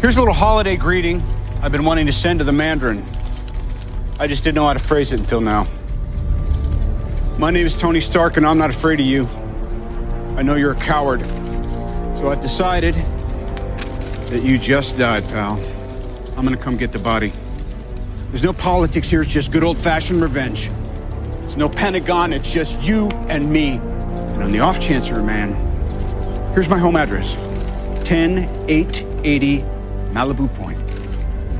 [0.00, 1.20] Here's a little holiday greeting
[1.62, 3.02] I've been wanting to send to the Mandarin.
[4.20, 5.66] I just didn't know how to phrase it until now.
[7.38, 9.26] My name is Tony Stark, and I'm not afraid of you.
[10.36, 11.26] I know you're a coward.
[12.18, 15.58] So I've decided that you just died, pal.
[16.36, 17.32] I'm gonna come get the body.
[18.28, 20.70] There's no politics here, it's just good old fashioned revenge.
[21.40, 23.78] There's no Pentagon, it's just you and me.
[23.78, 25.52] And on the off chance you're a man,
[26.54, 27.36] here's my home address
[28.10, 29.62] 10880
[30.12, 30.76] Malibu Point,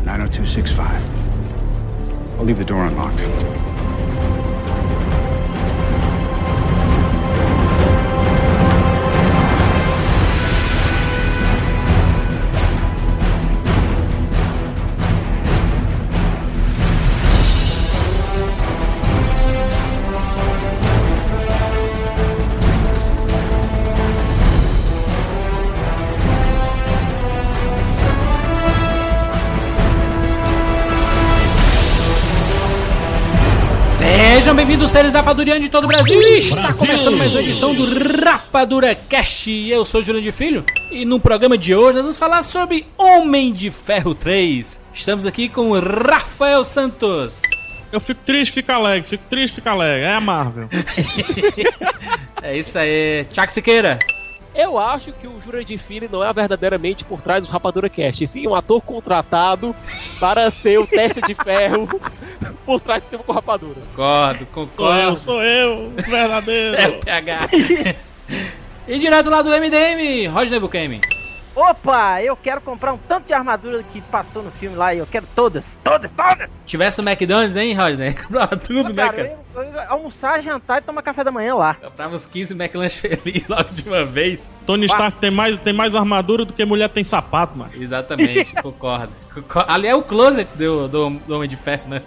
[0.04, 1.00] 90265.
[2.40, 3.69] I'll leave the door unlocked.
[34.70, 36.22] Bem-vindos, seres rapadurianos de todo o Brasil.
[36.36, 39.50] Está começando mais uma edição do Rapadura Cast.
[39.68, 43.52] Eu sou Juliano de Filho e no programa de hoje nós vamos falar sobre Homem
[43.52, 44.78] de Ferro 3.
[44.94, 47.42] Estamos aqui com o Rafael Santos.
[47.90, 50.04] Eu fico triste, fico alegre, fico triste, fico alegre.
[50.04, 50.68] É a Marvel.
[52.42, 53.98] É isso aí, Tiago Siqueira.
[54.54, 58.46] Eu acho que o Jurandir Filho não é verdadeiramente por trás do Rapadura Cast, sim
[58.48, 59.74] um ator contratado
[60.18, 61.88] para ser o teste de ferro
[62.66, 63.80] por trás de cima com Rapadura.
[63.94, 65.16] Concordo, Sou eu, concordo.
[65.18, 66.76] sou eu, o verdadeiro.
[66.80, 67.48] É o PH.
[68.88, 71.00] e direto lá do MDM, Roger Bukemi.
[71.54, 75.06] Opa, eu quero comprar um tanto de armadura que passou no filme lá e eu
[75.06, 76.48] quero todas, todas, todas!
[76.64, 78.14] Tivesse no McDonald's, hein, Roger?
[78.22, 79.38] Comprava tudo, né, cara, cara?
[79.56, 81.74] eu, eu ia almoçar, jantar e tomar café da manhã lá.
[81.74, 84.50] Comprava uns 15 McLanche feliz logo de uma vez.
[84.64, 87.72] Tony Stark tem mais, tem mais armadura do que mulher tem sapato, mano.
[87.74, 89.12] Exatamente, concordo.
[89.34, 92.02] Concor- Ali é o closet do, do, do Homem de Ferro, né?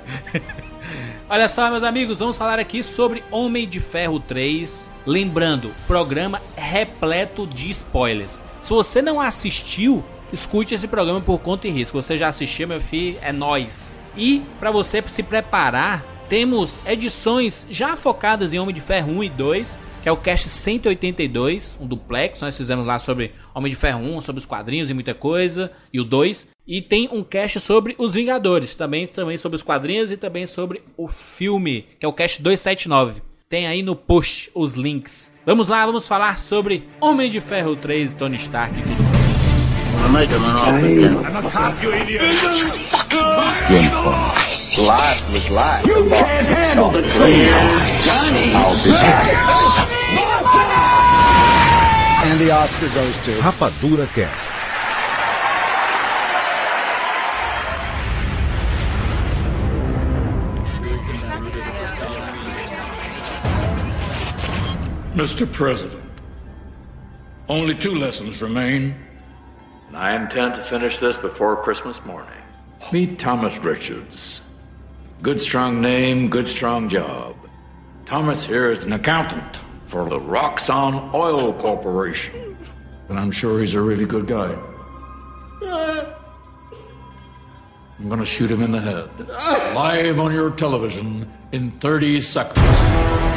[1.29, 4.89] Olha só, meus amigos, vamos falar aqui sobre Homem de Ferro 3.
[5.05, 8.39] Lembrando, programa repleto de spoilers.
[8.63, 10.01] Se você não assistiu,
[10.31, 12.01] escute esse programa por conta e risco.
[12.01, 13.18] Você já assistiu, meu filho?
[13.22, 13.94] É nóis.
[14.16, 19.29] E para você se preparar, temos edições já focadas em Homem de Ferro 1 e
[19.29, 22.40] 2, que é o cast 182, um duplex.
[22.40, 26.00] Nós fizemos lá sobre Homem de Ferro 1, sobre os quadrinhos e muita coisa, e
[26.00, 26.47] o 2.
[26.66, 30.81] E tem um cast sobre os Vingadores, também, também sobre os quadrinhos e também sobre
[30.95, 33.32] o filme, que é o cast 279.
[33.53, 35.31] Tem aí no post os links.
[35.45, 39.13] Vamos lá, vamos falar sobre Homem de Ferro 3, Tony Stark e tudo mais.
[53.39, 54.62] Rapadura Cast.
[65.13, 65.51] Mr.
[65.51, 66.01] President,
[67.47, 68.96] only two lessons remain.
[69.88, 72.34] And I intend to finish this before Christmas morning.
[72.91, 74.41] Meet Thomas Richards.
[75.22, 77.35] Good strong name, good strong job.
[78.06, 82.57] Thomas here is an accountant for the Roxxon Oil Corporation.
[83.09, 84.57] And I'm sure he's a really good guy.
[88.00, 89.09] I'm gonna shoot him in the head.
[89.75, 93.32] Live on your television in 30 seconds.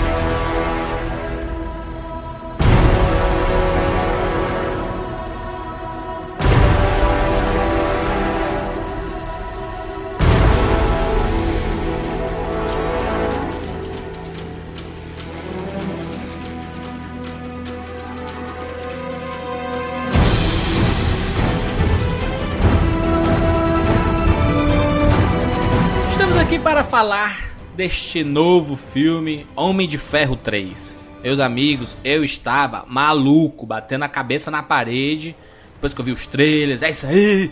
[26.46, 31.10] Aqui para falar deste novo filme Homem de Ferro 3.
[31.20, 35.34] Meus amigos, eu estava maluco, batendo a cabeça na parede.
[35.74, 37.50] Depois que eu vi os trailers, é isso aí!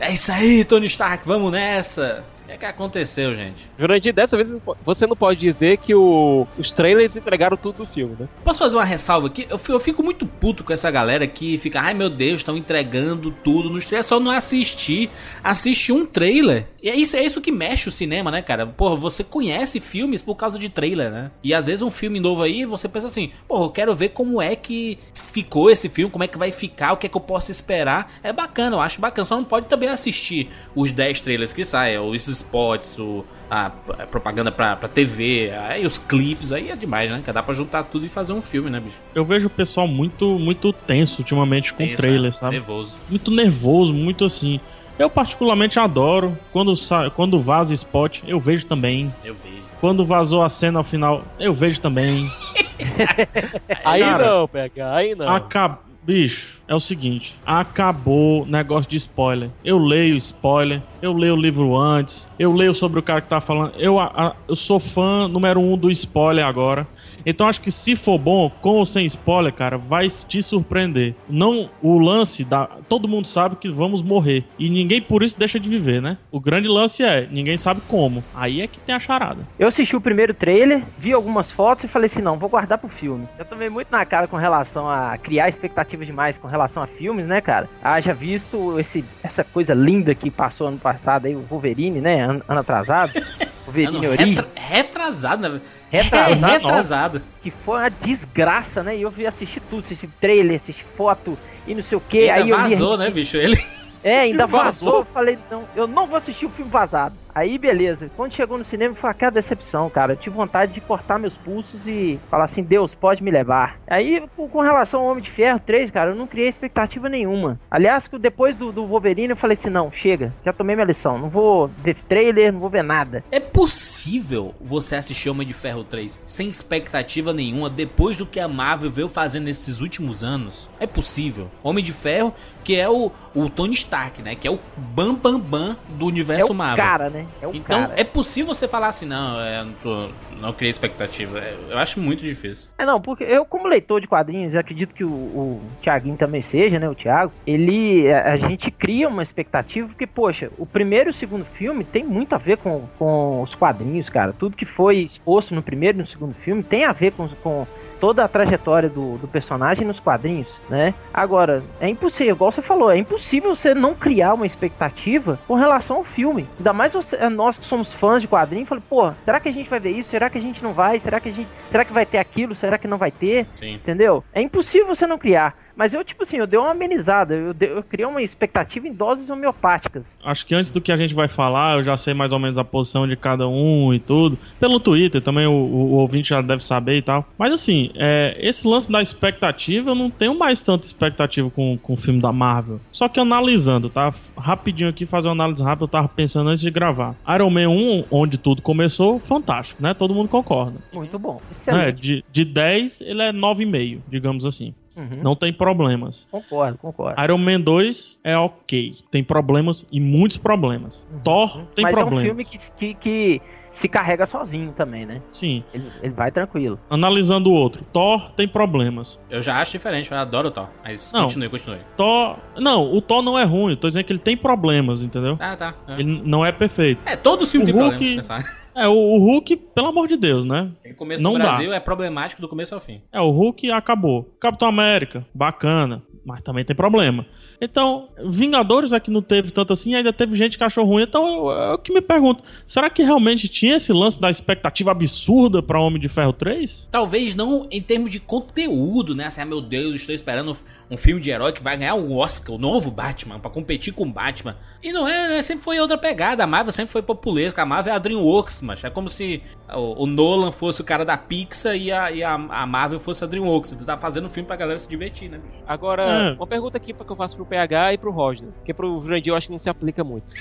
[0.00, 2.24] É isso aí, Tony Stark, vamos nessa!
[2.52, 3.68] Que, que aconteceu, gente?
[3.78, 8.16] Jurandir, dessa vez você não pode dizer que o, os trailers entregaram tudo do filme,
[8.18, 8.28] né?
[8.44, 9.46] Posso fazer uma ressalva aqui?
[9.48, 13.30] Eu, eu fico muito puto com essa galera que fica, ai meu Deus, estão entregando
[13.30, 14.06] tudo nos trailers.
[14.06, 15.10] É só não assistir,
[15.42, 16.68] assistir um trailer.
[16.82, 18.66] E é isso, é isso que mexe o cinema, né, cara?
[18.66, 21.30] Porra, você conhece filmes por causa de trailer, né?
[21.42, 24.42] E às vezes um filme novo aí, você pensa assim, porra, eu quero ver como
[24.42, 27.20] é que ficou esse filme, como é que vai ficar, o que é que eu
[27.20, 28.12] posso esperar.
[28.22, 29.24] É bacana, eu acho bacana.
[29.24, 34.06] Só não pode também assistir os 10 trailers que saem, os spots, o, a, a
[34.06, 37.22] propaganda pra, pra TV, aí os clipes, aí é demais, né?
[37.24, 38.96] Que dá pra juntar tudo e fazer um filme, né, bicho?
[39.14, 42.56] Eu vejo o pessoal muito, muito tenso ultimamente com Tenso, trailer, é, sabe?
[42.56, 42.94] Nervoso.
[43.08, 44.60] Muito nervoso, muito assim.
[44.98, 46.36] Eu particularmente adoro.
[46.52, 46.74] Quando,
[47.16, 49.12] quando vaza spot, eu vejo também.
[49.24, 49.62] Eu vejo.
[49.80, 52.30] Quando vazou a cena ao final, eu vejo também.
[53.84, 55.28] Aí Cara, não, pega, aí não.
[55.28, 55.78] Acab...
[56.02, 59.50] Bicho, é o seguinte: acabou negócio de spoiler.
[59.64, 63.40] Eu leio spoiler, eu leio o livro antes, eu leio sobre o cara que tá
[63.40, 63.74] falando.
[63.78, 66.86] Eu, a- eu sou fã número um do spoiler agora.
[67.24, 71.14] Então acho que se for bom, com ou sem spoiler, cara, vai te surpreender.
[71.28, 72.66] Não o lance da.
[72.88, 74.44] Todo mundo sabe que vamos morrer.
[74.58, 76.18] E ninguém por isso deixa de viver, né?
[76.30, 78.22] O grande lance é, ninguém sabe como.
[78.34, 79.46] Aí é que tem a charada.
[79.58, 82.88] Eu assisti o primeiro trailer, vi algumas fotos e falei assim, não, vou guardar pro
[82.88, 83.26] filme.
[83.38, 87.26] Eu tomei muito na cara com relação a criar expectativas demais com relação a filmes,
[87.26, 87.68] né, cara?
[87.82, 92.42] Haja visto esse, essa coisa linda que passou ano passado aí, o Wolverine, né, ano,
[92.48, 93.12] ano atrasado.
[93.66, 94.36] Wolverine Mano, Origins.
[94.36, 95.60] retra- retrasado, né?
[95.90, 96.44] Retrasado.
[96.46, 97.22] É, retrasado.
[97.42, 98.96] que foi uma desgraça, né?
[98.96, 102.28] E eu vi assistir tudo, assistir trailer, assistir foto e não sei o que.
[102.30, 103.36] Ainda Aí eu vazou, a né, bicho?
[103.36, 103.62] Ele.
[104.02, 104.64] É, ainda Vazou.
[104.90, 104.98] vazou.
[105.00, 107.14] Eu falei, não, eu não vou assistir o filme vazado.
[107.34, 108.10] Aí, beleza.
[108.16, 110.12] Quando chegou no cinema, foi aquela decepção, cara.
[110.12, 113.78] Eu tive vontade de cortar meus pulsos e falar assim, Deus, pode me levar.
[113.86, 117.58] Aí, com relação ao Homem de Ferro 3, cara, eu não criei expectativa nenhuma.
[117.70, 120.32] Aliás, depois do, do Wolverine, eu falei assim, não, chega.
[120.44, 121.18] Já tomei minha lição.
[121.18, 123.24] Não vou ver trailer, não vou ver nada.
[123.30, 128.48] É possível você assistir Homem de Ferro 3 sem expectativa nenhuma depois do que a
[128.48, 130.68] Marvel veio fazendo nesses últimos anos?
[130.78, 131.48] É possível.
[131.62, 132.34] Homem de Ferro,
[132.64, 134.34] que é o, o Tony Stark, né?
[134.34, 136.84] Que é o bam bam bam do É universo o Marvel.
[136.84, 137.21] cara, né?
[137.40, 137.94] É o Então cara.
[138.00, 140.08] é possível você falar assim, não, é, não, tô-
[140.40, 141.38] não criei expectativa.
[141.38, 142.68] É, eu acho muito difícil.
[142.78, 146.40] É, não, porque eu, como leitor de quadrinhos, eu acredito que o, o Thiaguinho também
[146.40, 146.88] seja, né?
[146.88, 148.10] O Thiago, ele.
[148.12, 152.04] A, a gente cria uma expectativa, porque, poxa, o primeiro e o segundo filme tem
[152.04, 154.32] muito a ver com, com os quadrinhos, cara.
[154.32, 157.66] Tudo que foi exposto no primeiro e no segundo filme tem a ver com, com
[158.02, 160.92] toda a trajetória do, do personagem nos quadrinhos, né?
[161.14, 165.98] Agora, é impossível, igual você falou, é impossível você não criar uma expectativa com relação
[165.98, 166.48] ao filme.
[166.58, 169.52] Ainda mais você, é, nós que somos fãs de quadrinhos, falei, pô, será que a
[169.52, 170.10] gente vai ver isso?
[170.10, 170.98] Será que a gente não vai?
[170.98, 172.56] Será que a gente, será que vai ter aquilo?
[172.56, 173.46] Será que não vai ter?
[173.54, 173.74] Sim.
[173.74, 174.24] Entendeu?
[174.32, 175.54] É impossível você não criar.
[175.76, 177.34] Mas eu, tipo assim, eu dei uma amenizada.
[177.34, 180.18] Eu, dei- eu criei uma expectativa em doses homeopáticas.
[180.24, 182.58] Acho que antes do que a gente vai falar, eu já sei mais ou menos
[182.58, 184.38] a posição de cada um e tudo.
[184.60, 187.26] Pelo Twitter também o, o- ouvinte já deve saber e tal.
[187.38, 191.94] Mas assim, é, esse lance da expectativa, eu não tenho mais tanta expectativa com, com
[191.94, 192.80] o filme da Marvel.
[192.90, 194.12] Só que analisando, tá?
[194.36, 197.14] Rapidinho aqui, fazer uma análise rápida, eu tava pensando antes de gravar.
[197.34, 199.94] Iron Man 1, onde tudo começou, fantástico, né?
[199.94, 200.78] Todo mundo concorda.
[200.92, 201.40] Muito bom.
[201.48, 202.00] É, Excelente.
[202.00, 204.74] de, de 10, ele é 9,5, digamos assim.
[204.96, 205.20] Uhum.
[205.22, 206.26] Não tem problemas.
[206.30, 207.20] Concordo, concordo.
[207.22, 208.96] Iron Man 2 é ok.
[209.10, 211.06] Tem problemas e muitos problemas.
[211.24, 212.24] Thor tem Mas problemas.
[212.24, 215.22] é um filme que, que, que se carrega sozinho também, né?
[215.30, 215.64] Sim.
[215.72, 216.78] Ele, ele vai tranquilo.
[216.90, 217.84] Analisando o outro.
[217.92, 219.18] Thor tem problemas.
[219.30, 220.68] Eu já acho diferente, eu adoro o Thor.
[220.84, 221.22] Mas Não.
[221.24, 221.78] continue, continue.
[221.96, 222.36] Thor.
[222.58, 223.74] Não, o Thor não é ruim.
[223.76, 225.36] Tô dizendo que ele tem problemas, entendeu?
[225.38, 225.74] Tá, tá.
[225.88, 227.00] É, Ele não é perfeito.
[227.06, 228.61] é todo filme O tem Hulk- problemas, pensar.
[228.74, 230.70] É, o, o Hulk, pelo amor de Deus, né?
[230.90, 231.44] O começo Não do dá.
[231.44, 233.00] Brasil é problemático do começo ao fim.
[233.12, 234.24] É, o Hulk acabou.
[234.40, 236.02] Capitão América, bacana.
[236.24, 237.26] Mas também tem problema.
[237.64, 241.04] Então, Vingadores é que não teve tanto assim, ainda teve gente que achou ruim.
[241.04, 245.62] Então, eu, eu que me pergunto: será que realmente tinha esse lance da expectativa absurda
[245.62, 246.88] pra Homem de Ferro 3?
[246.90, 249.26] Talvez não em termos de conteúdo, né?
[249.26, 250.56] Assim, ah, meu Deus, estou esperando
[250.90, 254.02] um filme de herói que vai ganhar o Oscar, o novo Batman, pra competir com
[254.02, 254.56] o Batman.
[254.82, 255.42] E não é, né?
[255.42, 256.42] Sempre foi outra pegada.
[256.42, 257.62] A Marvel sempre foi populesca.
[257.62, 259.40] A Marvel é a DreamWorks, mas é como se
[259.72, 263.22] o, o Nolan fosse o cara da Pixar e a, e a, a Marvel fosse
[263.22, 263.72] a DreamWorks.
[263.72, 265.62] Ele tá fazendo um filme pra galera se divertir, né, bicho?
[265.66, 266.32] Agora, É.
[266.32, 268.48] uma pergunta aqui pra que eu faço pro PH e pro Roger.
[268.48, 270.32] Porque pro Jurandir eu acho que não se aplica muito.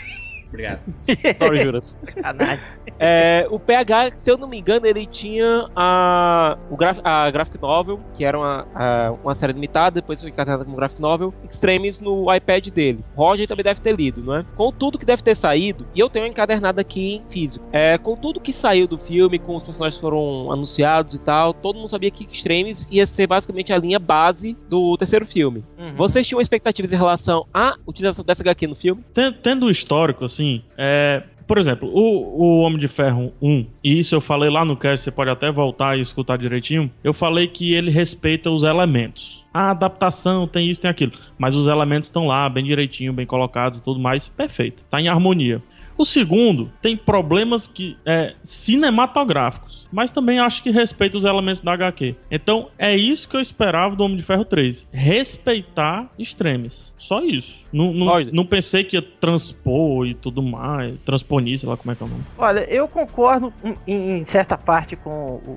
[0.51, 0.79] Obrigado.
[1.35, 1.97] Sorry, Juras.
[2.05, 2.59] Sacanagem.
[2.99, 7.59] É, o PH, se eu não me engano, ele tinha a, o graf, a Graphic
[7.61, 11.99] Novel, que era uma, a- uma série limitada, depois foi encarnada como Graphic Novel, Extremes
[12.01, 13.03] no iPad dele.
[13.15, 14.45] Roger também deve ter lido, não é?
[14.55, 18.15] Com tudo que deve ter saído, e eu tenho encadernado aqui em físico, é, com
[18.15, 21.87] tudo que saiu do filme, com os personagens que foram anunciados e tal, todo mundo
[21.87, 25.63] sabia que Extremes ia ser basicamente a linha base do terceiro filme.
[25.77, 25.95] Uhum.
[25.95, 29.03] Vocês tinham expectativas em relação à utilização dessa HQ no filme?
[29.13, 30.40] Ten- Tendo o histórico, assim,
[30.77, 34.77] é, por exemplo, o, o Homem de Ferro 1, e isso eu falei lá no
[34.77, 36.89] cast, você pode até voltar e escutar direitinho.
[37.03, 39.43] Eu falei que ele respeita os elementos.
[39.53, 41.11] A adaptação tem isso, tem aquilo.
[41.37, 44.29] Mas os elementos estão lá, bem direitinho, bem colocados e tudo mais.
[44.29, 44.81] Perfeito.
[44.89, 45.61] Tá em harmonia.
[46.01, 51.73] O segundo tem problemas que é, cinematográficos, mas também acho que respeita os elementos da
[51.73, 52.15] HQ.
[52.31, 54.87] Então é isso que eu esperava do Homem de Ferro 3.
[54.91, 56.91] Respeitar extremes.
[56.97, 57.63] Só isso.
[57.71, 58.29] Não, não, Olha.
[58.33, 60.95] não pensei que ia transpor e tudo mais.
[61.05, 62.23] Transponir, sei lá como é que é o nome.
[62.35, 63.53] Olha, eu concordo
[63.87, 65.09] em, em certa parte com
[65.45, 65.51] o,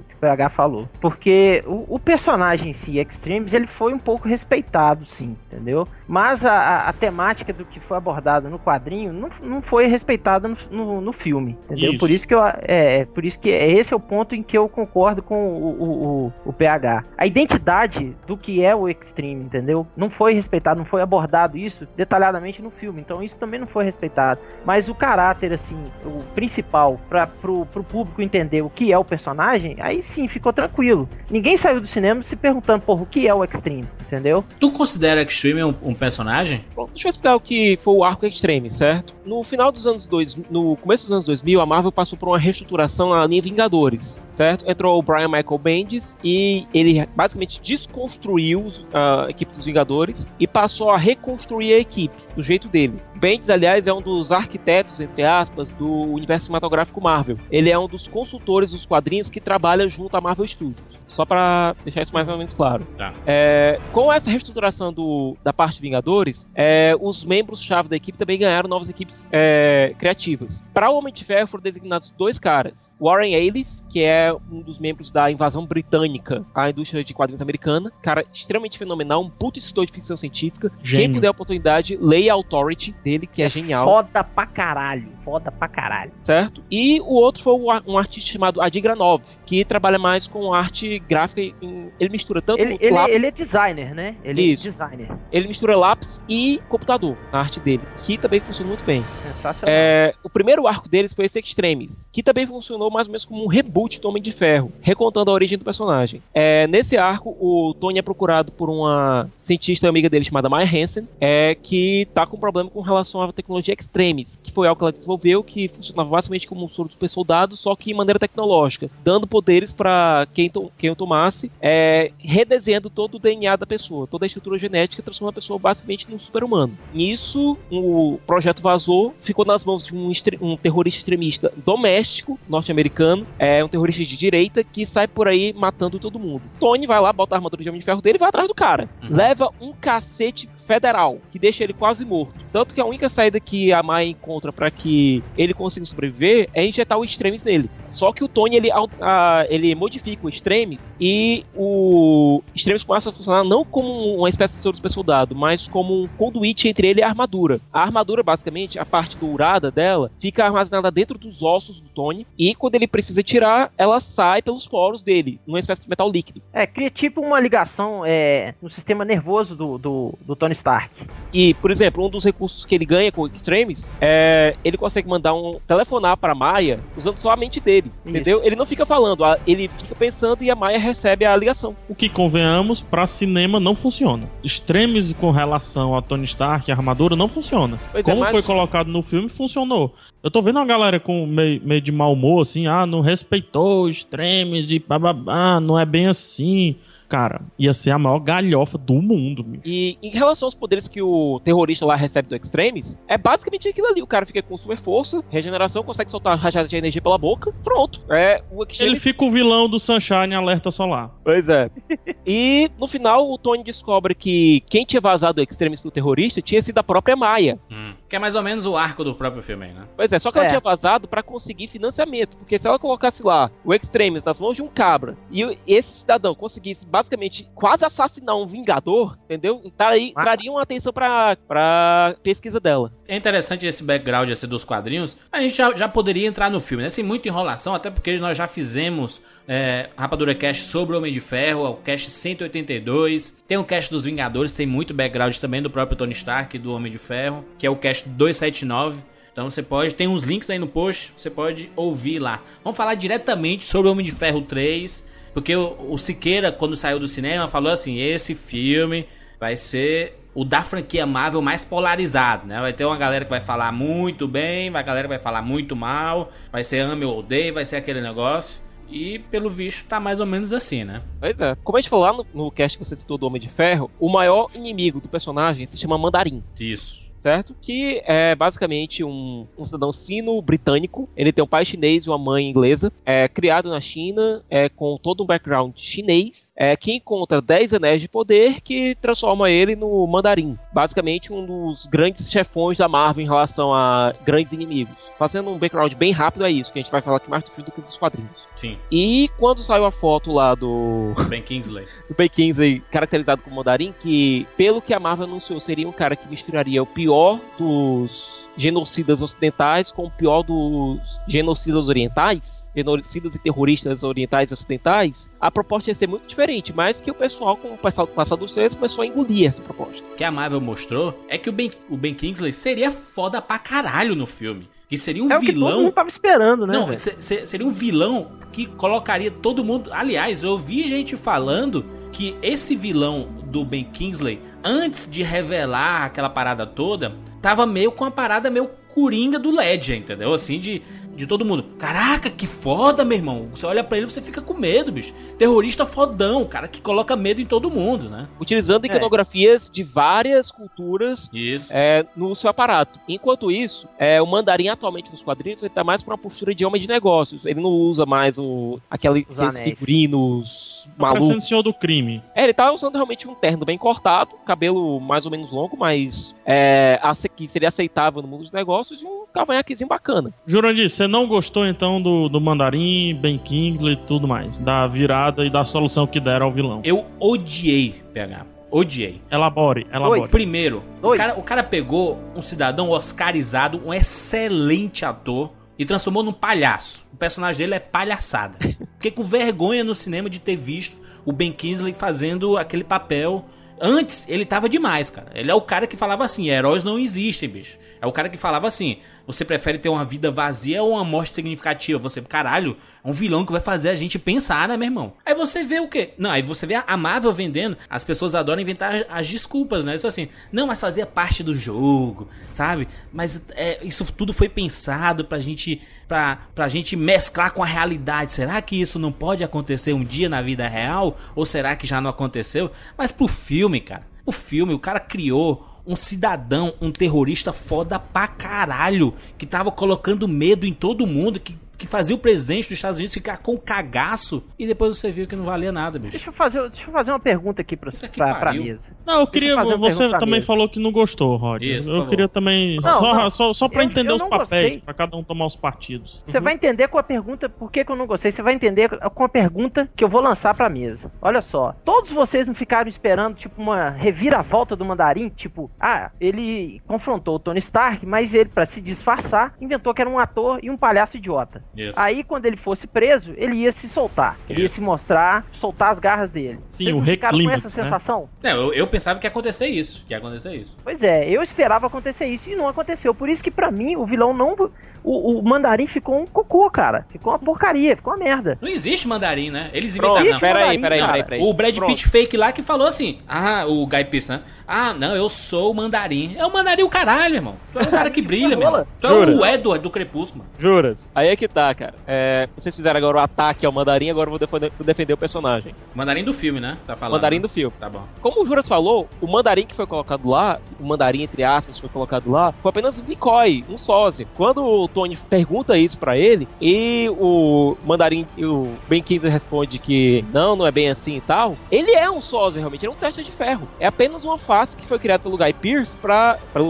[0.00, 0.88] o que o PH falou.
[1.00, 5.88] Porque o, o personagem em si, Extremes, ele foi um pouco respeitado, sim, entendeu?
[6.06, 10.48] Mas a, a- a temática do que foi abordado no quadrinho não, não foi respeitada
[10.48, 11.90] no, no, no filme, entendeu?
[11.90, 11.98] Isso.
[11.98, 12.54] Por isso que eu, é,
[13.00, 15.66] é, por isso que é, esse é o ponto em que eu concordo com o,
[15.66, 17.04] o, o, o PH.
[17.16, 19.86] A identidade do que é o Extreme, entendeu?
[19.96, 23.00] Não foi respeitado, não foi abordado isso detalhadamente no filme.
[23.00, 24.40] Então isso também não foi respeitado.
[24.64, 29.04] Mas o caráter, assim, o principal, para pro, pro público entender o que é o
[29.04, 31.08] personagem, aí sim ficou tranquilo.
[31.30, 34.44] Ninguém saiu do cinema se perguntando, porra, o que é o Extreme, entendeu?
[34.60, 36.64] Tu considera Extreme um, um personagem?
[36.74, 39.14] Bom, deixa eu explicar o que foi o arco Extreme, certo?
[39.28, 42.38] No final dos anos 2000, no começo dos anos 2000, a Marvel passou por uma
[42.38, 44.64] reestruturação na linha Vingadores, certo?
[44.66, 50.88] Entrou o Brian Michael Bendis e ele basicamente desconstruiu a equipe dos Vingadores e passou
[50.88, 52.94] a reconstruir a equipe do jeito dele.
[53.16, 57.36] Bendis, aliás, é um dos arquitetos, entre aspas, do universo cinematográfico Marvel.
[57.50, 60.98] Ele é um dos consultores dos quadrinhos que trabalha junto à Marvel Studios.
[61.08, 62.86] Só pra deixar isso mais ou menos claro.
[62.96, 63.12] Tá.
[63.26, 68.68] É, com essa reestruturação do, da parte Vingadores, é, os membros-chave da equipe também ganharam
[68.68, 70.64] novas equipes é, criativas.
[70.74, 74.78] Para o Homem de Ferro foram designados dois caras: Warren Ellis, que é um dos
[74.78, 79.86] membros da invasão britânica à indústria de quadrinhos americana, cara extremamente fenomenal, um puto escritor
[79.86, 80.70] de ficção científica.
[80.78, 81.14] Quem Gênio.
[81.14, 85.08] puder a oportunidade, leia a Authority dele, que é, genial Foda pra caralho.
[85.24, 86.12] Foda pra caralho.
[86.20, 86.62] certo?
[86.70, 90.52] E o outro foi um ar- um artista chamado Adi Granov, que trabalha mais com
[90.52, 91.40] arte gráfica.
[91.40, 94.16] em- ele mistura tanto Ele, ele, lápis, ele é designer, né?
[94.24, 94.66] Ele Isso.
[94.66, 95.08] é designer.
[95.32, 99.04] ele mistura lápis e computador na arte dele, que também funciona muito bem.
[99.22, 99.74] Sensacional.
[99.74, 103.44] É, o primeiro arco deles foi esse Extremes, que também funcionou mais ou menos como
[103.44, 106.22] um reboot do Homem de Ferro, recontando a origem do personagem.
[106.34, 111.06] É, nesse arco, o Tony é procurado por uma cientista amiga dele chamada Maya Hansen,
[111.20, 114.92] é, que tá com problema com relação à tecnologia Extremes, que foi algo que ela
[114.92, 119.26] desenvolveu que funcionava basicamente como um soro super soldado, só que em maneira tecnológica, dando
[119.26, 124.26] poderes para quem, to- quem tomasse, é, redesenhando todo o DNA da pessoa, toda a
[124.26, 126.76] estrutura genética, transformando a pessoa basicamente num super-humano.
[126.92, 133.62] Nisso, o projeto vazou, ficou nas mãos de um, um terrorista extremista doméstico, norte-americano, é
[133.62, 136.42] um terrorista de direita que sai por aí matando todo mundo.
[136.58, 138.54] Tony vai lá, bota a armadura de homem de ferro dele e vai atrás do
[138.54, 138.88] cara.
[139.02, 139.16] Uhum.
[139.16, 142.34] Leva um cacete federal, que deixa ele quase morto.
[142.52, 146.66] Tanto que a única saída que a Mai encontra para que ele consiga sobreviver é
[146.66, 147.70] injetar o Extremis nele.
[147.90, 153.12] Só que o Tony ele, ah, ele modifica o Extremis e o Extremis começa a
[153.12, 157.02] funcionar não como uma espécie de super soldado, mas como um conduíte entre ele e
[157.02, 157.60] a armadura.
[157.72, 162.54] A armadura, basicamente, a parte dourada dela, fica armazenada dentro dos ossos do Tony e
[162.54, 166.42] quando ele precisa tirar, ela sai pelos poros dele, numa espécie de metal líquido.
[166.52, 170.90] É, cria tipo uma ligação é, no sistema nervoso do, do, do Tony Stark.
[171.32, 175.34] E, por exemplo, um dos recursos que ele ganha com Extremes é ele consegue mandar
[175.34, 178.08] um telefonar para Maia usando só a mente dele, Isso.
[178.08, 178.40] entendeu?
[178.44, 181.76] Ele não fica falando, ele fica pensando e a Maia recebe a ligação.
[181.88, 184.28] O que convenhamos, pra cinema não funciona.
[184.42, 187.78] Extremes com relação a Tony Stark e armadura não funciona.
[187.92, 189.94] Pois é, Como mas- foi colocado no filme, funcionou.
[190.22, 193.88] Eu tô vendo uma galera com meio, meio de mau humor, assim, ah, não respeitou
[193.88, 196.76] Extremes e bababá, não é bem assim.
[197.08, 199.60] Cara, ia ser a maior galhofa do mundo, meu.
[199.64, 203.86] E em relação aos poderes que o terrorista lá recebe do Extremes, é basicamente aquilo
[203.86, 204.02] ali.
[204.02, 208.02] O cara fica com super força, regeneração, consegue soltar rajada de energia pela boca, pronto.
[208.10, 209.02] É, o Ele Extremes...
[209.02, 211.10] fica o vilão do Sunshine Alerta Solar.
[211.24, 211.70] Pois é.
[212.26, 216.60] e no final o Tony descobre que quem tinha vazado o Extremes pro terrorista tinha
[216.60, 217.58] sido a própria Maia.
[217.70, 217.94] Hum.
[218.08, 219.86] Que é mais ou menos o arco do próprio filme aí, né?
[219.94, 220.48] Pois é, só que ela É.
[220.48, 224.62] tinha vazado pra conseguir financiamento, porque se ela colocasse lá o Extremes nas mãos de
[224.62, 229.62] um cabra e o- esse cidadão conseguisse basicamente quase assassinar um vingador, entendeu?
[229.76, 230.22] Traria, Ah.
[230.22, 232.90] traria uma atenção pra, pra pesquisa dela.
[233.10, 235.16] É interessante esse background esse dos quadrinhos.
[235.32, 236.90] A gente já, já poderia entrar no filme, né?
[236.90, 241.18] Sem muita enrolação, até porque nós já fizemos é, Rapadura Cast sobre o Homem de
[241.18, 243.34] Ferro, é o cast 182.
[243.48, 246.70] Tem o cast dos Vingadores, tem muito background também do próprio Tony Stark e do
[246.70, 249.02] Homem de Ferro, que é o cast 279.
[249.32, 252.42] Então você pode, tem uns links aí no post, você pode ouvir lá.
[252.62, 256.98] Vamos falar diretamente sobre o Homem de Ferro 3, porque o, o Siqueira, quando saiu
[256.98, 259.08] do cinema, falou assim: esse filme
[259.40, 262.60] vai ser o da franquia Marvel mais polarizado, né?
[262.60, 265.74] Vai ter uma galera que vai falar muito bem, vai galera que vai falar muito
[265.74, 268.60] mal, vai ser ame ou odeio, vai ser aquele negócio.
[268.88, 271.02] E pelo visto tá mais ou menos assim, né?
[271.18, 271.56] Pois é.
[271.64, 273.90] Como a gente falou lá no, no cast que você citou do Homem de Ferro,
[273.98, 276.40] o maior inimigo do personagem se chama Mandarim.
[276.60, 277.54] Isso certo?
[277.60, 281.08] Que é basicamente um, um cidadão sino-britânico.
[281.16, 282.92] Ele tem um pai chinês e uma mãe inglesa.
[283.04, 288.00] É criado na China, é com todo um background chinês, é que encontra 10 anéis
[288.00, 290.56] de poder que transforma ele no mandarim.
[290.72, 295.10] Basicamente um dos grandes chefões da Marvel em relação a grandes inimigos.
[295.18, 297.50] Fazendo um background bem rápido é isso, que a gente vai falar aqui mais do
[297.50, 298.46] filme do que dos quadrinhos.
[298.54, 298.78] Sim.
[298.90, 303.92] E quando saiu a foto lá do Ben Kingsley, do Ben Kingsley caracterizado como mandarim,
[303.98, 308.46] que pelo que a Marvel anunciou seria um cara que misturaria o pior pior dos
[308.54, 315.50] genocidas ocidentais com o pior dos genocidas orientais, genocidas e terroristas orientais e ocidentais, a
[315.50, 319.02] proposta ia ser muito diferente, mas que o pessoal, com o passar dos três, começou
[319.02, 320.06] a engolir essa proposta.
[320.12, 323.58] O que a Marvel mostrou é que o Ben, o ben Kingsley seria foda pra
[323.58, 324.68] caralho no filme.
[324.86, 325.40] Que seria um é vilão.
[325.40, 326.72] O que todo mundo tava esperando, né?
[326.74, 329.90] Não, seria um vilão que colocaria todo mundo.
[329.92, 336.28] Aliás, eu vi gente falando que esse vilão do Ben Kingsley, antes de revelar aquela
[336.28, 340.32] parada toda, tava meio com a parada meio coringa do Ledger, entendeu?
[340.32, 340.82] Assim, de
[341.18, 341.64] de todo mundo.
[341.78, 343.48] Caraca, que foda, meu irmão.
[343.52, 345.12] Você olha para ele você fica com medo, bicho.
[345.36, 348.28] Terrorista fodão, cara que coloca medo em todo mundo, né?
[348.40, 348.86] Utilizando é.
[348.86, 351.28] iconografias de várias culturas
[351.70, 353.00] é, no seu aparato.
[353.08, 356.64] Enquanto isso, é, o mandarim atualmente nos quadrinhos ele tá mais pra uma postura de
[356.64, 357.44] homem de negócios.
[357.44, 361.36] Ele não usa mais o, aquele, aqueles figurinos tá malucos.
[361.36, 362.22] O senhor do crime.
[362.32, 366.36] É, ele tá usando realmente um terno bem cortado, cabelo mais ou menos longo, mas
[366.46, 367.00] é,
[367.34, 370.32] que seria aceitável no mundo dos negócios e um cavanhaquezinho bacana.
[370.46, 374.56] Jurandir, você não gostou então do, do Mandarim, Ben Kingsley e tudo mais?
[374.58, 376.80] Da virada e da solução que deram ao vilão?
[376.84, 378.46] Eu odiei PH.
[378.70, 379.20] Odiei.
[379.30, 380.20] Elabore, elabore.
[380.20, 380.30] Dois.
[380.30, 386.32] Primeiro, o cara, o cara pegou um cidadão oscarizado, um excelente ator, e transformou num
[386.32, 387.06] palhaço.
[387.12, 388.58] O personagem dele é palhaçada.
[388.98, 393.44] Fiquei com vergonha no cinema de ter visto o Ben Kingsley fazendo aquele papel.
[393.80, 395.30] Antes, ele tava demais, cara.
[395.34, 397.78] Ele é o cara que falava assim: heróis não existem, bicho.
[398.00, 401.34] É o cara que falava assim: você prefere ter uma vida vazia ou uma morte
[401.34, 401.98] significativa?
[401.98, 405.12] Você, caralho, é um vilão que vai fazer a gente pensar, né, meu irmão?
[405.24, 406.14] Aí você vê o quê?
[406.16, 409.94] Não, aí você vê a Marvel vendendo, as pessoas adoram inventar as desculpas, né?
[409.94, 412.88] Isso assim, não, mas fazia parte do jogo, sabe?
[413.12, 418.32] Mas é, isso tudo foi pensado pra gente, pra, pra gente mesclar com a realidade.
[418.32, 421.18] Será que isso não pode acontecer um dia na vida real?
[421.36, 422.70] Ou será que já não aconteceu?
[422.96, 428.28] Mas pro filme, cara, o filme, o cara criou um cidadão, um terrorista foda pra
[428.28, 432.98] caralho, que tava colocando medo em todo mundo, que que fazia o presidente dos Estados
[432.98, 436.12] Unidos ficar com cagaço e depois você viu que não valia nada, bicho.
[436.12, 438.90] Deixa eu fazer, deixa eu fazer uma pergunta aqui pra, pra, pra mesa.
[439.06, 439.56] Não, eu queria.
[439.62, 441.62] Você também falou que não gostou, Rod.
[441.62, 442.76] Isso, eu queria também.
[442.82, 444.80] Não, só, não, só, só pra eu, entender eu os papéis, gostei.
[444.80, 446.20] pra cada um tomar os partidos.
[446.24, 446.44] Você uhum.
[446.44, 448.32] vai entender com a pergunta por que, que eu não gostei.
[448.32, 451.12] Você vai entender com a pergunta que eu vou lançar pra mesa.
[451.22, 451.74] Olha só.
[451.84, 455.28] Todos vocês não ficaram esperando, tipo, uma reviravolta do mandarim?
[455.28, 460.10] Tipo, ah, ele confrontou o Tony Stark, mas ele, pra se disfarçar, inventou que era
[460.10, 461.62] um ator e um palhaço idiota.
[461.76, 461.98] Isso.
[461.98, 464.36] Aí, quando ele fosse preso, ele ia se soltar.
[464.48, 466.58] Ele ia se mostrar, soltar as garras dele.
[466.70, 467.84] Sim, Vocês o ficaram com essa né?
[467.84, 468.28] sensação?
[468.42, 470.04] Não, eu, eu, pensava que ia acontecer isso.
[470.06, 470.76] Que ia acontecer isso.
[470.82, 473.14] Pois é, eu esperava acontecer isso e não aconteceu.
[473.14, 474.56] Por isso que, para mim, o vilão não.
[475.04, 477.06] O, o, mandarim ficou um cocô, cara.
[477.10, 478.58] Ficou uma porcaria, ficou uma merda.
[478.60, 479.70] Não existe mandarim, né?
[479.72, 480.24] Eles inventaram.
[480.24, 481.42] Não, peraí, peraí, peraí, peraí.
[481.42, 484.42] O Brad Pitt fake lá que falou assim: Ah, o Guy Pearce, né?
[484.66, 486.34] Ah, não, eu sou o mandarim.
[486.36, 487.56] É o mandarim o caralho, irmão.
[487.72, 488.86] Tu é um cara que brilha, meu.
[489.00, 490.50] Tu é o Edward do Crepúsculo, mano.
[490.58, 491.08] Juras.
[491.14, 491.94] Aí é que tá, cara.
[492.06, 495.16] É, vocês fizeram agora o ataque ao mandarim, agora eu vou defender, vou defender o
[495.16, 495.74] personagem.
[495.94, 496.78] Mandarim do filme, né?
[496.86, 497.14] Tá falando.
[497.14, 497.74] Mandarim do filme.
[497.78, 498.04] Tá bom.
[498.20, 501.88] Como o Juras falou, o mandarim que foi colocado lá, o mandarim entre aspas foi
[501.88, 504.26] colocado lá, foi apenas um decoy, um sósia.
[504.36, 510.24] Quando o Tony pergunta isso para ele e o mandarim, o Ben Kingsley responde que
[510.32, 512.98] não, não é bem assim e tal, ele é um sósia realmente, ele é um
[512.98, 513.68] teste de ferro.
[513.80, 516.62] É apenas uma face que foi criada pelo Guy Pearce pra, pra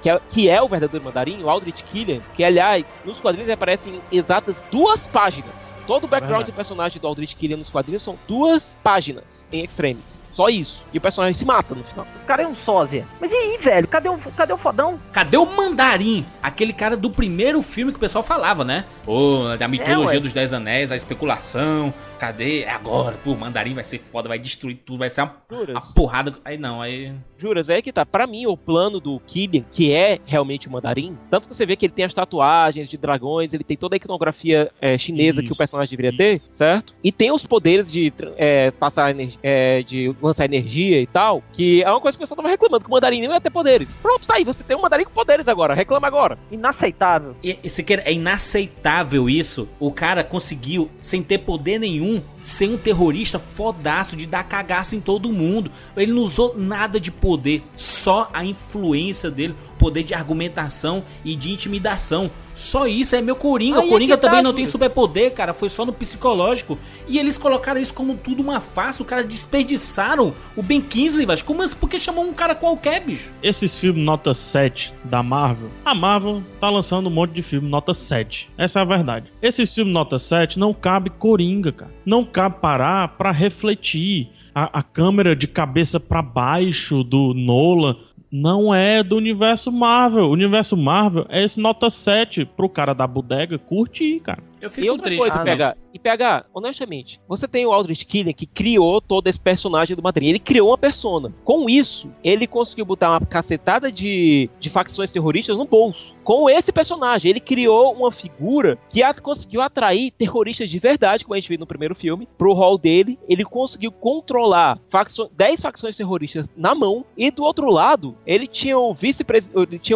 [0.00, 4.00] que, é, que é o verdadeiro mandarim, o Aldrich Killian, que aliás, nos quadrinhos aparecem
[4.26, 5.76] exatas duas páginas.
[5.86, 10.20] Todo o background do personagem do Aldrich Killian nos quadrinhos são duas páginas em extremes.
[10.36, 10.84] Só isso.
[10.92, 12.06] E o personagem se mata no final.
[12.22, 13.06] O cara é um sósia.
[13.18, 13.88] Mas e, aí, velho?
[13.88, 15.00] Cadê o, cadê o fodão?
[15.10, 16.26] Cadê o Mandarim?
[16.42, 18.84] Aquele cara do primeiro filme que o pessoal falava, né?
[19.06, 20.20] Ô, da mitologia ué.
[20.20, 21.92] dos Dez Anéis, a especulação.
[22.18, 22.64] Cadê?
[22.64, 23.16] É agora.
[23.24, 26.34] Pô, o Mandarim vai ser foda, vai destruir tudo, vai ser uma, uma porrada.
[26.44, 27.14] Aí não, aí.
[27.38, 28.04] Juras, é que tá.
[28.04, 31.76] Pra mim, o plano do Killian, que é realmente o mandarim, tanto que você vê
[31.76, 35.46] que ele tem as tatuagens de dragões, ele tem toda a iconografia é, chinesa que
[35.46, 36.94] Isso, o personagem deveria ter, certo?
[37.02, 41.82] E tem os poderes de é, passar energia, é, de lançar energia e tal, que
[41.82, 43.96] é uma coisa que o pessoal tava reclamando, que o mandarim não ia ter poderes.
[43.96, 46.38] Pronto, tá aí, você tem um mandarim com poderes agora, reclama agora.
[46.50, 47.36] Inaceitável.
[47.42, 49.68] E, e, é inaceitável isso.
[49.78, 55.00] O cara conseguiu, sem ter poder nenhum, ser um terrorista fodaço de dar cagaço em
[55.00, 55.70] todo mundo.
[55.96, 61.52] Ele não usou nada de poder, só a influência dele, poder de argumentação e de
[61.52, 62.30] intimidação.
[62.52, 63.80] Só isso é meu Coringa.
[63.80, 64.72] Aí o é Coringa tá, também não tem Júlio.
[64.72, 65.52] superpoder, cara.
[65.52, 66.78] Foi só no psicológico.
[67.06, 69.02] E eles colocaram isso como tudo uma farsa.
[69.02, 71.76] O cara desperdiçaram o Ben Kingsley, mas como assim?
[71.76, 73.30] Por que chamou um cara qualquer, bicho?
[73.42, 77.92] Esses filmes nota 7 da Marvel, a Marvel tá lançando um monte de filme nota
[77.92, 78.48] 7.
[78.56, 79.32] Essa é a verdade.
[79.42, 81.90] Esses filmes nota 7 não cabe Coringa, cara.
[82.04, 84.30] Não cabe parar pra refletir.
[84.54, 87.94] A, a câmera de cabeça pra baixo do Nolan
[88.30, 90.24] não é do universo Marvel.
[90.24, 94.42] O universo Marvel é esse nota 7 pro cara da bodega curtir, cara.
[94.60, 95.20] Eu E fico outra triste.
[95.20, 95.76] coisa, isso.
[95.96, 100.26] E PH, honestamente, você tem o Aldrich Killian que criou todo esse personagem do Mandarim.
[100.28, 101.32] Ele criou uma persona.
[101.44, 106.14] Com isso, ele conseguiu botar uma cacetada de, de facções terroristas no bolso.
[106.22, 111.34] Com esse personagem, ele criou uma figura que a- conseguiu atrair terroristas de verdade, como
[111.34, 113.18] a gente viu no primeiro filme, pro hall dele.
[113.28, 117.04] Ele conseguiu controlar facço- 10 facções terroristas na mão.
[117.16, 119.94] E do outro lado, ele tinha o vice-presidente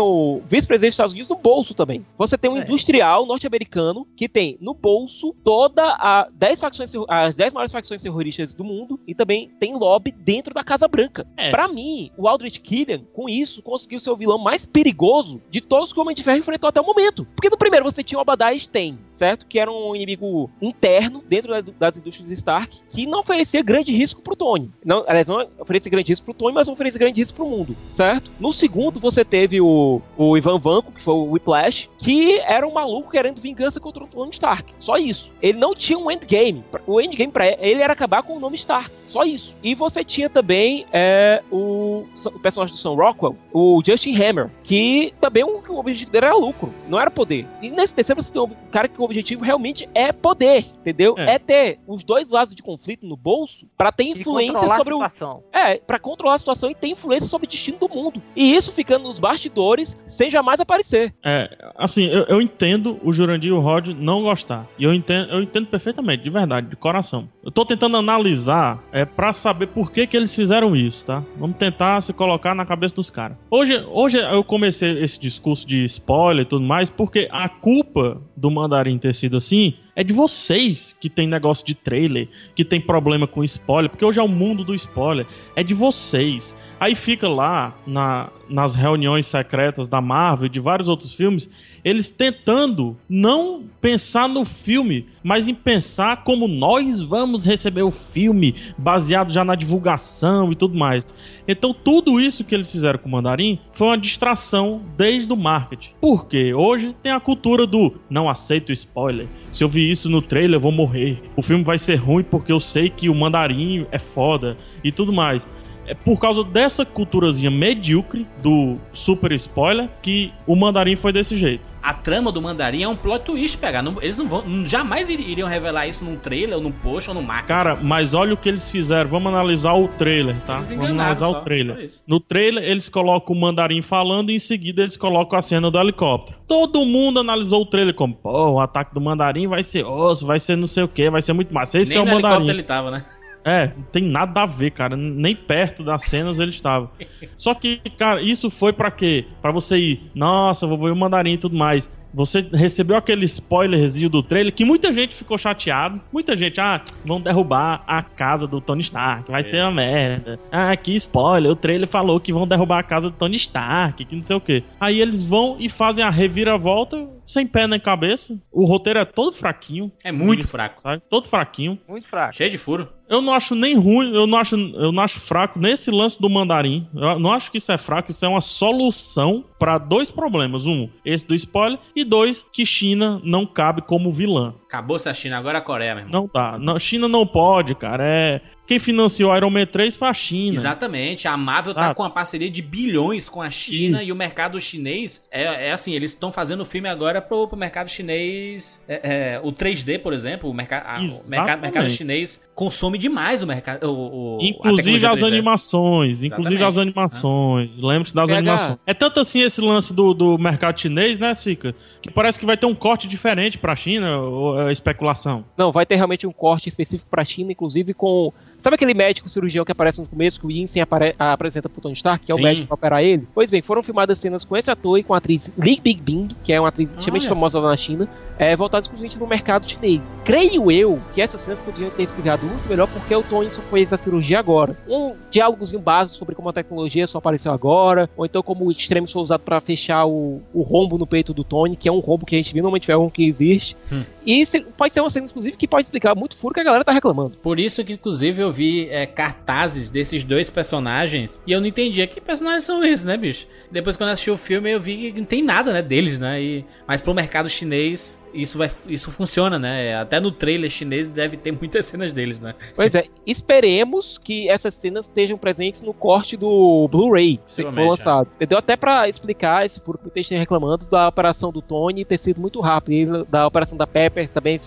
[0.87, 2.05] dos Estados Unidos no bolso também.
[2.17, 2.63] Você tem um É.
[2.63, 8.55] industrial norte-americano que tem no bolso toda a 10 facções as 10 maiores facções terroristas
[8.55, 11.27] do mundo e também tem lobby dentro da Casa Branca.
[11.37, 11.51] É.
[11.51, 15.93] Pra mim, o Aldrich Killian, com isso, conseguiu ser o vilão mais perigoso de todos
[15.93, 17.27] que o Homem de Ferro enfrentou até o momento.
[17.35, 19.47] Porque no primeiro você tinha o Obadiah Stane, certo?
[19.47, 24.23] Que era um inimigo interno dentro da- das indústrias Stark, que não oferecia grande risco
[24.23, 24.71] pro Tony.
[24.85, 28.31] Não, aliás, não oferecia grande risco pro Tony, mas oferecia grande risco pro mundo, certo?
[28.41, 32.73] No segundo você teve o, o Ivan Vanko, que foi o Whiplash, que era um
[32.73, 34.73] maluco querendo vingança contra o Tony Stark.
[34.79, 35.33] Só isso.
[35.43, 36.63] Ele não tinha um endgame.
[36.87, 38.91] O endgame pra ele era acabar com o nome Stark.
[39.07, 39.57] Só isso.
[39.63, 45.15] E você tinha também é, o, o personagem do Sam Rockwell, o Justin Hammer, que
[45.21, 47.47] também o, o objetivo dele era lucro, não era poder.
[47.63, 51.15] E nesse terceiro você tem um cara que o objetivo realmente é poder, entendeu?
[51.17, 51.35] É.
[51.35, 54.97] É, ter os dois lados de conflito no bolso pra ter influência controlar sobre a
[54.97, 55.43] o situação.
[55.53, 58.23] é, pra controlar a situação e ter influência sobre o destino do mundo.
[58.37, 61.15] E isso ficando nos bastidores sem jamais aparecer.
[61.25, 64.67] É, assim, eu, eu entendo o Jurandir e o Rod não gostar.
[64.79, 67.29] E eu entendo, eu entendo perfeitamente, de verdade, de coração.
[67.43, 71.23] Eu tô tentando analisar é para saber por que que eles fizeram isso, tá?
[71.37, 73.37] Vamos tentar se colocar na cabeça dos caras.
[73.51, 78.51] Hoje, hoje eu comecei esse discurso de spoiler e tudo mais porque a culpa do
[78.51, 83.27] Mandarim ter sido assim é de vocês que tem negócio de trailer, que tem problema
[83.27, 85.27] com spoiler, porque hoje é o mundo do spoiler.
[85.55, 86.55] É de vocês.
[86.81, 91.47] Aí fica lá na- nas reuniões secretas da Marvel e de vários outros filmes,
[91.85, 98.55] eles tentando não pensar no filme, mas em pensar como nós vamos receber o filme,
[98.79, 101.07] baseado já na divulgação e tudo mais.
[101.47, 105.91] Então tudo isso que eles fizeram com o Mandarim foi uma distração desde o marketing.
[106.01, 109.29] Porque hoje tem a cultura do não aceito spoiler.
[109.53, 111.23] Se eu vi isso no trailer, eu vou morrer.
[111.37, 115.13] O filme vai ser ruim porque eu sei que o Mandarim é foda e tudo
[115.13, 115.47] mais.
[115.91, 121.65] É por causa dessa culturazinha medíocre do super spoiler que o Mandarim foi desse jeito.
[121.83, 123.83] A trama do Mandarim é um plot twist, pegar.
[124.01, 124.45] Eles não vão.
[124.67, 127.49] Jamais ir- iriam revelar isso num trailer, ou num post, ou num marketing.
[127.49, 129.11] Cara, mas olha o que eles fizeram.
[129.11, 130.61] Vamos analisar o trailer, tá?
[130.61, 131.91] Vamos analisar só, o trailer.
[132.07, 135.79] No trailer, eles colocam o Mandarim falando e em seguida eles colocam a cena do
[135.81, 136.39] helicóptero.
[136.47, 140.39] Todo mundo analisou o trailer como, pô, o ataque do Mandarim vai ser osso, vai
[140.39, 141.81] ser não sei o que, vai ser muito massa.
[141.81, 142.49] Esse Nem é o Mandarim.
[142.49, 143.03] ele tava, né?
[143.45, 144.97] É, não tem nada a ver, cara.
[144.97, 146.91] Nem perto das cenas ele estava.
[147.37, 149.25] Só que, cara, isso foi pra quê?
[149.41, 151.89] Pra você ir, nossa, vou ver o mandarim e tudo mais.
[152.13, 156.01] Você recebeu aquele spoilerzinho do trailer que muita gente ficou chateado.
[156.13, 160.39] Muita gente, ah, vão derrubar a casa do Tony Stark, vai ser uma merda.
[160.51, 164.17] Ah, que spoiler, o trailer falou que vão derrubar a casa do Tony Stark, que
[164.17, 164.65] não sei o quê.
[164.81, 168.37] Aí eles vão e fazem a reviravolta sem pé nem cabeça.
[168.51, 169.91] O roteiro é todo fraquinho.
[170.03, 170.81] É muito fraco.
[170.81, 171.03] Sabe?
[171.09, 171.79] Todo fraquinho.
[171.89, 172.35] Muito fraco.
[172.35, 172.89] Cheio de furo.
[173.09, 176.31] Eu não acho nem ruim, eu não acho, eu não acho fraco nesse lance do
[176.31, 176.89] mandarim.
[176.95, 180.65] Eu não acho que isso é fraco, isso é uma solução pra dois problemas.
[180.65, 184.55] Um, esse do spoiler, e dois, que China não cabe como vilã.
[184.65, 186.23] Acabou-se a China, agora a Coreia, meu irmão.
[186.23, 186.57] Não dá.
[186.57, 188.05] Não, China não pode, cara.
[188.07, 188.41] É.
[188.71, 190.55] Quem financiou Iron Man 3 foi a China.
[190.55, 191.27] Exatamente.
[191.27, 191.95] A Marvel tá Ah.
[191.95, 195.93] com uma parceria de bilhões com a China e o mercado chinês é, é assim,
[195.93, 198.81] eles estão fazendo filme agora pro, pro mercado chinês.
[198.87, 203.43] é, é, o 3D, por exemplo, o, merca, a- o mercado, mercado chinês consome demais
[203.43, 203.91] o mercado.
[203.91, 205.27] O, o- a Inclusive as 3D.
[205.27, 206.63] animações, inclusive Exatamente.
[206.65, 207.71] as animações.
[207.77, 208.39] Lembre-se das PH.
[208.39, 208.79] animações.
[208.87, 211.75] É tanto assim esse lance do, do mercado chinês, né, Sica?
[212.01, 215.45] Que parece que vai ter um corte diferente pra China, ou é especulação.
[215.59, 218.33] Não, vai ter realmente um corte específico pra China, inclusive com.
[218.61, 222.25] Sabe aquele médico cirurgião que aparece no começo, que o apare- apresenta pro Tony Stark,
[222.25, 222.41] que é Sim.
[222.41, 223.27] o médico que vai operar ele?
[223.35, 226.53] Pois bem, foram filmadas cenas com esse ator e com a atriz Li Bingbing, que
[226.53, 230.21] é uma atriz extremamente famosa lá na China, é, voltadas exclusivamente no mercado chinês.
[230.25, 233.93] Creio eu que essas cenas podiam ter explicado muito melhor porque o Tony só fez
[233.93, 234.77] a cirurgia agora.
[234.89, 239.13] Um diálogozinho básico sobre como a tecnologia só apareceu agora, ou então como o Extremis
[239.13, 242.25] foi usado pra fechar o, o rombo no peito do Tony, que é um rombo
[242.27, 243.77] que a gente viu no Homem de Ferro que existe.
[243.93, 244.05] Hum.
[244.25, 246.85] E se- pode ser uma cena, inclusive, que pode explicar muito furo que a galera
[246.85, 247.37] tá reclamando.
[247.43, 252.07] Por isso que, inclusive, eu vi é, cartazes desses dois personagens e eu não entendia
[252.07, 253.47] que personagens são esses, né, bicho?
[253.71, 256.41] Depois, quando eu assisti o filme, eu vi que não tem nada, né, deles, né?
[256.43, 259.97] E, mas pro mercado chinês, isso, vai, isso funciona, né?
[259.97, 262.55] Até no trailer chinês deve ter muitas cenas deles, né?
[262.77, 268.29] Pois é, esperemos que essas cenas estejam presentes no corte do Blu-ray que foi lançado.
[268.37, 268.59] Entendeu?
[268.59, 272.61] Até pra explicar esse público que esteja reclamando da operação do Tony ter sido muito
[272.61, 274.59] rápido, e da operação da Pepper também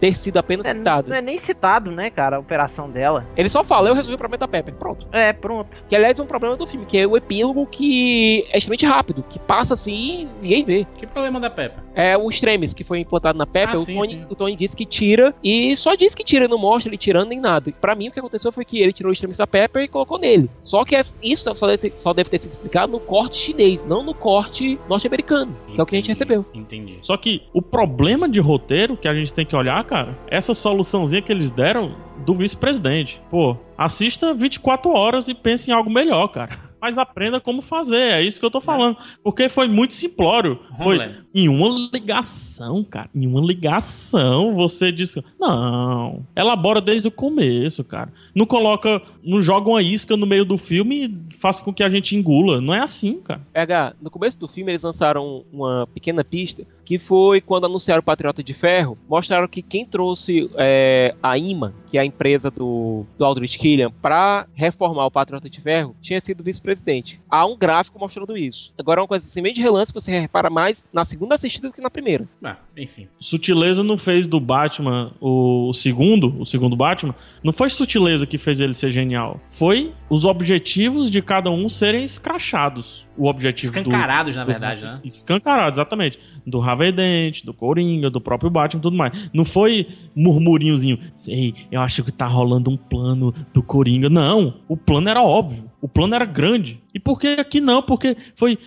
[0.00, 1.08] ter sido apenas É, citado.
[1.08, 3.26] não é nem citado, né, cara, a operação dela.
[3.36, 4.74] Ele só fala, eu resolvi o problema da Pepper.
[4.74, 5.06] Pronto.
[5.12, 5.68] É, pronto.
[5.88, 9.24] Que aliás é um problema do filme, que é o epílogo que é extremamente rápido,
[9.28, 10.86] que passa assim e ninguém vê.
[10.98, 11.82] Que problema da Peppa?
[11.94, 14.26] É o Extremis que foi implantado na Pepper, Ah, o, sim, Tony, sim.
[14.30, 17.40] o Tony disse que tira e só diz que tira, não mostra ele tirando nem
[17.40, 17.72] nada.
[17.80, 20.18] Pra mim o que aconteceu foi que ele tirou o Extremis da Pepper e colocou
[20.18, 20.48] nele.
[20.62, 23.84] Só que es- isso só deve, ter, só deve ter sido explicado no corte chinês,
[23.84, 26.46] não no corte norte-americano, que é o que a gente Entendi, recebeu.
[26.54, 26.98] Entendi.
[27.02, 31.22] Só que o problema de roteiro que a gente tem que olhar, cara, essa soluçãozinha
[31.22, 33.20] que eles deram do vice-presidente.
[33.30, 36.70] Pô, assista 24 horas e pense em algo melhor, cara.
[36.80, 38.96] Mas aprenda como fazer, é isso que eu tô falando.
[39.22, 40.58] Porque foi muito simplório.
[40.78, 43.10] Foi em uma ligação, cara.
[43.14, 45.22] Em uma ligação, você disse.
[45.38, 46.24] Não.
[46.34, 48.10] Elabora desde o começo, cara.
[48.34, 49.02] Não coloca.
[49.22, 52.62] Não joga uma isca no meio do filme e faça com que a gente engula.
[52.62, 53.42] Não é assim, cara.
[53.52, 58.02] PH, no começo do filme eles lançaram uma pequena pista que foi quando anunciaram o
[58.02, 63.06] Patriota de Ferro, mostraram que quem trouxe é, a IMA, que é a empresa do,
[63.16, 67.20] do Aldrich Killian, pra reformar o Patriota de Ferro, tinha sido o vice-presidente.
[67.30, 68.72] Há um gráfico mostrando isso.
[68.76, 71.72] Agora é uma coisa assim, meio de relance, você repara mais na segunda assistida do
[71.74, 72.28] que na primeira.
[72.42, 73.06] Ah, enfim.
[73.20, 78.60] Sutileza não fez do Batman o, segundo, o segundo Batman, não foi sutileza que fez
[78.60, 79.40] ele ser genial.
[79.52, 83.08] Foi os objetivos de cada um serem escrachados.
[83.16, 85.00] O objetivo do- Escancarados, na do- verdade, né?
[85.04, 86.18] Escancarados, exatamente.
[86.46, 89.30] Do Harvey Dent, do Coringa, do próprio Batman e tudo mais.
[89.32, 90.98] Não foi murmurinhozinho.
[91.14, 94.08] Sei, eu acho que tá rolando um plano do Coringa.
[94.08, 95.64] Não, o plano era óbvio.
[95.80, 96.78] O plano era grande.
[96.94, 97.82] E por que aqui não?
[97.82, 98.58] Porque foi.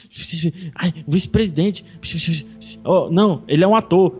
[1.08, 1.86] Vice-presidente.
[2.84, 4.20] Oh, não, ele é um ator.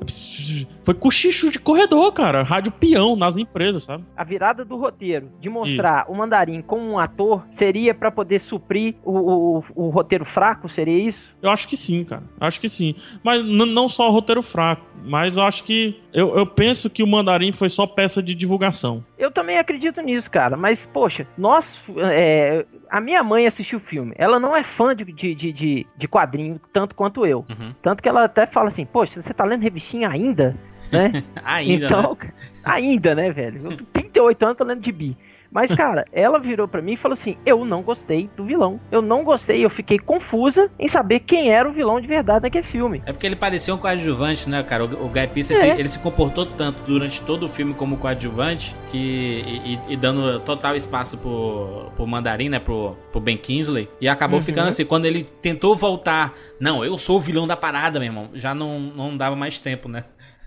[0.84, 2.44] Foi cochicho de corredor, cara.
[2.44, 4.04] Rádio peão nas empresas, sabe?
[4.16, 8.96] A virada do roteiro de mostrar o Mandarim como um ator seria pra poder suprir
[9.04, 10.68] o, o, o roteiro fraco?
[10.68, 11.34] Seria isso?
[11.42, 12.24] Eu acho que sim, cara.
[12.40, 12.96] Acho que sim.
[13.24, 14.86] Mas não só o roteiro fraco.
[15.06, 16.02] Mas eu acho que.
[16.14, 19.04] Eu, eu penso que o Mandarim foi só peça de divulgação.
[19.18, 20.56] Eu também acredito nisso, cara.
[20.56, 21.82] Mas, poxa, nós.
[21.98, 23.93] é, a minha mãe assistiu o filme.
[24.16, 27.46] Ela não é fã de, de, de, de, quadrinho tanto quanto eu.
[27.50, 27.74] Uhum.
[27.82, 30.56] Tanto que ela até fala assim: Poxa, você tá lendo revistinha ainda?
[30.92, 31.24] Né?
[31.44, 32.32] Ainda, então, né?
[32.64, 33.72] ainda, né, velho?
[33.72, 35.18] Eu tô 38 anos tô lendo de bi.
[35.54, 38.80] Mas, cara, ela virou pra mim e falou assim: Eu não gostei do vilão.
[38.92, 42.64] Eu não gostei, eu fiquei confusa em saber quem era o vilão de verdade naquele
[42.66, 43.02] filme.
[43.06, 44.84] É porque ele parecia um coadjuvante, né, cara?
[44.86, 45.80] O, o Guy Pearce, É.
[45.80, 50.40] ele, se comportou tanto durante todo o filme como coadjuvante que, e, e- e dando
[50.40, 53.88] total espaço pro, pro Mandarim, né, pro, pro Ben Kingsley.
[54.02, 54.46] E acabou Uhum.
[54.46, 58.30] ficando assim, quando ele tentou voltar, não, eu sou o vilão da parada, meu irmão.
[58.34, 60.04] Já não, não dava mais tempo, né?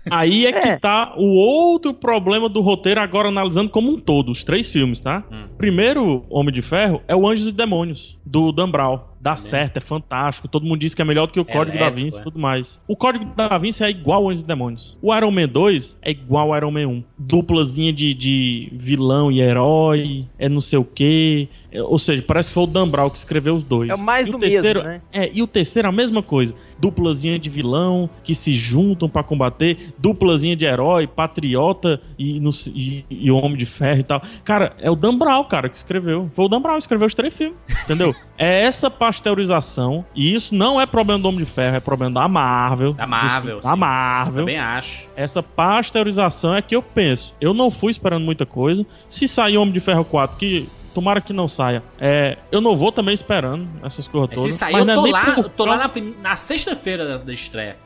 [0.09, 0.61] Aí é, É.
[0.75, 4.99] que tá o outro problema do roteiro, agora analisando como um todo, os três filmes,
[4.99, 5.23] tá?
[5.31, 5.43] Hum.
[5.57, 8.99] Primeiro, Homem de Ferro, é o Anjos e Demônios, do Dan Brown.
[9.19, 11.87] Dá certo, é fantástico, todo mundo diz que é melhor do que o Código da
[11.87, 12.23] Elétrico, Vinci e é.
[12.23, 12.79] tudo mais.
[12.87, 14.95] O Código da Vinci é igual ao Anjos e Demônios.
[15.01, 17.03] O Iron Man 2 é igual ao Iron Man 1.
[17.17, 21.49] Duplazinha de, de vilão e herói, é não sei o quê.
[21.73, 23.89] ou seja, parece que foi o Dan Brown que escreveu os dois.
[23.89, 25.01] É o mais e do o terceiro, mesmo, né?
[25.11, 26.53] É, e o terceiro a mesma coisa.
[26.79, 33.05] Duplazinha de vilão que se juntam pra combater, duplazinha de herói, patriota e, no- e,
[33.09, 34.21] e homem de ferro e tal.
[34.43, 36.29] Cara, é o Dan Brown, cara, que escreveu.
[36.35, 38.13] Foi o Dan Brown que escreveu os três filmes, entendeu?
[38.37, 42.27] é essa pasteurização, e isso não é problema do Homem de Ferro, é problema da
[42.27, 42.93] Marvel.
[42.93, 43.75] Da Marvel, Da.
[43.75, 44.41] Marvel.
[44.45, 45.07] Também acho.
[45.15, 47.33] Essa pasteurização é que eu penso.
[47.39, 48.85] Eu não fui esperando muita coisa.
[49.09, 52.91] Se sair Homem de Ferro 4, que tomara que não saia, é, eu não vou
[52.91, 54.53] também esperando essas coisas Mas todas.
[54.53, 55.91] se sair, Mas eu é tô nem lá, eu tô lá na,
[56.23, 57.77] na sexta-feira da, da estreia.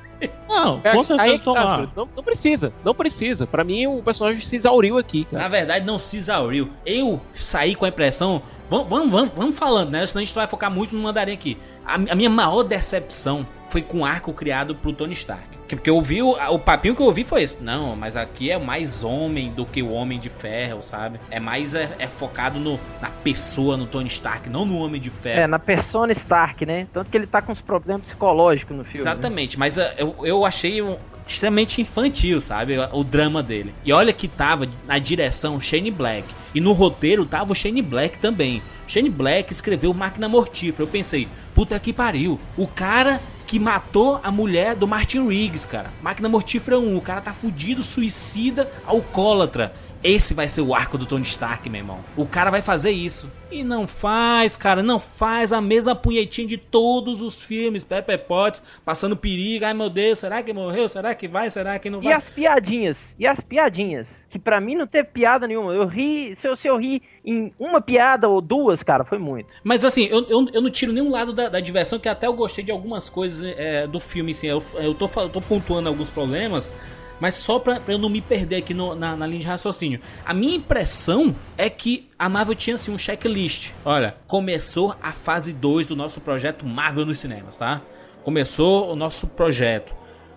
[0.48, 1.88] Não, É, com certeza aí estou tá, lá.
[1.94, 3.46] Não, não precisa, não precisa.
[3.46, 5.44] Pra mim, o personagem se exauriu aqui, cara.
[5.44, 6.70] Na verdade, não se exauriu.
[6.86, 8.42] Eu saí com a impressão.
[8.70, 10.06] Vamos, vamos, vamos, vamos falando, né?
[10.06, 11.58] Senão a gente vai focar muito no mandarim aqui.
[11.84, 15.44] A, a minha maior decepção foi com o arco criado pro Tony Stark.
[15.68, 17.58] Que- Porque eu ouvi, o, o papinho que eu ouvi foi esse.
[17.64, 21.20] Não, mas aqui é mais homem do que o Homem de Ferro, sabe?
[21.30, 25.10] É mais é, é focado no, na pessoa, no Tony Stark, não no Homem de
[25.10, 25.40] Ferro.
[25.42, 26.86] É, na persona Stark, né?
[26.92, 29.00] Tanto que ele tá com uns problemas psicológicos no filme.
[29.06, 29.12] né?
[29.12, 32.78] Exatamente, mas uh, eu, eu achei um- extremamente infantil, sabe?
[32.78, 33.74] O, o drama dele.
[33.86, 36.26] E olha que tava na direção Shane Black.
[36.54, 38.62] E no roteiro tava o Shane Black também.
[38.86, 40.84] Shane Black escreveu Máquina Mortífera.
[40.84, 42.38] Eu pensei, puta que pariu.
[42.58, 45.92] O cara que matou a mulher do Martin Riggs, cara.
[46.02, 46.96] Máquina Mortífera 1.
[46.96, 49.74] O cara tá fudido, suicida, alcoólatra.
[50.04, 52.00] Esse vai ser o arco do Tony Stark, meu irmão.
[52.18, 53.30] O cara vai fazer isso.
[53.52, 57.84] E não faz, cara, não faz a mesma punhetinha de todos os filmes.
[57.86, 59.64] Pepper Potts passando perigo.
[59.66, 60.88] Ai meu Deus, será que morreu?
[60.88, 61.52] Será que vai?
[61.52, 62.14] Será que não E vai?
[62.14, 63.14] as piadinhas?
[63.20, 64.08] E as piadinhas?
[64.32, 65.72] Que pra mim não teve piada nenhuma.
[65.74, 66.34] Eu ri.
[66.36, 69.50] Se eu, se eu ri em uma piada ou duas, cara, foi muito.
[69.64, 72.34] Mas assim, eu, eu, eu não tiro nenhum lado da, da diversão, que até eu
[72.34, 74.48] gostei de algumas coisas é, do filme, assim.
[74.48, 76.74] Eu, eu tô, fal- tô pontuando alguns problemas,
[77.22, 80.02] mas só pra, pra eu não me perder aqui no- na, na linha de raciocínio.
[80.26, 83.72] A minha impressão é que a Marvel tinha assim um checklist.
[83.86, 87.82] Olha, começou a fase 2 do nosso projeto Marvel nos cinemas, tá?
[88.24, 89.96] Começou o nosso projeto.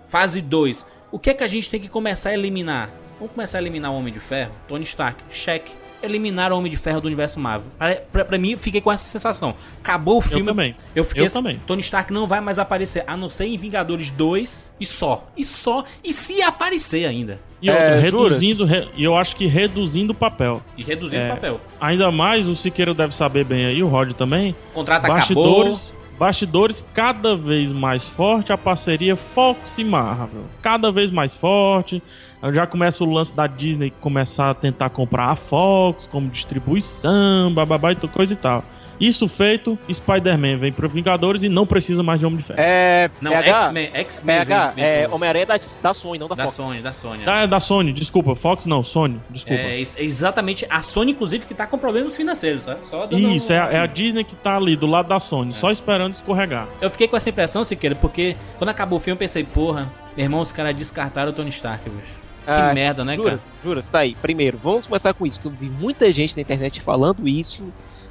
[0.09, 0.87] Fase 2.
[1.11, 2.91] O que é que a gente tem que começar a eliminar?
[3.19, 4.53] Vamos começar a eliminar o Homem de Ferro?
[4.69, 5.73] Tony Stark, cheque.
[6.05, 7.71] Eliminar o Homem de Ferro do universo Marvel.
[7.79, 9.55] Pra, pra, pra mim, eu fiquei com essa sensação.
[9.81, 10.45] Acabou o filme.
[10.47, 10.75] também.
[10.95, 11.59] Eu fiquei Eu assim, também.
[11.67, 15.27] Tony Stark não vai mais aparecer, a não ser em Vingadores 2 e só.
[15.37, 15.85] E só.
[16.05, 17.41] E se aparecer ainda.
[17.63, 20.61] E outra, É, reduzindo, re- e eu acho que reduzindo o papel.
[20.77, 21.27] E reduzindo É.
[21.27, 21.61] o papel.
[21.81, 24.55] Ainda mais, o Siqueira deve saber bem aí, o Rod também.
[24.75, 25.17] Contrato acabou.
[25.17, 30.43] Bastidores, bastidores cada vez mais forte a parceria Fox e Marvel.
[30.63, 32.03] Cada vez mais forte.
[32.53, 37.93] Já começa o lance da Disney começar a tentar comprar a Fox como distribuição, bababá
[37.93, 38.65] e coisa e tal.
[39.01, 42.61] Isso feito, Spider-Man vem para Vingadores e não precisa mais de Homem de Ferro.
[42.61, 43.11] É.
[43.21, 43.91] Não, PH, X-Men.
[43.93, 44.37] X-Men.
[44.77, 46.55] É pro- Homem-Aranha da, da Sony, não da, da Fox.
[46.55, 47.25] Sony, da Sony.
[47.25, 48.37] Da, da Sony, desculpa.
[48.37, 49.61] Fox não, Sony, desculpa.
[49.61, 50.65] É, ex- exatamente.
[50.71, 52.87] A Sony, inclusive, que tá com problemas financeiros, sabe?
[52.87, 55.55] Só Isso, um- é, a- é a Disney que tá ali do lado da Sony,
[55.55, 56.69] só esperando escorregar.
[56.81, 60.25] Eu fiquei com essa impressão, Siqueira, porque quando acabou o filme eu pensei, porra, meu
[60.25, 62.24] irmão, os caras descartaram o Tony Stark, bicho.
[62.45, 63.29] Que Ah, merda, né, cara?
[63.29, 64.15] Juras, juras, tá aí.
[64.21, 67.65] Primeiro, vamos começar com isso, que eu vi muita gente na internet falando isso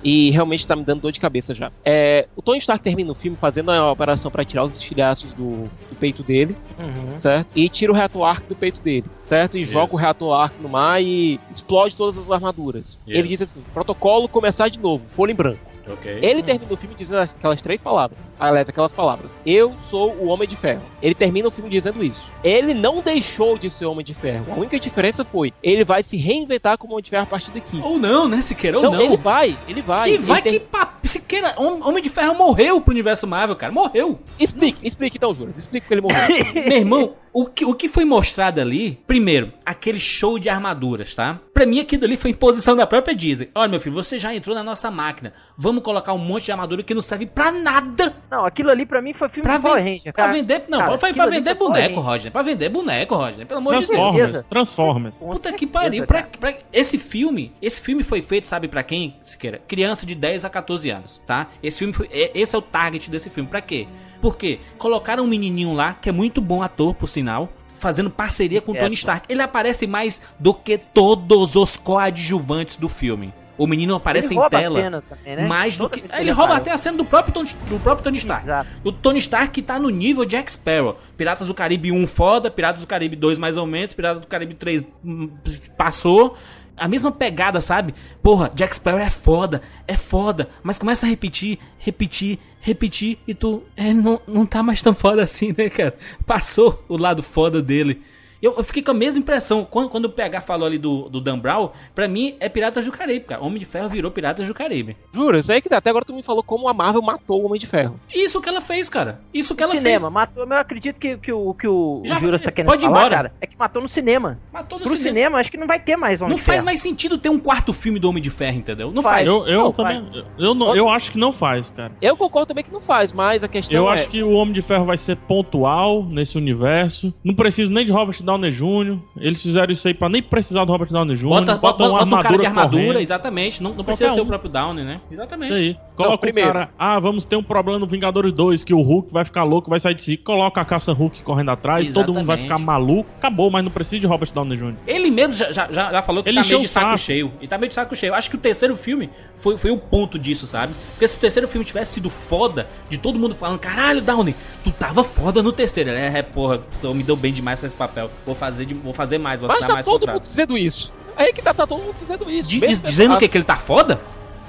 [0.03, 1.71] e realmente tá me dando dor de cabeça já.
[1.85, 5.63] É, o Tony Stark termina o filme fazendo a operação pra tirar os estilhaços do,
[5.89, 7.15] do peito dele, Uhum.
[7.15, 7.47] certo?
[7.55, 9.57] E tira o reator arc do peito dele, certo?
[9.57, 9.71] E Isso.
[9.71, 12.99] joga o reator arc no mar e explode todas as armaduras.
[13.07, 13.17] Isso.
[13.17, 15.59] Ele diz assim: protocolo começar de novo, folha em branco.
[15.87, 16.19] Ok.
[16.21, 18.33] Ele termina o filme dizendo aquelas três palavras.
[18.39, 19.39] Aliás, aquelas palavras.
[19.45, 20.81] Eu sou o Homem de Ferro.
[21.01, 22.31] Ele termina o filme dizendo isso.
[22.43, 24.45] Ele não deixou de ser Homem de Ferro.
[24.51, 27.81] A única diferença foi, ele vai se reinventar como Homem de Ferro a partir daqui.
[27.83, 28.77] Ou não, né, Siqueira?
[28.77, 29.01] Ou não, não.
[29.01, 30.09] ele vai, ele vai.
[30.11, 30.93] Ele vai ter- que papo.
[31.05, 33.71] Siqueira, Hom- Homem de Ferro morreu pro universo Marvel, cara.
[33.73, 34.19] Morreu.
[34.39, 35.57] Explique, explique então, Juras.
[35.57, 36.27] Explique que ele morreu.
[36.53, 41.39] Meu irmão, o que, o que foi mostrado ali, primeiro, aquele show de armaduras, tá?
[41.53, 43.49] Pra mim, aquilo ali foi imposição da própria Disney.
[43.55, 45.33] Olha, meu filho, você já entrou na nossa máquina.
[45.57, 48.15] Vamos colocar um monte de armadura que não serve pra nada.
[48.29, 50.33] Não, aquilo ali pra mim foi filme Pra, de Power Ranger, pra cara.
[50.33, 50.63] vender.
[50.69, 51.99] Não, Cara, foi pra vender boneco.
[51.99, 52.31] Rodney.
[52.31, 53.45] Pra vender boneco, Rodney.
[53.45, 53.89] Pelo amor de Deus.
[53.99, 54.43] Transformers.
[54.49, 55.17] Transformers.
[55.19, 56.05] Puta que pariu.
[56.05, 59.59] Pra, pra- esse filme, esse filme foi feito, sabe pra quem, Siqueira?
[59.67, 61.47] Criança de 10 a 14 anos, tá?
[61.63, 63.49] Esse filme foi, é- esse é o target desse filme.
[63.49, 63.87] Pra quê?
[63.87, 64.59] Por quê?
[64.77, 68.75] Colocaram um menininho lá, que é muito bom ator, por sinal, fazendo parceria com o
[68.75, 68.93] É, Tony.
[68.93, 69.25] Stark.
[69.27, 73.33] Ele aparece mais do que todos os coadjuvantes do filme.
[73.55, 75.47] O menino aparece Ele em rouba a tela cena também, né?
[75.47, 75.99] mais do Toda que.
[76.01, 78.43] vez que Ele ele rouba até a cena do próprio Tony, do próprio Tony Stark.
[78.45, 78.69] Exato.
[78.83, 80.97] O Tony Stark que tá no nível Jack Sparrow.
[81.15, 84.55] Piratas do Caribe 1 foda, Piratas do Caribe 2 mais ou menos, Piratas do Caribe
[84.55, 85.29] 3 hum,
[85.77, 86.35] passou.
[86.75, 87.93] A mesma pegada, sabe?
[88.23, 90.49] Porra, Jack Sparrow é foda, é foda.
[90.63, 93.19] Mas começa a repetir, repetir, repetir.
[93.27, 95.95] E tu, é, não, não tá mais tão foda assim, né, cara?
[96.25, 98.01] Passou o lado foda dele.
[98.43, 99.65] Eu, eu fiquei com a mesma impressão.
[99.69, 102.91] Quando, quando o PH falou ali do, do Dan Brown, pra mim é Piratas do
[102.91, 103.41] Caribe, cara.
[103.41, 104.97] Homem de Ferro virou Piratas do Caribe.
[105.13, 105.77] Jura, isso aí que dá.
[105.77, 107.97] Até agora tu me falou como a Marvel matou o Homem de Ferro.
[108.13, 109.21] Isso que ela fez, cara.
[109.33, 110.11] Isso que ela cinema, fez.
[110.11, 112.87] matou, mas eu acredito que, que o que o Já- Juras tá querendo pode ir
[112.87, 113.15] falar, embora.
[113.15, 114.37] cara, é que matou no cinema.
[114.51, 115.09] Matou no Pro cinema.
[115.15, 116.65] cinema, acho que não vai ter mais Homem Não de faz Ferro.
[116.65, 118.91] mais sentido ter um quarto filme do Homem de Ferro, entendeu?
[118.91, 119.25] Não Faz.
[119.25, 119.27] faz.
[119.27, 120.01] Eu, eu Não, também.
[120.01, 120.25] faz.
[120.37, 121.93] Eu, não- eu acho que não faz, cara.
[122.01, 123.93] Eu concordo também que não faz, mas a questão Eu é...
[123.93, 127.13] acho que o Homem de Ferro vai ser pontual nesse universo.
[127.23, 128.97] Não precisa nem de Robert Downey Jr.
[129.17, 131.27] Eles fizeram isso aí pra nem precisar do Robert Downey Jr.
[131.27, 132.99] Bota, bota, bota um cara de armadura, correndo.
[133.01, 133.61] exatamente.
[133.63, 134.27] Não, não precisa Qualquer ser o um.
[134.27, 135.01] próprio Downey, né?
[135.11, 135.51] Exatamente.
[135.51, 135.77] Isso aí.
[135.95, 136.49] Coloca primeiro.
[136.49, 136.69] o cara.
[136.77, 139.79] Ah, vamos ter um problema no Vingadores 2, que o Hulk vai ficar louco, vai
[139.79, 140.17] sair de si.
[140.17, 142.43] Coloca a caça Hulk correndo atrás, todo mundo vai Exatamente.
[142.43, 143.09] ficar maluco.
[143.17, 144.73] Acabou, mas não precisa de Robert Downey Jr.
[144.87, 146.97] Ele mesmo já, já, já falou que Ele tá meio de saco saco.
[146.97, 147.31] cheio.
[147.39, 148.13] Ele tá meio de saco cheio.
[148.13, 150.73] Acho que o terceiro filme foi, foi o ponto disso, sabe?
[150.91, 154.71] Porque se o terceiro filme tivesse sido foda, de todo mundo falando, caralho, Downey, tu
[154.71, 155.89] tava foda no terceiro.
[155.91, 158.09] Ele é, é, porra, tu me deu bem demais com esse papel.
[158.25, 160.15] Vou fazer, de- vou fazer mais, vou Mas assinar tá mais todo contrato.
[160.15, 160.93] mundo dizendo isso.
[161.15, 162.49] Aí que tá, tá todo mundo dizendo isso.
[162.51, 163.27] Mesmo diz- dizendo o quê?
[163.27, 163.99] Que ele tá foda?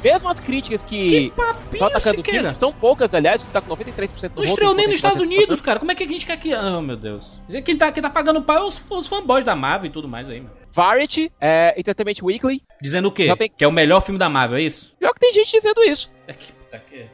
[0.02, 1.08] Mesmo as críticas que...
[1.08, 4.44] Que papinho, atacando o filme, que são poucas, aliás, que tá com 93% do Não
[4.44, 5.78] estreou nem nos Estados Unidos, cara.
[5.78, 6.52] Como é que a gente quer que.
[6.52, 7.38] Ah, meu Deus.
[7.64, 10.28] Quem tá, quem tá pagando pau é os, os fanboys da Marvel e tudo mais
[10.28, 10.52] aí, mano.
[10.70, 12.62] Variety, é, Entertainment Weekly.
[12.82, 13.34] Dizendo o quê?
[13.34, 14.94] Tem- Que é o melhor filme da Marvel, é isso?
[14.98, 16.10] Pior que tem gente dizendo isso.
[16.28, 17.06] É que puta que.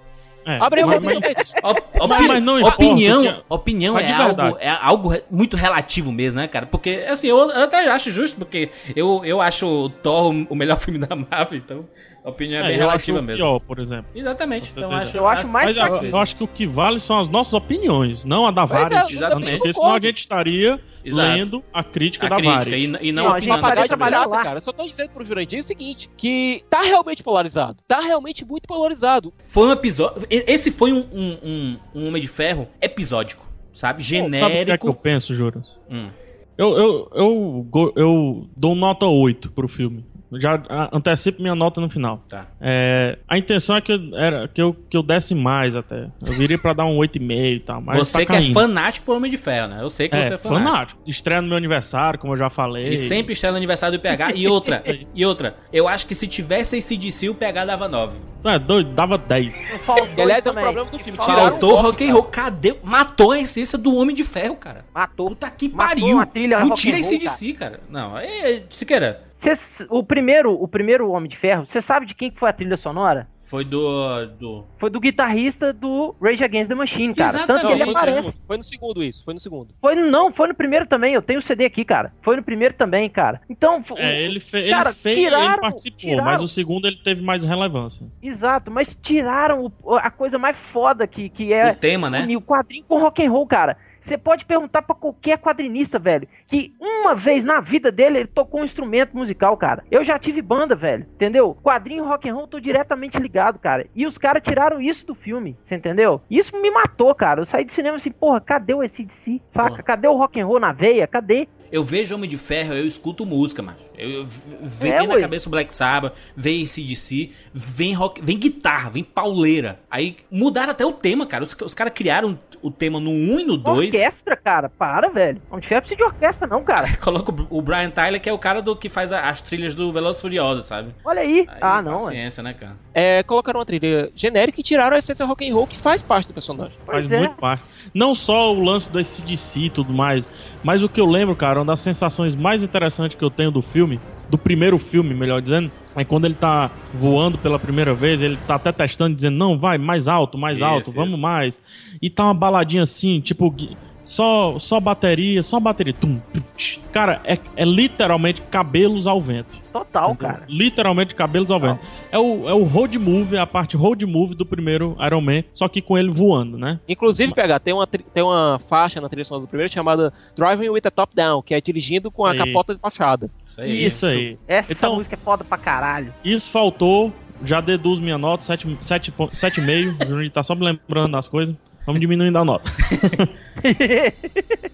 [0.46, 1.60] É, Abre mas- mas- Entertainment.
[1.62, 6.48] Op- Mas- não importa, opinião, porque- opinião é algo, é algo muito relativo mesmo, né,
[6.48, 6.64] cara?
[6.66, 10.78] Porque, assim, eu, eu até acho justo, porque eu, eu acho o Thor o melhor
[10.80, 11.86] filme da Marvel, então
[12.24, 13.44] a opinião é, é, bem eu acho relativa o mesmo.
[13.44, 14.06] pior, por exemplo.
[14.14, 14.70] Exatamente.
[14.72, 15.02] Então certeza.
[15.02, 16.08] acho, Eu acho mais Mas eu, fácil.
[16.10, 19.02] eu acho que o que vale são as nossas opiniões, não a da Pois é,
[19.02, 19.56] eu Exatamente.
[19.58, 21.28] Porque senão a gente estaria Exato.
[21.28, 22.98] lendo a crítica a da crítica Variety.
[23.02, 24.42] e, e não, Não, a gente fazer da trabalhar lá.
[24.42, 24.56] cara.
[24.58, 27.78] Eu só tô dizendo pro Jurandir o seguinte: que tá realmente polarizado.
[27.86, 29.32] Tá realmente muito polarizado.
[29.44, 30.26] Foi um episódio.
[30.30, 34.04] Esse foi um, um, um, um Homem de Ferro episódico, sabe?
[34.04, 34.86] Sabe o que é Genérico.
[34.86, 35.78] que eu penso, Juras?
[35.90, 36.10] Hum.
[36.58, 40.04] Eu, eu, eu, eu dou nota 8 pro filme.
[40.32, 42.20] Já ah, antecipo minha nota no final.
[42.28, 42.46] Tá.
[42.60, 46.06] É, a intenção é que eu, era, que, eu, que eu desse mais até.
[46.24, 47.80] Eu viria pra dar um 8,5 e tal.
[47.80, 49.78] Mas você tá que é fanático por Homem de Ferro, né?
[49.82, 50.70] Eu sei que É, você é fanático.
[50.70, 51.00] fanático.
[51.06, 52.86] Estreia no meu aniversário, como eu já falei.
[52.86, 54.32] Ele sempre estreia no aniversário do PH.
[54.34, 54.82] E outra,
[55.14, 58.16] e outra, eu acho que se tivesse ACDC, o PH dava 9.
[58.44, 59.80] É, doido, dava 10.
[59.82, 60.62] Faltou E, aliás, é também.
[60.64, 61.18] problema do filme.
[61.18, 62.22] Faltou- o rock and roll.
[62.22, 62.74] Cadê?
[62.82, 64.84] Matou a essência do Homem de Ferro, cara.
[64.94, 65.28] Matou.
[65.30, 66.26] Puta que Matou pariu.
[66.26, 67.80] trilha Não tira roll, ACDC, cara.
[67.90, 68.62] Não, é.
[68.70, 69.29] Siqueira.
[69.40, 72.52] Cês- o primeiro, o primeiro Homem de Ferro, você sabe de quem que foi a
[72.52, 73.26] trilha sonora?
[73.48, 74.26] Foi do.
[74.38, 74.64] do...
[74.78, 77.32] Foi do guitarrista do Rage Against the Machine, cara.
[77.32, 77.72] Tanto que Exatamente.
[77.72, 78.30] ele foi, no aparece.
[78.30, 79.74] segundo, foi no segundo isso, foi no segundo.
[79.80, 81.14] Foi no, não, foi no primeiro também.
[81.14, 82.12] Eu tenho o CD aqui, cara.
[82.22, 83.40] Foi no primeiro também, cara.
[83.50, 87.00] Então, É, ele, fe Cara, ele fez, tiraram- ele participou, tiraram- mas o segundo ele
[87.02, 88.06] teve mais relevância.
[88.22, 92.28] exato, mas tiraram o- a coisa mais foda que, que é O tema, né?
[92.36, 93.76] o quadrinho com rock and roll, cara.
[94.00, 98.60] Você pode perguntar pra qualquer quadrinista, velho, que uma vez na vida dele ele tocou
[98.60, 99.84] um instrumento musical, cara.
[99.90, 101.54] Eu já tive banda, velho, entendeu?
[101.62, 103.86] Quadrinho rock and roll tô diretamente ligado, cara.
[103.94, 106.20] E os caras tiraram isso do filme, você entendeu?
[106.30, 107.40] Isso me matou, cara.
[107.42, 109.40] Eu saí do cinema assim, porra, cadê o ACDC?
[109.50, 109.68] Saca?
[109.70, 109.82] Porra.
[109.82, 111.06] Cadê o rock and roll na veia?
[111.06, 111.48] Cadê?
[111.72, 113.78] Eu vejo Homem de Ferro, eu escuto música, macho.
[113.96, 114.26] Eu, eu
[114.60, 115.20] vem, É, na ué.
[115.20, 119.78] cabeça o Black Sabbath, vem ACDC, vem rock, vem guitarra, vem pauleira.
[119.88, 121.44] Aí mudaram até o tema, cara.
[121.44, 123.86] Os, os caras criaram o tema no 1 e no 2.
[123.86, 124.68] Orquestra, cara.
[124.68, 125.40] Para, velho.
[125.50, 126.94] Não tiver precisa de orquestra, não, cara.
[126.98, 129.90] Coloca o- Brian Tyler, que é o cara do que faz a- as trilhas do
[129.92, 130.94] Velozes e Furiosos, sabe?
[131.04, 131.46] Olha aí.
[131.48, 131.98] Aí, ah, não, é.
[131.98, 132.76] Paciência, né, cara?
[132.92, 136.28] É, colocaram uma trilha genérica e tiraram a essência rock and roll que faz parte
[136.28, 136.76] do personagem.
[136.86, 137.18] Faz Pois é.
[137.18, 137.62] muito parte.
[137.94, 140.28] Não só o lance do ACDC e tudo mais,
[140.62, 143.62] mas o que eu lembro, cara, uma das sensações mais interessantes que eu tenho do
[143.62, 143.98] filme,
[144.28, 148.54] do primeiro filme, melhor dizendo, é quando ele tá voando pela primeira vez, ele tá
[148.54, 151.18] até testando, dizendo, não, vai, mais alto, mais Isso, alto, vamos isso.
[151.20, 151.60] mais.
[152.00, 153.54] E tá uma baladinha assim, tipo,
[154.02, 155.92] só, só bateria, só bateria.
[155.92, 156.78] Tum, tum, tch.
[156.92, 159.58] Cara, é, é literalmente cabelos ao vento.
[159.72, 160.28] Total, Entendeu?
[160.32, 160.44] cara.
[160.48, 161.80] Literalmente cabelos ao vento.
[162.10, 165.68] É o, é o road movie, a parte road movie do primeiro Iron Man, só
[165.68, 166.80] que com ele voando, né?
[166.88, 170.80] Inclusive, PH, tem uma, tem uma faixa na trilha sonora do primeiro chamada Driving with
[170.80, 172.38] the Top Down, que é dirigindo com a Aí.
[172.38, 173.30] capota de fachada.
[173.46, 173.84] Isso aí.
[173.84, 174.38] Isso aí.
[174.48, 176.12] Essa Então- música é foda pra caralho.
[176.24, 177.12] Isso faltou,
[177.44, 178.78] já deduz minha nota, 7,5.
[178.82, 179.92] Sete, sete e meio.
[179.92, 181.54] o Juninho tá só me lembrando das coisas.
[181.86, 182.70] Vamos diminuindo a nota.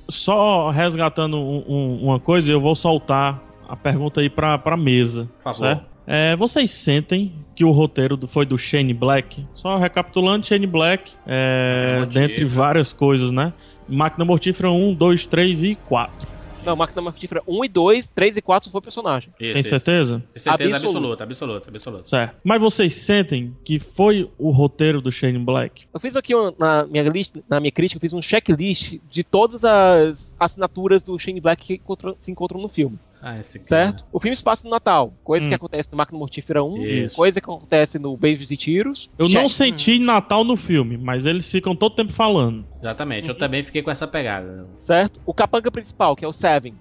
[0.09, 5.29] Só resgatando um- um- uma coisa, eu vou soltar a pergunta aí pra, pra mesa.
[5.39, 5.59] Por favor.
[5.59, 5.85] certo?
[6.07, 9.45] É, vocês sentem que o roteiro do- foi do Shane Black?
[9.57, 13.53] Só recapitulando, Shane Black, é, dentre várias coisas, né?
[13.89, 16.29] Máquina Mortífera 1, 2, 3 e 4.
[16.67, 19.31] Não, Máquina Mortífera 1 e 2, 3 e 4 só foi personagem.
[19.41, 19.69] Isso, Tem isso.
[19.71, 20.23] certeza?
[20.35, 21.23] Certeza Absoluta.
[21.23, 22.05] absoluta, absoluta, absoluta.
[22.05, 22.37] Certo.
[22.45, 25.85] Mas vocês sentem que foi o roteiro do Shane Black?
[25.95, 29.64] Eu fiz aqui na minha lista, na minha crítica, eu fiz um checklist de todas
[29.64, 31.81] as assinaturas do Shane Black que
[32.21, 33.64] se encontram no filme, Ah, esse cara.
[33.69, 34.05] certo?
[34.12, 35.49] O filme se passa no Natal, coisa Hum.
[35.49, 37.17] que acontece no Máquina Mortífera 1, Isso.
[37.17, 39.11] coisa que acontece no Beijos e Tiros.
[39.19, 39.41] Eu Check.
[39.41, 42.64] não senti Natal no filme, mas eles ficam todo tempo falando.
[42.79, 44.64] Exatamente, eu também fiquei com essa pegada.
[44.83, 45.21] certo?
[45.27, 46.33] O capanga principal, que é o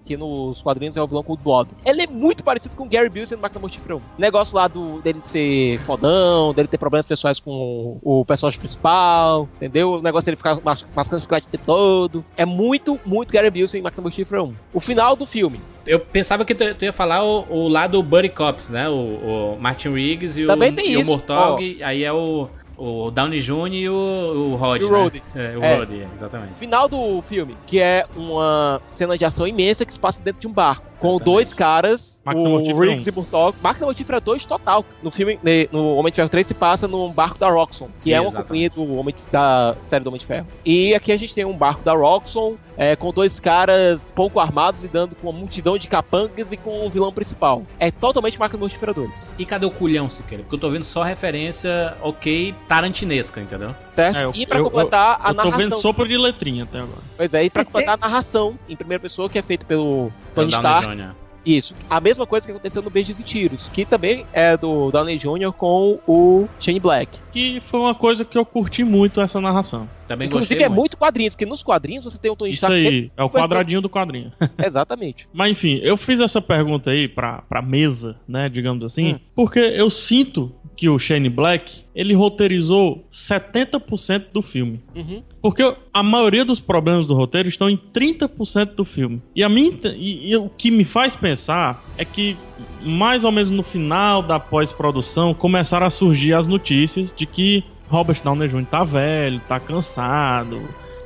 [0.03, 1.69] Que nos quadrinhos é o vilão Cold Blood.
[1.85, 3.99] Ele é muito parecido com o Gary Busey no Máquina Mortífera 1.
[3.99, 8.59] O negócio lá do, dele ser fodão, dele ter problemas pessoais com o, o personagem
[8.59, 9.93] principal, entendeu?
[9.93, 12.25] O negócio dele ficar mas- mascando o tempo todo.
[12.37, 14.53] É muito, muito Gary Busey em Máquina Mortífera 1.
[14.73, 15.59] O final do filme.
[15.85, 18.89] Eu pensava que tu, tu ia falar o, o lado Buddy Cops, né?
[18.89, 23.09] O, o Martin Riggs e, Também o, e o isso, Mortog, aí é o, o
[23.11, 23.73] Downey Jr.
[23.73, 24.97] e o, o Rod, E o né?
[24.97, 25.23] Rhodey.
[25.35, 25.77] É, o É.
[25.77, 26.53] Rhodey, exatamente.
[26.55, 30.47] Final do filme, que é uma cena de ação imensa que se passa dentro de
[30.47, 30.85] um barco.
[30.99, 33.53] Com dois caras, Máquina o Riggs e Murtaugh.
[33.61, 34.83] Máquina Mortífera 2 total.
[35.03, 35.39] No filme,
[35.71, 38.69] no Homem de Ferro 3 se passa num barco da Roxxon, que é uma companhia
[38.69, 40.47] do Homem de- da série do Homem de Ferro.
[40.65, 44.83] E aqui a gente tem um barco da Roxxon, é, com dois caras pouco armados
[44.83, 47.63] e dando com uma multidão de capangas e com o vilão principal.
[47.79, 50.43] É totalmente Máquina Mortífera 2, E cadê o culhão, Siqueira?
[50.43, 53.73] Porque eu tô vendo só referência, ok, tarantinesca, entendeu?
[53.89, 54.17] certo?
[54.17, 55.77] É, eu- e pra eu- completar a eu tô vendo narração.
[55.79, 56.99] sopa de letrinha até agora.
[57.15, 60.49] Pois é, e pra completar a narração em primeira pessoa, que é feita pelo Tony
[60.49, 60.84] Stark.
[60.93, 61.15] Jr.
[61.45, 61.75] Isso.
[61.87, 65.51] A mesma coisa que aconteceu no Beijos e Tiros, que também é do Downey Jr.
[65.55, 67.19] com o Shane Black.
[67.31, 69.87] Que foi uma coisa que eu curti muito essa narração.
[70.07, 72.87] Também Inclusive gostei é muito quadrinhos, que nos quadrinhos você tem o Tony Isso Stark.
[72.87, 74.31] aí, é o quadradinho do quadrinho.
[74.57, 75.27] Exatamente.
[75.31, 79.19] Mas enfim, eu fiz essa pergunta aí pra, pra mesa, né, digamos assim, Hum.
[79.35, 84.81] porque eu sinto que o Shane Black, ele roteirizou 70% do filme.
[84.95, 85.23] Uhum.
[85.41, 89.21] Porque a maioria dos problemas do roteiro estão em 30% do filme.
[89.35, 92.35] E, a mim, e, e o que me faz pensar é que,
[92.81, 98.21] mais ou menos no final da pós-produção, começaram a surgir as notícias de que Robert
[98.23, 98.65] Downey Jr.
[98.65, 100.61] tá velho, tá cansado,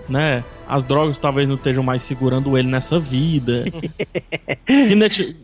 [0.10, 0.44] né?
[0.68, 3.66] As drogas talvez não estejam mais segurando ele nessa vida.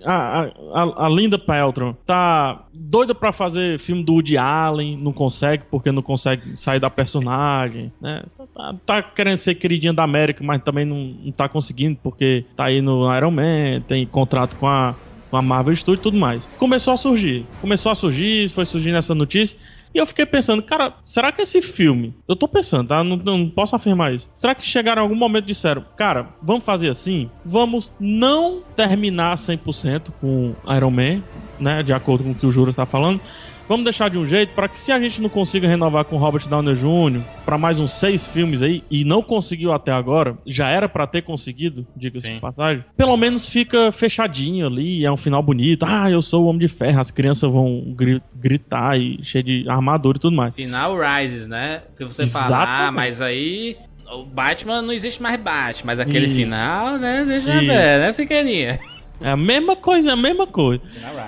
[0.06, 0.42] A,
[0.74, 5.92] a- a- Linda Peltron tá doida pra fazer filme do Woody Allen, não consegue porque
[5.92, 8.24] não consegue sair da personagem, né?
[8.54, 12.66] Tá, tá querendo ser queridinha da América, mas também não, não tá conseguindo porque tá
[12.66, 14.94] aí no Iron Man, tem contrato com a,
[15.32, 16.46] com a Marvel Studios e tudo mais.
[16.60, 19.58] Começou a surgir, começou a surgir, foi surgindo essa notícia.
[19.96, 22.14] E eu fiquei pensando, cara, será que esse filme.
[22.28, 23.02] Eu tô pensando, tá?
[23.02, 24.30] Não, não posso afirmar isso.
[24.36, 27.30] Será que chegaram em algum momento e disseram, cara, vamos fazer assim?
[27.46, 31.24] Vamos não terminar 100% com Iron Man,
[31.58, 31.82] né?
[31.82, 33.22] De acordo com o que o Júlio tá falando.
[33.68, 36.48] Vamos deixar de um jeito para que se a gente não consiga renovar com Robert
[36.48, 37.22] Downey Jr.
[37.44, 41.24] para mais uns seis filmes aí e não conseguiu até agora, já era para ter
[41.24, 42.84] conseguido, diga-se de passagem.
[42.96, 45.84] Pelo menos fica fechadinho ali, é um final bonito.
[45.88, 49.66] Ah, eu sou o Homem de Ferro, as crianças vão gri- gritar e cheio de
[49.68, 50.54] armadura e tudo mais.
[50.54, 51.82] Final Rises, né?
[51.98, 52.88] Que você fala, Exatamente.
[52.88, 53.76] ah, mas aí
[54.14, 56.36] o Batman não existe mais Batman, mas aquele Isso.
[56.36, 57.26] final, né?
[57.28, 57.60] Deixa Isso.
[57.66, 58.80] ver, né, Siqueirinha?
[59.22, 60.82] É a mesma coisa, é a mesma coisa.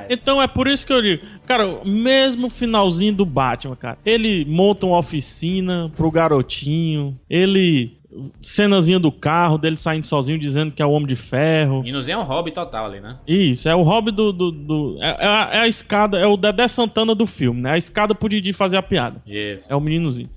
[0.10, 3.98] Então é por isso que eu digo, cara, mesmo finalzinho do Batman, cara.
[4.06, 7.96] Ele monta uma oficina pro garotinho, ele.
[8.42, 11.84] Cenazinha do carro, dele saindo sozinho dizendo que é o Homem de Ferro.
[11.86, 13.18] E nos é um hobby total ali, né?
[13.28, 14.32] Isso, é o hobby do.
[14.34, 17.72] do, do- é, é a, é a escada, é o Dedé Santana do filme, né?
[17.74, 19.22] A escada pro Didi fazer a piada.
[19.28, 19.72] Isso.
[19.72, 20.30] É o meninozinho.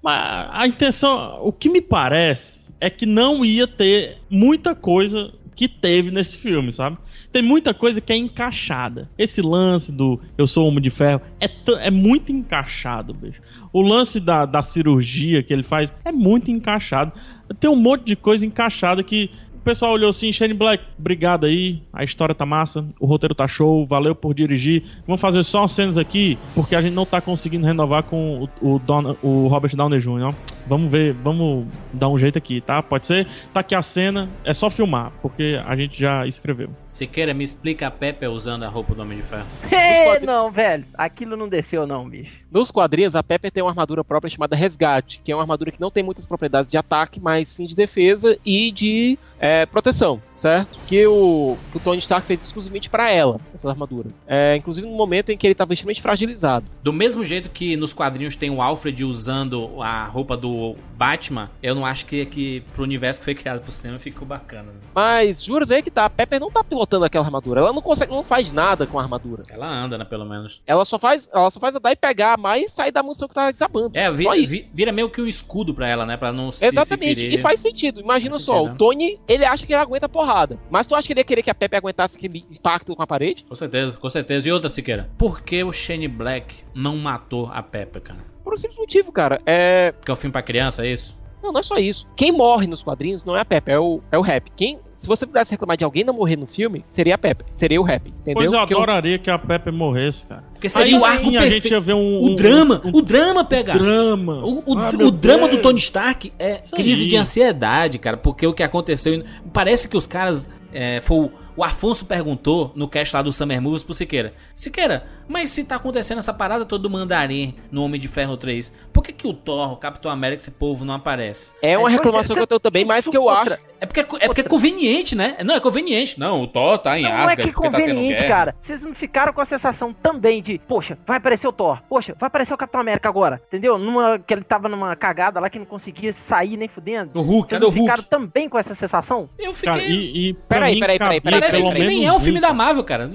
[0.00, 5.66] Mas a intenção, o que me parece é que não ia ter muita coisa que
[5.66, 6.98] teve nesse filme, sabe?
[7.32, 9.10] Tem muita coisa que é encaixada.
[9.16, 11.50] Esse lance do Eu Sou Homem de Ferro é,
[11.80, 13.40] é muito encaixado, bicho.
[13.72, 17.12] O lance da, da cirurgia que ele faz é muito encaixado.
[17.58, 19.30] Tem um monte de coisa encaixada que
[19.66, 23.84] pessoal olhou assim, Shane Black, obrigado aí, a história tá massa, o roteiro tá show,
[23.84, 24.84] valeu por dirigir.
[25.06, 28.78] Vamos fazer só cenas aqui, porque a gente não tá conseguindo renovar com o, o,
[28.78, 30.22] Don- o Robert Downey Jr.
[30.28, 30.34] ó.
[30.68, 32.82] Vamos ver, vamos dar um jeito aqui, tá?
[32.82, 33.26] Pode ser?
[33.54, 36.70] Tá aqui a cena, é só filmar, porque a gente já escreveu.
[36.84, 39.46] Siqueira, me explica a Pepe usando a roupa do Homem de Ferro.
[39.96, 40.84] É, não, velho.
[40.94, 42.32] Aquilo não desceu, não, bicho.
[42.50, 45.80] Nos quadrinhos, a Pepper tem uma armadura própria chamada Resgate, que é uma armadura que
[45.80, 50.78] não tem muitas propriedades de ataque, mas sim de defesa e de é, proteção, certo?
[50.86, 54.10] Que o, o Tony Stark fez exclusivamente pra ela, essa armadura.
[54.26, 56.66] É, inclusive no momento em que ele estava extremamente fragilizado.
[56.82, 61.74] Do mesmo jeito que nos quadrinhos tem o Alfred usando a roupa do Batman, eu
[61.74, 64.64] não acho que, que pro universo que foi criado pro cinema ficou bacana.
[64.72, 64.78] né?
[64.94, 67.60] Mas juros aí que tá, a Pepper não tá pilotando aquela armadura.
[67.60, 69.42] Ela não consegue, não faz nada com a armadura.
[69.50, 70.60] Ela anda, né, pelo menos.
[70.66, 73.34] Ela só faz, ela só faz andar e pegar mais e sair da munição que
[73.34, 73.90] tá desabando.
[73.94, 74.50] É, vi- só isso.
[74.52, 76.16] vi- vira meio que um escudo pra ela, né?
[76.16, 78.00] Pra não se, se Exatamente, e faz sentido.
[78.00, 78.76] Imagina Faz só, sentido, o?
[78.76, 80.58] Tony, ele acha que ele aguenta a porrada.
[80.68, 83.06] Mas tu acha que ele ia querer que a Pepe aguentasse aquele impacto com a
[83.06, 83.44] parede?
[83.44, 84.48] Com certeza, com certeza.
[84.48, 88.20] E outra, Siqueira, por que o Shane Black não matou a Peppa, cara?
[88.42, 89.40] Por um simples motivo, cara.
[89.46, 89.92] É.
[89.92, 91.16] Porque é um filme pra criança, é isso?
[91.46, 92.06] Não, não é só isso.
[92.16, 94.50] Quem morre nos quadrinhos não é a Pepe, é o, é o Rap.
[94.56, 97.44] Quem, se você pudesse reclamar de alguém não morrer no filme, seria a Pepe.
[97.56, 98.34] Seria o Rap, entendeu?
[98.34, 100.42] Pois eu Porque o- adoraria que a Pepe morresse, cara.
[100.52, 101.62] Porque seria Aí o arco sim a perfeito.
[101.62, 102.20] gente ia ver um...
[102.20, 103.72] O um- drama, um o drama pega.
[103.74, 104.44] drama.
[104.44, 105.56] O, o- Ah, o drama Deus.
[105.56, 107.08] do Tony Stark é Isso crise aí.
[107.08, 109.22] de ansiedade, cara, porque o que aconteceu.
[109.52, 110.48] Parece que os caras.
[110.72, 115.06] É, foi o, o Afonso perguntou no cast lá do Summer Movies pro Siqueira: Siqueira,
[115.28, 119.02] mas se tá acontecendo essa parada toda do Mandarim no Homem de Ferro 3, por
[119.02, 121.52] que, que o Thor, o Capitão América, esse povo não aparece?
[121.62, 123.54] É uma É, reclamação você- que eu tenho também, mas que eu outra.
[123.54, 123.66] acho.
[123.78, 125.36] É porque, é porque é conveniente, né?
[125.44, 126.18] Não, é conveniente.
[126.18, 128.34] Não, o Thor tá em Não é Asgard que porque tá tendo conveniente, guerra.
[128.34, 128.54] cara.
[128.58, 131.82] Vocês não ficaram com a sensação também de, poxa, vai aparecer o Thor.
[131.86, 133.38] Poxa, vai aparecer o Capitão América agora.
[133.48, 133.76] Entendeu?
[133.76, 137.18] Numa que ele tava numa cagada lá que não conseguia sair nem fudendo.
[137.18, 137.80] O Hulk, Vocês cadê o Hulk?
[137.82, 139.28] ficaram também com essa sensação?
[139.38, 139.70] Eu fiquei.
[139.72, 142.40] Cara, e, e Peraí, mim peraí, peraí, cabia peraí, Parece que nem é um filme
[142.40, 143.10] da Marvel, cara.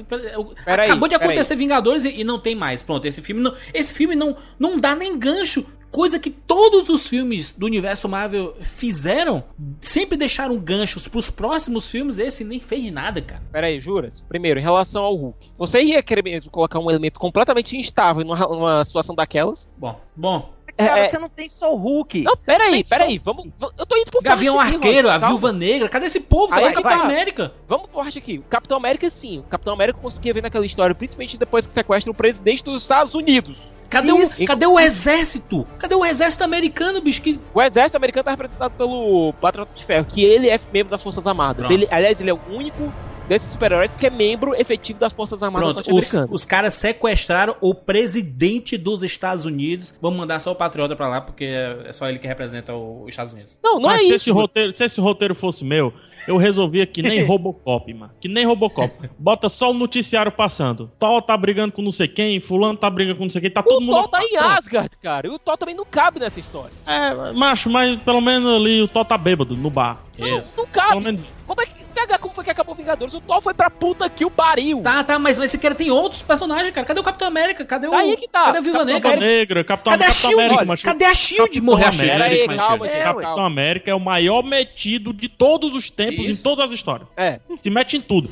[0.64, 1.32] Peraí, Acabou de peraí.
[1.34, 2.84] acontecer Vingadores e, e não tem mais.
[2.84, 5.66] Pronto, esse filme não, esse filme não, não dá nem gancho.
[5.90, 9.44] Coisa que todos os filmes do universo Marvel fizeram,
[9.82, 12.18] sempre deixaram ganchos pros próximos filmes.
[12.18, 13.44] Esse nem fez nada, cara.
[13.52, 14.22] Pera aí, juras?
[14.22, 15.52] Primeiro, em relação ao Hulk.
[15.58, 19.70] Você ia querer mesmo colocar um elemento completamente instável numa, numa situação daquelas?
[19.78, 20.54] Bom, bom.
[20.78, 22.22] Cara, É, é- você não tem só o Hulk.
[22.24, 23.18] Não, pera aí, Tem pera só- aí.
[23.18, 25.36] Vamos, vamos- eu tô indo pro Gavião parte aqui, Arqueiro, a Roger, calma.
[25.40, 25.90] Viúva Negra.
[25.90, 26.48] Cadê esse povo?
[26.50, 27.04] Cadê é o Capitão tá.
[27.04, 27.54] América?
[27.68, 28.38] Vamos por parte aqui.
[28.40, 29.40] O Capitão América, sim.
[29.40, 33.14] O Capitão América conseguia ver naquela história, principalmente depois que sequestra o presidente dos Estados
[33.16, 33.76] Unidos.
[33.90, 34.46] Cadê o, Isso.
[34.46, 35.68] cadê o exército?
[35.78, 37.22] Cadê o exército americano, bicho?
[37.22, 37.38] Que...
[37.54, 41.28] O exército americano tá representado pelo Patriota de Ferro, que ele é membro das Forças
[41.28, 41.70] Armadas.
[41.70, 42.92] Ele, aliás, ele é o único
[43.32, 46.32] desses super-heróis que é membro efetivo das Forças Armadas Pronto, os, norte-americanas.
[46.32, 49.94] os caras sequestraram o presidente dos Estados Unidos.
[50.02, 53.10] Vamos mandar só o Patriota pra lá, porque é só ele que representa o- os
[53.10, 53.58] Estados Unidos.
[53.64, 54.16] Não, não Mas é se isso.
[54.16, 55.94] esse, roteiro, se esse roteiro fosse meu,
[56.28, 58.12] eu resolvia que nem Robocop, mano.
[58.20, 58.92] Que nem Robocop.
[59.18, 60.92] Bota só o noticiário passando.
[61.00, 63.64] Thor tá brigando com não sei quem, fulano tá brigando com não sei quem, tá
[63.64, 63.94] todo O mundo...
[63.96, 64.36] Thor tá em.
[64.36, 65.28] Asgard, cara.
[65.28, 66.72] E o Thor também não cabe nessa história.
[66.86, 70.02] É, macho, mas pelo menos ali o Thor tá bêbado no bar.
[70.18, 70.54] Não, Isso.
[70.58, 71.02] não Pelo cabe.
[71.02, 71.26] menos...
[71.48, 71.81] Como é que.
[71.92, 73.14] Pega como foi que acabou Vingadores?
[73.14, 74.82] O Thor foi pra puta que o pariu.
[74.82, 76.86] Tá, tá, mas, mas esse cara tem outros personagens, cara.
[76.88, 77.66] Cadê o Capitão América?
[77.66, 77.94] Cadê o.
[77.94, 78.46] Aí que tá.
[78.46, 79.12] Cadê a Viúva Capitão Negra?
[79.12, 80.60] Capitão Negra, Capitão, Cadê a Capitão Shield?
[80.60, 80.92] América.
[80.92, 81.62] Cadê a Shield?
[81.62, 81.92] Morreu a.
[81.92, 82.22] Shield.
[82.22, 82.88] Aí, calma.
[82.88, 83.22] É, calma.
[83.22, 86.40] Capitão América é o maior metido de todos os tempos, Isso.
[86.40, 87.08] em todas as histórias.
[87.18, 87.40] É.
[87.62, 88.30] Se mete em tudo.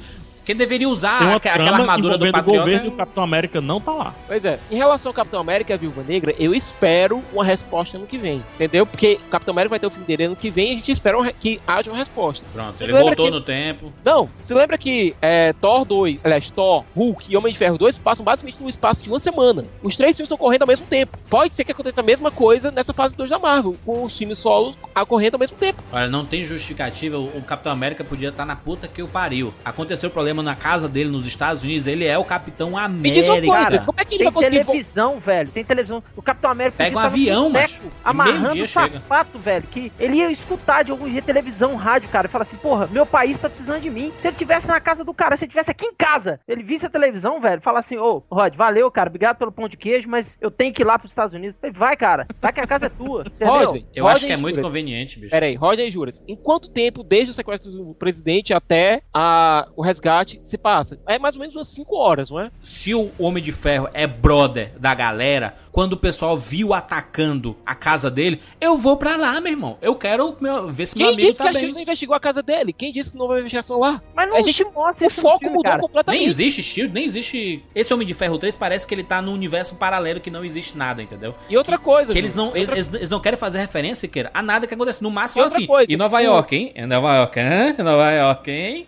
[0.49, 2.59] Quem deveria usar aqua- aquela armadura do envolvendo o Patriota?
[2.59, 4.15] governo e o Capitão América não tá lá.
[4.27, 7.97] Pois é, em relação ao Capitão América e a Viúva Negra, eu espero uma resposta
[7.97, 8.43] ano que vem.
[8.55, 8.83] Entendeu?
[8.87, 10.91] Porque o Capitão América vai ter o filme dele ano que vem e a gente
[10.91, 12.43] espera um que haja uma resposta.
[12.51, 13.93] Pronto, Você ele voltou que- no tempo.
[14.03, 17.99] Não, se lembra que é, Thor 2, aliás, Thor, Hulk e Homem de Ferro 2
[17.99, 19.63] passam basicamente num espaço de uma semana.
[19.83, 21.15] Os três filmes estão correndo ao mesmo tempo.
[21.29, 24.39] Pode ser que aconteça a mesma coisa nessa fase 2 da Marvel, com os filmes
[24.39, 25.83] solos ocorrendo ao mesmo tempo.
[25.91, 27.19] Olha, não tem justificativa.
[27.19, 29.53] O o Capitão América podia estar na puta que o pariu.
[29.63, 31.87] Aconteceu o problema na casa dele nos Estados Unidos.
[31.87, 33.85] Ele é o Capitão Me diz uma coisa, América.
[33.85, 35.49] como é que ele Tem televisão, velho.
[35.49, 36.03] Tem televisão.
[36.15, 38.99] O Capitão América Pega um avião, E amarrando o chega.
[38.99, 39.65] sapato, velho.
[39.67, 42.27] Que ele ia escutar de algum jeito televisão, rádio, cara.
[42.27, 44.11] E fala assim, porra, meu país tá precisando de mim.
[44.21, 46.85] Se ele tivesse na casa do cara, se ele tivesse aqui em casa, ele visse
[46.85, 50.35] a televisão, velho, fala assim, ô, Rod, valeu, cara, obrigado pelo pão de queijo, mas
[50.41, 51.55] eu tenho que ir lá pros Estados Unidos.
[51.61, 53.25] Ele, vai, cara, vai que a casa é tua.
[53.41, 54.69] Roger, Eu acho Roger que é muito Juras.
[54.71, 55.31] conveniente, bicho.
[55.31, 56.23] Pera aí, Roger e Juras.
[56.27, 60.99] Em quanto tempo, desde o sequestro do presidente até a, o resgate, se passa?
[61.07, 62.51] É mais ou menos umas 5 horas, não é?
[62.63, 67.73] Se o Homem de Ferro é brother da galera, quando o pessoal viu atacando a
[67.75, 69.77] casa dele, eu vou pra lá, meu irmão.
[69.81, 71.59] Eu quero meu- ver se meu Quem amigo disse tá que a bem.
[71.61, 72.73] Shield não investigou a casa dele?
[72.73, 74.01] Quem disse que não houve investigação lá?
[74.15, 75.81] Mas não A gente- se mostra O foco filme, mudou cara.
[75.81, 76.19] completamente.
[76.19, 77.63] Nem existe Shield, nem existe.
[77.73, 80.77] Esse Homem de Ferro 3 parece que ele tá num universo paralelo que não existe
[80.77, 81.33] nada, entendeu?
[81.49, 84.41] E outra coisa, Que eles não, outra- eles- eles não querem fazer referência, Siqueira, a
[84.41, 85.01] nada que acontece.
[85.03, 85.65] No máximo, E assim.
[85.67, 86.71] coisa, em Nova o- York, hein?
[86.75, 87.75] Em Nova York, hein?
[87.83, 88.87] Nova York, hein?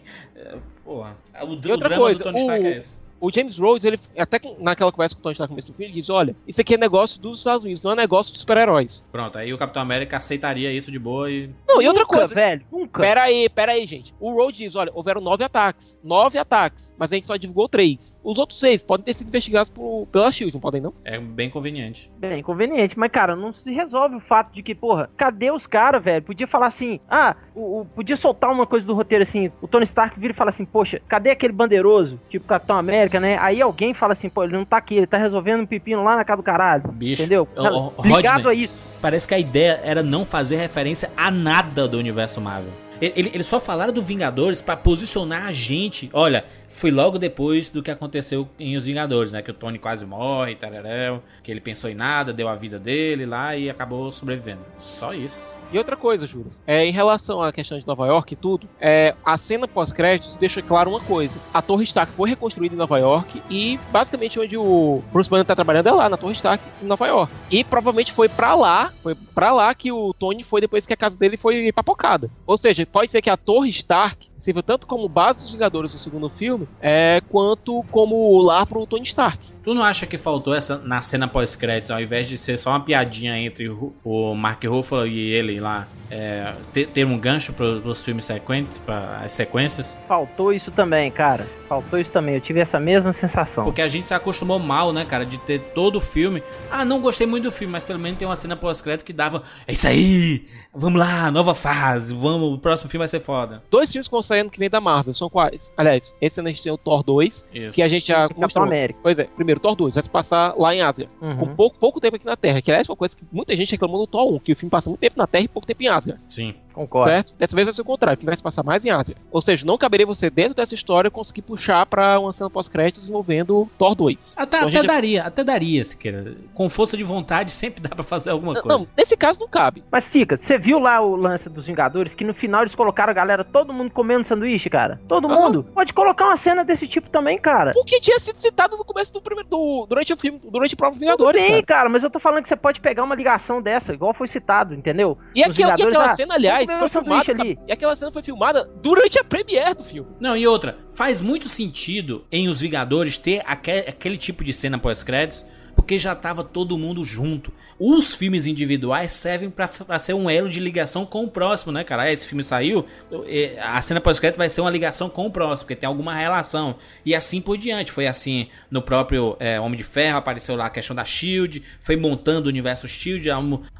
[0.91, 1.15] Porra.
[1.43, 2.93] O, E outra coisa, do Tony Stark o- é esse.
[3.21, 5.75] O James Rhodes, ele até que naquela conversa com o Tony Stark no começo do
[5.75, 8.39] filme, ele diz: olha, isso aqui é negócio dos Estados Unidos, não é negócio de
[8.39, 9.05] super-heróis.
[9.11, 11.49] Pronto, aí o Capitão América aceitaria isso de boa e.
[11.67, 12.33] Não, e outra Nunca, coisa.
[12.35, 12.99] velho, nunca.
[12.99, 14.13] Pera aí, pera aí, gente.
[14.19, 15.99] O Rhodes diz: olha, houveram nove ataques.
[16.03, 18.19] Nove ataques, mas a gente só divulgou três.
[18.23, 20.93] Os outros seis podem ter sido investigados por, pela Shield, não podem, não?
[21.05, 22.11] É bem conveniente.
[22.17, 26.03] Bem inconveniente, mas cara, não se resolve o fato de que, porra, cadê os caras,
[26.03, 26.23] velho?
[26.23, 29.83] Podia falar assim, ah, o, o- podia soltar uma coisa do roteiro assim, o Tony
[29.83, 33.37] Stark vira e fala assim, poxa, cadê aquele bandeiroso, tipo Capitão América, né?
[33.39, 36.15] Aí alguém fala assim, pô, ele não tá aqui, ele tá resolvendo um pepino lá
[36.15, 37.47] na casa do caralho, Bicho, entendeu?
[37.55, 38.51] ô, ô, Ligado Rodney.
[38.51, 38.77] a isso.
[39.01, 42.71] Parece que a ideia era não fazer referência a nada do universo Marvel.
[43.01, 46.07] Ele- Eles só falaram do Vingadores pra posicionar a gente.
[46.13, 49.41] Olha, foi logo depois do que aconteceu em Os Vingadores, né?
[49.41, 53.25] Que o Tony quase morre, tararel, que ele pensou em nada, deu a vida dele
[53.25, 54.61] lá e acabou sobrevivendo.
[54.77, 55.61] Só isso.
[55.73, 59.15] E outra coisa, Juras, é, em relação à questão de Nova York e tudo, é,
[59.23, 61.39] a cena pós-créditos deixa claro uma coisa.
[61.53, 65.55] A Torre Stark foi reconstruída em Nova York e basicamente onde o Bruce Banner tá
[65.55, 67.33] trabalhando é lá, na Torre Stark, em Nova York.
[67.49, 70.97] E provavelmente foi pra lá, foi pra lá que o Tony foi depois que a
[70.97, 72.29] casa dele foi papocada.
[72.45, 75.99] Ou seja, pode ser que a Torre Stark sirva tanto como base dos Vingadores do
[75.99, 79.39] segundo filme, é, quanto como lar pro Tony Stark.
[79.63, 82.79] Tu não acha que faltou essa na cena pós-créditos, ao invés de ser só uma
[82.79, 88.03] piadinha entre o, Mark Ruffalo e ele lá, é, ter, ter um gancho pro, pros
[88.03, 89.99] filmes sequentes, para as sequências?
[90.07, 91.45] Faltou isso também, cara.
[91.69, 92.35] Faltou isso também.
[92.35, 93.63] Eu tive essa mesma sensação.
[93.63, 96.41] Porque a gente se acostumou mal, né, cara, de ter todo o filme.
[96.69, 99.43] Ah, não gostei muito do filme, mas pelo menos tem uma cena pós-crédito que dava.
[99.67, 100.47] É isso aí!
[100.73, 103.61] Vamos lá, nova fase, vamos, o próximo filme vai ser foda.
[103.69, 105.73] Dois filmes que vão sair ano que vem da Marvel são quais?
[105.75, 107.75] Aliás, esse ano a gente tem o Thor 2, Isso.
[107.75, 108.63] que a gente já Capitão.
[108.63, 108.99] América.
[109.03, 111.09] Pois é, primeiro Thor 2, vai se passar lá em Ásia.
[111.21, 111.37] Uhum.
[111.37, 112.61] Com pouco, pouco tempo aqui na Terra.
[112.61, 114.69] Que aliás é uma coisa que muita gente reclamou do Thor 1, que o filme
[114.69, 116.17] passa muito tempo na Terra e pouco tempo em Ásia.
[116.27, 116.55] Sim.
[116.73, 117.09] Concordo.
[117.09, 117.33] Certo?
[117.37, 119.15] Dessa vez vai ser o contrário, o filme vai se passar mais em Ásia.
[119.31, 123.69] Ou seja, não caberia você, dentro dessa história, conseguir puxar pra uma cena pós-créditos envolvendo
[123.77, 124.35] Thor 2.
[124.37, 126.35] Até, Então até gente- daria, até daria, se queira.
[126.53, 128.77] Com força de vontade sempre dá pra fazer alguma Não, coisa.
[128.77, 129.83] não, nesse caso não cabe.
[129.91, 132.13] Mas, Sica, você viu lá o lance dos Vingadores?
[132.13, 134.99] Que no final eles colocaram a galera, todo mundo comendo sanduíche, cara?
[135.07, 135.35] Todo Aham.
[135.39, 135.65] mundo.
[135.73, 137.71] Pode colocar uma cena desse tipo também, cara.
[137.73, 139.49] Porque tinha sido citado no começo do primeiro.
[139.49, 141.65] Do, durante o filme, durante o próprio Tudo Vingadores, bem, cara.
[141.65, 141.89] cara.
[141.89, 145.17] mas eu tô falando que você pode pegar uma ligação dessa, igual foi citado, entendeu?
[145.35, 147.31] E, Nos aquela, e Vingadores, aquela ah, cena, aliás, comer foi filmada.
[147.41, 147.59] ali.
[147.67, 150.09] E aquela cena foi filmada durante a premiere do filme.
[150.19, 154.77] Não, e outra, faz muito sentido em Os Vingadores ter aque- aquele tipo de cena
[154.77, 155.45] pós-créditos,
[155.81, 157.51] porque já tava todo mundo junto.
[157.79, 162.03] Os filmes individuais servem pra ser um elo de ligação com o próximo, né, cara?
[162.03, 162.85] Ah, Esse filme saiu,
[163.25, 166.75] eh, a cena pós-crédito vai ser uma ligação com o próximo, porque tem alguma relação.
[167.03, 167.91] E assim por diante.
[167.91, 171.95] Foi assim no próprio eh, Homem de Ferro, apareceu lá a questão da Shield, foi
[171.95, 173.27] montando o universo Shield,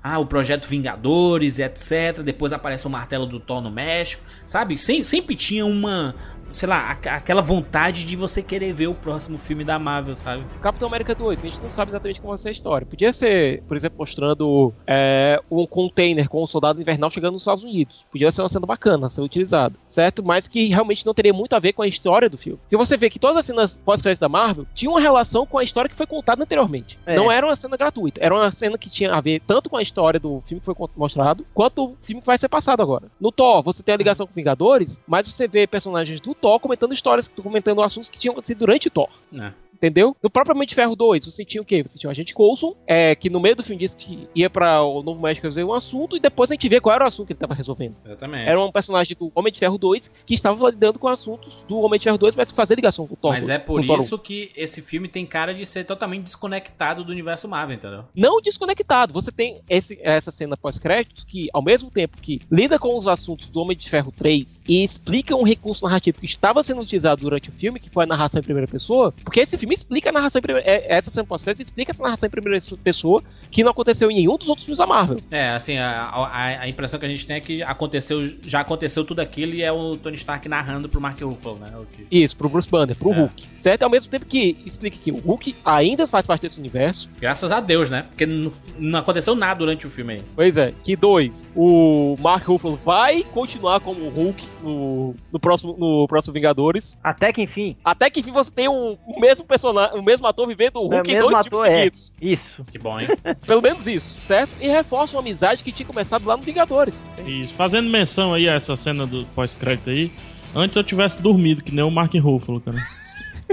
[0.04, 2.22] ah, o projeto Vingadores, etc.
[2.24, 4.78] Depois aparece o martelo do Thor no México, sabe?
[4.78, 6.16] Sem- sempre tinha uma,
[6.54, 10.44] sei lá, a- aquela vontade de você querer ver o próximo filme da Marvel, sabe?
[10.62, 12.86] Capitão América 2, a gente não sabe exatamente como vai ser a história.
[12.88, 17.64] Podia ser, por exemplo, mostrando é, um container com um soldado invernal chegando nos Estados
[17.64, 18.06] Unidos.
[18.12, 20.24] Podia ser uma cena bacana, ser utilizado, certo?
[20.24, 22.60] Mas que realmente não teria muito a ver com a história do filme.
[22.64, 25.64] Porque você vê que todas as cenas pós-créditos da Marvel tinham uma relação com a
[25.64, 26.98] história que foi contada anteriormente.
[27.06, 27.16] É.
[27.16, 29.82] Não era uma cena gratuita, era uma cena que tinha a ver tanto com a
[29.82, 33.06] história do filme que foi mostrado, quanto o filme que vai ser passado agora.
[33.20, 36.92] No Thor, você tem a ligação com Vingadores, mas você vê personagens do Thor comentando
[36.92, 39.10] histórias, comentando assuntos que tinham acontecido durante Thor.
[39.40, 39.54] É.
[39.82, 40.16] Entendeu?
[40.22, 41.82] No próprio Homem de Ferro 2, você tinha o quê?
[41.82, 44.84] Você tinha o agente Coulson, é, que no meio do filme disse que ia pra
[44.84, 47.28] o Novo México resolver um assunto, e depois a gente vê qual era o assunto
[47.28, 47.96] que ele tava resolvendo.
[48.06, 48.48] Exatamente.
[48.48, 51.98] Era um personagem do Homem de Ferro 2 que estava lidando com assuntos do Homem
[51.98, 53.32] de Ferro 2, mas fazer ligação com o Thor.
[53.32, 54.02] Mas é 2, por com o Thor 1.
[54.04, 58.04] isso que esse filme tem cara de ser totalmente desconectado do universo Marvel, entendeu?
[58.16, 59.14] não desconectado.
[59.14, 63.48] Você tem esse- essa cena pós-créditos que, ao mesmo tempo que lida com os assuntos
[63.50, 67.50] do Homem de Ferro 3 e explica um recurso narrativo que estava sendo utilizado durante
[67.50, 70.40] o filme, que foi a narração em primeira pessoa, porque esse filme explica a narração
[70.40, 74.10] em primeira é- essa cena pós-créditos explica essa narração em primeira pessoa que não aconteceu
[74.12, 75.20] em nenhum dos outros filmes da Marvel.
[75.32, 79.04] É, assim, a, a, a impressão que a gente tem é que aconteceu, já aconteceu
[79.04, 81.72] tudo aquilo e é o Tony Stark narrando pro Mark Ruffalo, né?
[81.76, 83.16] O que- Isso, pro Bruce Banner, pro É.
[83.16, 83.48] Hulk.
[83.56, 83.84] Certo?
[83.84, 87.10] Ao mesmo tempo que explica que o Hulk ainda faz parte desse universo.
[87.20, 88.04] Graças a Deus, né?
[88.10, 90.24] Porque não, não aconteceu nada durante o filme aí.
[90.36, 90.74] Pois é.
[90.84, 96.34] Que dois, o Mark Ruffalo vai continuar como o Hulk no, no, próximo, no próximo
[96.34, 96.98] Vingadores.
[97.04, 97.76] Até que enfim.
[97.84, 100.98] Até que enfim você tem um, o mesmo personagem, o mesmo ator vivendo o É,
[100.98, 101.78] Hulk em mesmo dois filmes ator, é.
[101.78, 102.14] seguidos.
[102.22, 102.66] Isso.
[102.72, 103.08] Que bom, hein?
[103.46, 104.56] Pelo menos isso, certo?
[104.60, 107.06] E reforça uma amizade que tinha começado lá no Vingadores.
[107.26, 107.54] Isso.
[107.54, 110.12] Fazendo menção aí a essa cena do pós-crédito aí,
[110.56, 112.78] antes eu tivesse dormido, que nem o Mark Ruffalo, cara.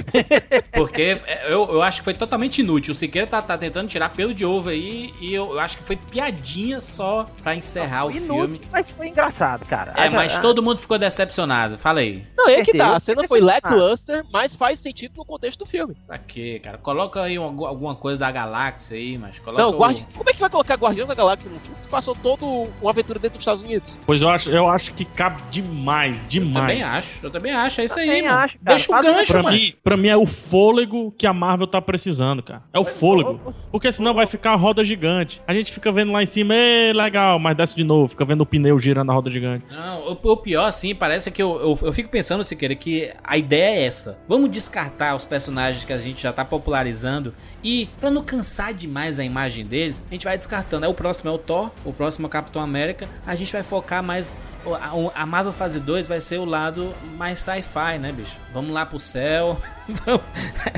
[0.73, 2.93] Porque é, eu, eu acho que foi totalmente inútil.
[2.93, 5.83] O Siqueira tá, tá tentando tirar pelo de ovo aí e eu, eu acho que
[5.85, 8.61] foi piadinha só pra encerrar o Inútil, filme.
[8.73, 9.93] mas foi engraçado, cara.
[9.97, 11.77] É, mas todo mundo ficou decepcionado.
[11.79, 12.25] Fala aí.
[12.37, 12.97] Não, é que tá.
[12.97, 15.97] A cena foi lackluster, mas faz sentido no contexto do filme.
[16.07, 16.79] Pra quê, cara?
[16.79, 20.07] Coloca aí um- alguma coisa da galáxia aí, mas coloca Não, o- Guardi...
[20.15, 22.91] como é que vai colocar Guardiões da Galáxia no filme que se passou toda uma
[22.91, 23.97] aventura dentro dos Estados Unidos?
[24.07, 26.55] Pois eu acho, eu acho que cabe demais, Eu demais.
[26.67, 27.81] também acho, eu também acho.
[27.81, 28.35] É isso aí, Também mano.
[28.39, 28.77] acho, cara.
[28.77, 29.57] Deixa o um gancho, Pra mano.
[29.57, 32.63] mim, pra mim é o fôlego que a Marvel tá precisando, cara.
[32.75, 33.41] É o fôlego.
[33.71, 35.41] Porque senão vai ficar a roda gigante.
[35.47, 38.43] A gente fica vendo lá em cima, é legal, mas desce de novo, fica vendo
[38.43, 39.65] o pneu girando a roda gigante.
[39.71, 43.39] Não, o, o pior, assim, parece que eu, eu, eu fico pensando, Siqueira, que a
[43.39, 44.19] ideia é essa.
[44.29, 47.33] Vamos descartar os personagens que a gente já tá popularizando
[47.65, 50.85] e, pra não cansar demais a imagem deles, a gente vai descartando.
[50.85, 53.63] Aí o próximo é o Thor, o próximo é o Capitão América, a gente vai
[53.63, 54.35] focar mais
[54.67, 58.37] o- a, a Marvel fase 2 vai ser o lado mais sci-fi, né, bicho?
[58.53, 59.57] Vamos lá pro céu.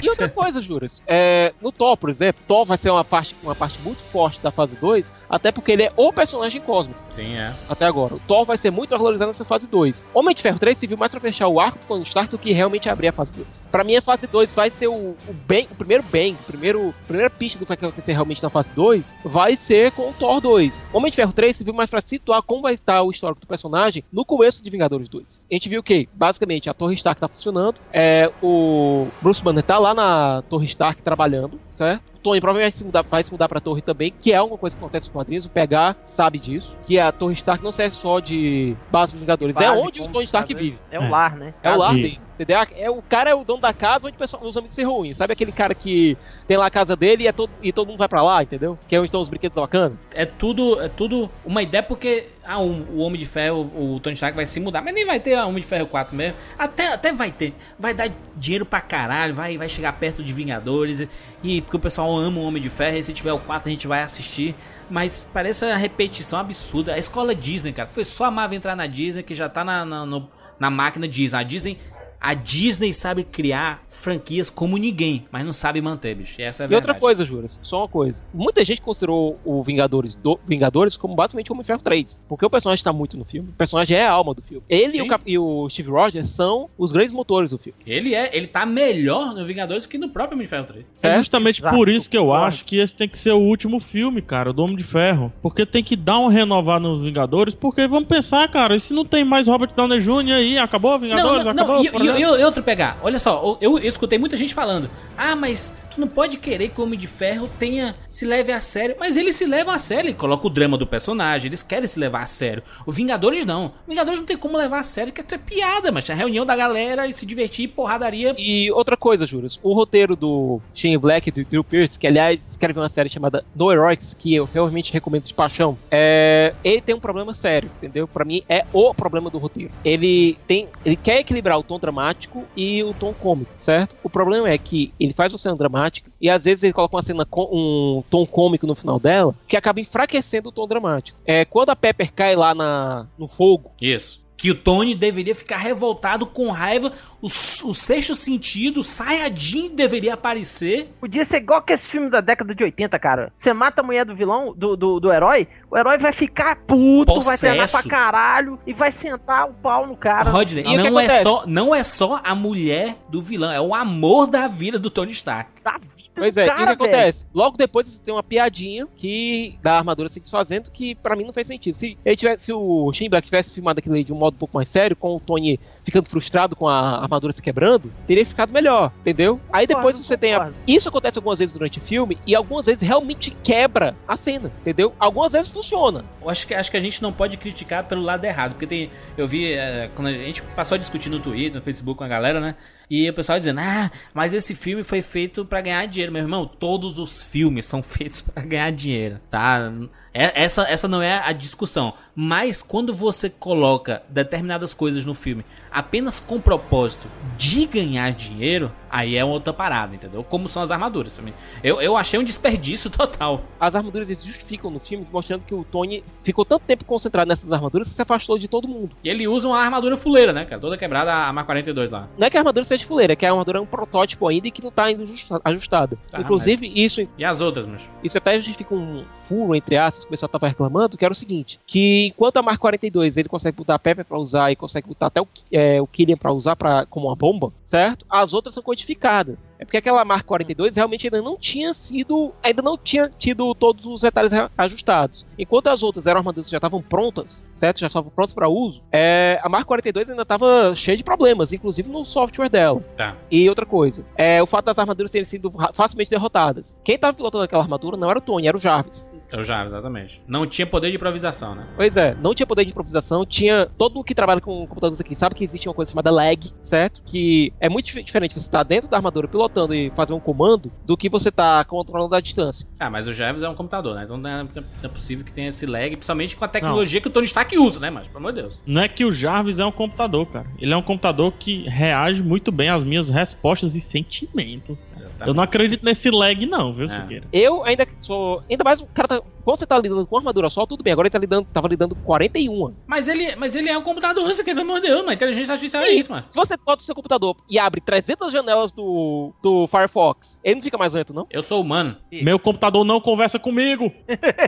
[0.03, 3.55] E outra coisa, Juras, é, no Thor, por exemplo, Thor vai ser uma parte, uma
[3.55, 7.53] parte muito forte da fase 2, até porque ele é o personagem cósmico Sim, é.
[7.69, 8.15] até agora.
[8.15, 10.05] O Thor vai ser muito valorizado nessa fase 2.
[10.15, 12.53] Homem de Ferro 3 serviu mais pra fechar o arco do Tony Stark do que
[12.53, 13.47] realmente abrir a fase 2.
[13.71, 17.07] Pra mim, a fase 2 vai ser o, o, o primeiro bang, o primeiro, a
[17.07, 20.41] primeira pista do que vai acontecer realmente na fase 2, vai ser com o Thor
[20.41, 20.87] 2.
[20.93, 24.05] Homem de Ferro 3 serviu mais pra situar como vai estar o histórico do personagem
[24.13, 25.43] no começo de Vingadores 2.
[25.51, 29.79] A gente viu que, basicamente, a Torre Stark tá funcionando, é, o Bruce Banner tá
[29.79, 32.03] lá na Torre Stark trabalhando, certo?
[32.17, 34.59] O Tony provavelmente vai se mudar, vai se mudar pra torre também, que é uma
[34.59, 35.47] coisa que acontece com quadrinhos.
[35.47, 36.77] O Pegar sabe disso.
[36.85, 39.57] Que a Torre Stark não serve só de base dos Vingadores.
[39.57, 40.63] é Base, onde o Tony Stark sabe?
[40.65, 40.79] vive.
[40.91, 41.09] É o É.
[41.09, 41.55] lar, né?
[41.63, 42.21] É o lar dele.
[42.35, 42.59] Entendeu?
[42.77, 45.17] É, o cara é o dono da casa onde o pessoal, os amigos se ruins.
[45.17, 47.99] Sabe aquele cara que tem lá a casa dele e, é todo, e todo mundo
[47.99, 48.79] vai pra lá, entendeu?
[48.87, 49.93] Que é onde estão os brinquedos bacanas.
[50.15, 54.15] É tudo, é tudo uma ideia porque ah, o, o Homem de Ferro, o Tony
[54.15, 56.37] Stark vai se mudar, mas nem vai ter a Homem de Ferro 4 mesmo.
[56.59, 57.55] Até, até vai ter.
[57.79, 61.07] Vai dar dinheiro pra caralho, vai, vai chegar perto de Vingadores.
[61.43, 63.73] E porque o pessoal ama o Homem de Ferro, e se tiver o 4 a
[63.73, 64.55] gente vai assistir.
[64.91, 66.95] Mas parece uma repetição absurda.
[66.95, 69.85] A escola Disney, cara, foi só a Marvel entrar na Disney que já tá na,
[69.85, 70.29] na, no-
[70.59, 71.39] na máquina Disney.
[71.39, 71.79] A Disney.
[72.21, 76.41] A Disney sabe criar franquias como ninguém, mas não sabe manter, bicho.
[76.41, 77.01] E essa é a E outra verdade.
[77.01, 78.23] coisa, Juras, só uma coisa.
[78.33, 82.23] Muita gente considerou o Vingadores, do, Vingadores como basicamente o Homem de Ferro 3.
[82.29, 83.51] Porque o personagem tá muito no filme.
[83.51, 84.63] O personagem é a alma do filme.
[84.69, 85.07] Ele e o.
[85.07, 87.79] Cap- e o Steve Rogers são os grandes motores do filme.
[87.87, 90.91] Ele é, ele tá melhor no Vingadores que no próprio Homem de Ferro 3.
[91.03, 93.81] É justamente Exato, por isso que eu acho que esse tem que ser o último
[93.81, 95.33] filme, cara, do Homem de Ferro.
[95.43, 99.05] Porque tem que dar um renovar nos Vingadores, porque vamos pensar, cara, e se não
[99.05, 100.33] tem mais Robert Downey Jr.
[100.33, 101.77] aí, acabou Vingadores, não, não, acabou?
[101.85, 101.85] não.
[101.85, 102.10] E, e-?
[102.19, 106.01] E- e outro pegar, olha só, eu, eu escutei muita gente falando: ah, mas tu
[106.01, 108.97] não pode querer que o Homem de Ferro tenha se leve a sério.
[108.99, 111.99] Mas eles se levam a sério, ele coloca o drama do personagem, eles querem se
[111.99, 112.63] levar a sério.
[112.87, 113.67] O Vingadores não.
[113.67, 116.47] O Vingadores não tem como levar a sério, que é piada, mas é a reunião
[116.47, 118.35] da galera e se divertir, porradaria.
[118.39, 122.79] E outra coisa, Juras, o roteiro do Shane Black do Drew Pierce, que aliás escreve
[122.79, 126.55] uma série chamada No Heroics, que eu realmente recomendo de paixão, é...
[126.65, 128.07] ele tem um problema sério, entendeu?
[128.07, 129.73] Pra mim é o problema do roteiro.
[129.85, 133.97] Ele tem, ele quer equilibrar o tom dramático e o tom cômico, certo?
[134.03, 137.03] O problema é que ele faz uma cena dramática e às vezes ele coloca uma
[137.03, 141.19] cena com um tom cômico no final dela, que acaba enfraquecendo o tom dramático.
[141.25, 144.21] É quando a Pepper cai lá na, no fogo Isso.
[144.41, 150.15] Que o Tony deveria ficar revoltado com raiva, o, o sexto sentido, o Sayajin deveria
[150.15, 150.91] aparecer.
[150.99, 153.31] Podia ser igual que esse filme da década de 80, cara.
[153.37, 157.21] Você mata a mulher do vilão, do, do, do herói, o herói vai ficar puto,
[157.21, 157.89] vai treinar pra Possesso.
[157.89, 160.31] caralho e vai sentar o pau no cara.
[160.31, 164.27] Rodney, E não é, só, não é só a mulher do vilão, é o amor
[164.27, 165.51] da vida do Tony Stark.
[165.63, 165.79] Da
[166.21, 167.27] Pois é, e o cara, que acontece?
[167.35, 171.33] Logo depois você tem uma piadinha que da armadura se desfazendo, que pra mim não
[171.33, 171.75] fez sentido.
[171.75, 174.39] Se, ele tivesse, se o Shane Black tivesse filmado aquilo ali de um modo um
[174.39, 178.53] pouco mais sério, com o Tony ficando frustrado com a armadura se quebrando, teria ficado
[178.53, 179.41] melhor, entendeu?
[179.53, 180.39] Aí depois Concordo, você tem a.
[180.39, 180.59] concordo.
[180.67, 184.93] Isso acontece algumas vezes durante o filme, e algumas vezes realmente quebra a cena, entendeu?
[184.99, 186.05] Algumas vezes funciona.
[186.21, 188.91] Eu acho que, acho que a gente não pode criticar pelo lado errado, porque tem.
[189.17, 189.53] Eu vi.
[189.53, 192.55] é, quando a gente passou a discutir no Twitter, no Facebook com a galera, né?
[192.91, 196.13] E o pessoal dizendo, ah, mas esse filme foi feito pra ganhar dinheiro.
[196.13, 199.73] Meu irmão, todos os filmes são feitos pra ganhar dinheiro, tá?
[200.13, 201.95] É- essa, essa não é a discussão.
[202.23, 205.43] Mas quando você coloca determinadas coisas no filme
[205.73, 207.09] apenas com propósito
[207.39, 210.23] de ganhar dinheiro, aí é outra parada, entendeu?
[210.23, 211.33] Como são as armaduras também.
[211.65, 213.41] Eu, eu achei um desperdício total.
[213.59, 217.51] As armaduras eles justificam no filme, mostrando que o Tony ficou tanto tempo concentrado nessas
[217.53, 218.91] armaduras que se afastou de todo mundo.
[219.03, 220.61] E ele usa uma armadura fuleira, né, cara?
[220.61, 222.07] Toda quebrada, a Mar 42 lá.
[222.19, 224.47] Não é que a armadura seja fuleira, é que a armadura é um protótipo ainda
[224.49, 225.97] e que não tá ainda justa- ajustada.
[226.11, 227.89] Tá, Inclusive, isso, E as outras, mas.
[228.05, 231.15] isso até justifica um furo, entre aspas, que o pessoal tava reclamando, que era o
[231.17, 234.89] seguinte, que enquanto a Mark 42 ele consegue botar a Pepper pra usar e consegue
[234.89, 238.05] botar até o, é, o Killian pra usar pra, como uma bomba, certo?
[238.09, 239.53] As outras são codificadas.
[239.59, 243.87] É porque aquela Mark 42 realmente ainda não tinha sido, ainda não tinha tido todos
[243.87, 245.27] os detalhes ajustados.
[245.39, 247.81] Enquanto as outras eram armaduras que já estavam prontas, certo?
[247.81, 251.89] Já estavam prontas pra uso, é, a Mark 42 ainda tava cheia de problemas, inclusive
[251.89, 252.83] no software dela.
[252.97, 253.17] Tá.
[253.31, 256.77] E outra coisa, é o fato das armaduras terem sido facilmente derrotadas.
[256.85, 259.07] Quem tava pilotando aquela armadura não era o Tony, era o Jarvis.
[259.33, 260.23] Eu já, exatamente.
[260.27, 261.67] Não tinha poder de improvisação, né?
[261.77, 263.67] Pois é, não tinha poder de improvisação, tinha.
[263.79, 267.03] Todo que trabalha com computadores aqui sabe que existe uma coisa chamada lag, certo?
[267.05, 270.71] Que é muito dif- diferente você estar dentro da armadura pilotando e fazer um comando
[270.85, 272.67] do que você tá controlando a distância.
[272.79, 274.03] Ah, mas o Jarvis é um computador, né?
[274.05, 274.51] Então não é, não
[274.83, 277.79] é possível que tenha esse lag, principalmente com a tecnologia que o Tony Stark usa,
[277.81, 277.91] né?
[277.91, 278.61] Mas, pelo amor de Deus.
[278.67, 280.47] Não é que o Jarvis é um computador, cara.
[280.59, 284.85] Ele é um computador que reage muito bem às minhas respostas e sentimentos.
[285.19, 285.31] cara.
[285.31, 286.89] Eu não acredito nesse lag, não, viu, É.
[286.89, 287.27] Siqueira?
[287.33, 288.43] Eu ainda sou.
[288.51, 290.93] Ainda mais o cara tá quando você tá lidando com armadura só, tudo bem.
[290.93, 292.75] Agora ele tá lidando, tava lidando com 41.
[292.87, 295.13] Mas ele, mas ele é um computador, você quer, pelo amor de Deus, mano.
[295.13, 295.99] Inteligência artificial é Sim.
[295.99, 296.25] isso, mano.
[296.27, 300.63] Se você bota o seu computador e abre 300 janelas do, do Firefox, ele não
[300.63, 301.27] fica mais lento, não?
[301.31, 301.97] Eu sou humano.
[302.11, 303.93] Meu computador não conversa comigo.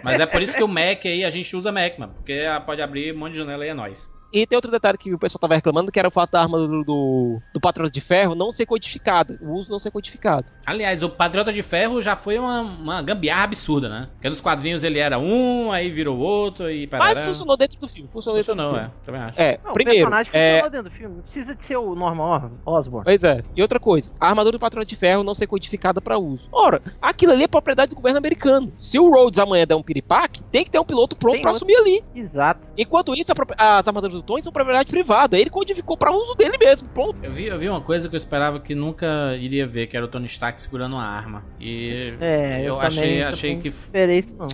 [0.03, 2.13] Mas é por isso que o Mac aí, a gente usa Mac, mano.
[2.15, 4.11] Porque ah, pode abrir um monte de janela e é nóis.
[4.33, 6.83] E tem outro detalhe que o pessoal tava reclamando, que era o fato da armadura
[6.85, 9.39] do, do Patriota de Ferro não ser codificada.
[9.43, 10.47] O uso não ser codificado.
[10.65, 14.09] Aliás, o Patriota de Ferro já foi uma, uma gambiarra absurda, né?
[14.15, 17.11] Porque nos quadrinhos ele era um, aí virou outro e parará.
[17.11, 18.09] Mas funcionou dentro do filme.
[18.13, 18.91] Funcionou, Funcionou, dentro é.
[19.05, 19.31] Também acho.
[19.33, 19.53] do filme.
[19.53, 19.99] É, Não, o primeiro.
[20.11, 21.17] personagem É, funcionou dentro do filme.
[21.17, 23.05] Não precisa de ser o Norman Osborn.
[23.05, 23.43] Pois é.
[23.55, 26.49] E outra coisa, a armadura do Patrão de Ferro não ser codificada pra uso.
[26.51, 28.73] Ora, aquilo ali é propriedade do governo americano.
[28.81, 31.51] Se o Rhodes amanhã der um piripaque, tem que ter um piloto pronto Tem pra
[31.51, 31.67] outro.
[31.67, 32.05] assumir ali.
[32.15, 32.61] Exato.
[32.79, 35.39] Enquanto isso, a as armaduras do Tony são propriedade privada.
[35.39, 36.89] Ele codificou pra uso dele mesmo.
[36.89, 37.17] Pronto.
[37.23, 40.07] Eu vi, eu vi uma coisa que eu esperava que nunca iria ver, que era
[40.07, 41.45] o Tony Stark segurando uma arma.
[41.61, 44.47] E É, eu, eu, achei, achei que, esperei isso não.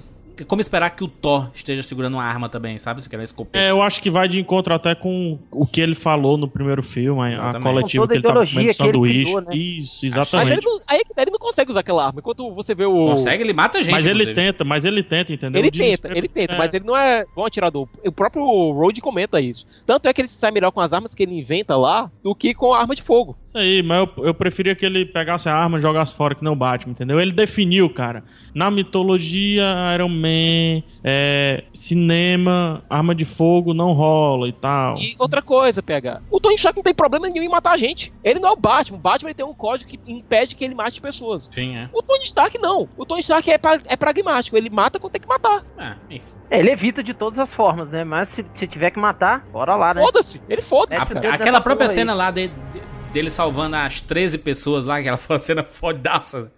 [0.45, 3.03] Como esperar que o Thor esteja segurando uma arma também, sabe?
[3.03, 3.59] Se quer escopeta.
[3.65, 6.83] É, eu acho que vai de encontro até com o que ele falou no primeiro
[6.83, 7.63] filme, a- a Exatamente.
[7.63, 9.23] coletiva que ele tava comendo sanduíche.
[9.25, 9.57] criou, né?
[9.57, 10.53] Isso, Mas exatamente.
[10.59, 12.21] ele não, aí é tá, ele não consegue usar aquela arma.
[12.21, 12.93] Enquanto você vê o.
[13.09, 13.91] Consegue, ele mata gente.
[13.93, 14.35] Mas ele inclusive.
[14.47, 15.61] tenta, mas ele tenta, entendeu?
[15.61, 16.59] Ele tenta, ele tenta, é.
[16.59, 17.89] mas ele não é bom atirador.
[18.05, 19.67] O próprio Road comenta isso.
[19.87, 22.35] Tanto é que ele se sai melhor com as armas que ele inventa lá do
[22.35, 23.37] que com a arma de fogo.
[23.47, 26.45] Isso aí, mas eu, eu preferia que ele pegasse a arma e jogasse fora que
[26.45, 27.21] não Batman, entendeu?
[27.21, 28.23] Ele definiu, cara.
[28.59, 34.99] Na mitologia, Iron Man, é, cinema, arma de fogo não rola e tal.
[34.99, 36.23] E outra coisa, PH.
[36.29, 38.13] O Tony Stark não tem problema nenhum em matar a gente.
[38.25, 38.99] Ele não é o Batman.
[38.99, 41.49] O Batman tem um código que impede que ele mate pessoas.
[41.53, 41.89] Sim, é.
[41.93, 42.89] O Tony Stark não.
[42.97, 44.57] O Tony Stark é, pra- é pragmático.
[44.57, 45.65] Ele mata quando tem que matar.
[45.79, 46.33] É, enfim.
[46.51, 48.03] É, ele evita de todas as formas, né?
[48.03, 50.03] Mas se, se tiver que matar, bora lá, né?
[50.03, 50.43] Foda-se.
[50.49, 51.95] Ele foda-se, É, Aquela própria aí.
[51.95, 52.83] cena lá de- de-
[53.13, 56.51] dele salvando as 13 pessoas lá, aquela cena fodaça.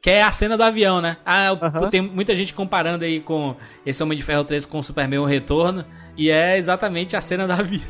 [0.00, 1.16] Que é a cena do avião, né?
[1.26, 1.50] Ah,
[1.90, 5.24] tem muita gente comparando aí com esse Homem de Ferro 3 com o Superman O
[5.24, 5.84] Retorno.
[6.16, 7.82] E é exatamente a cena do avião.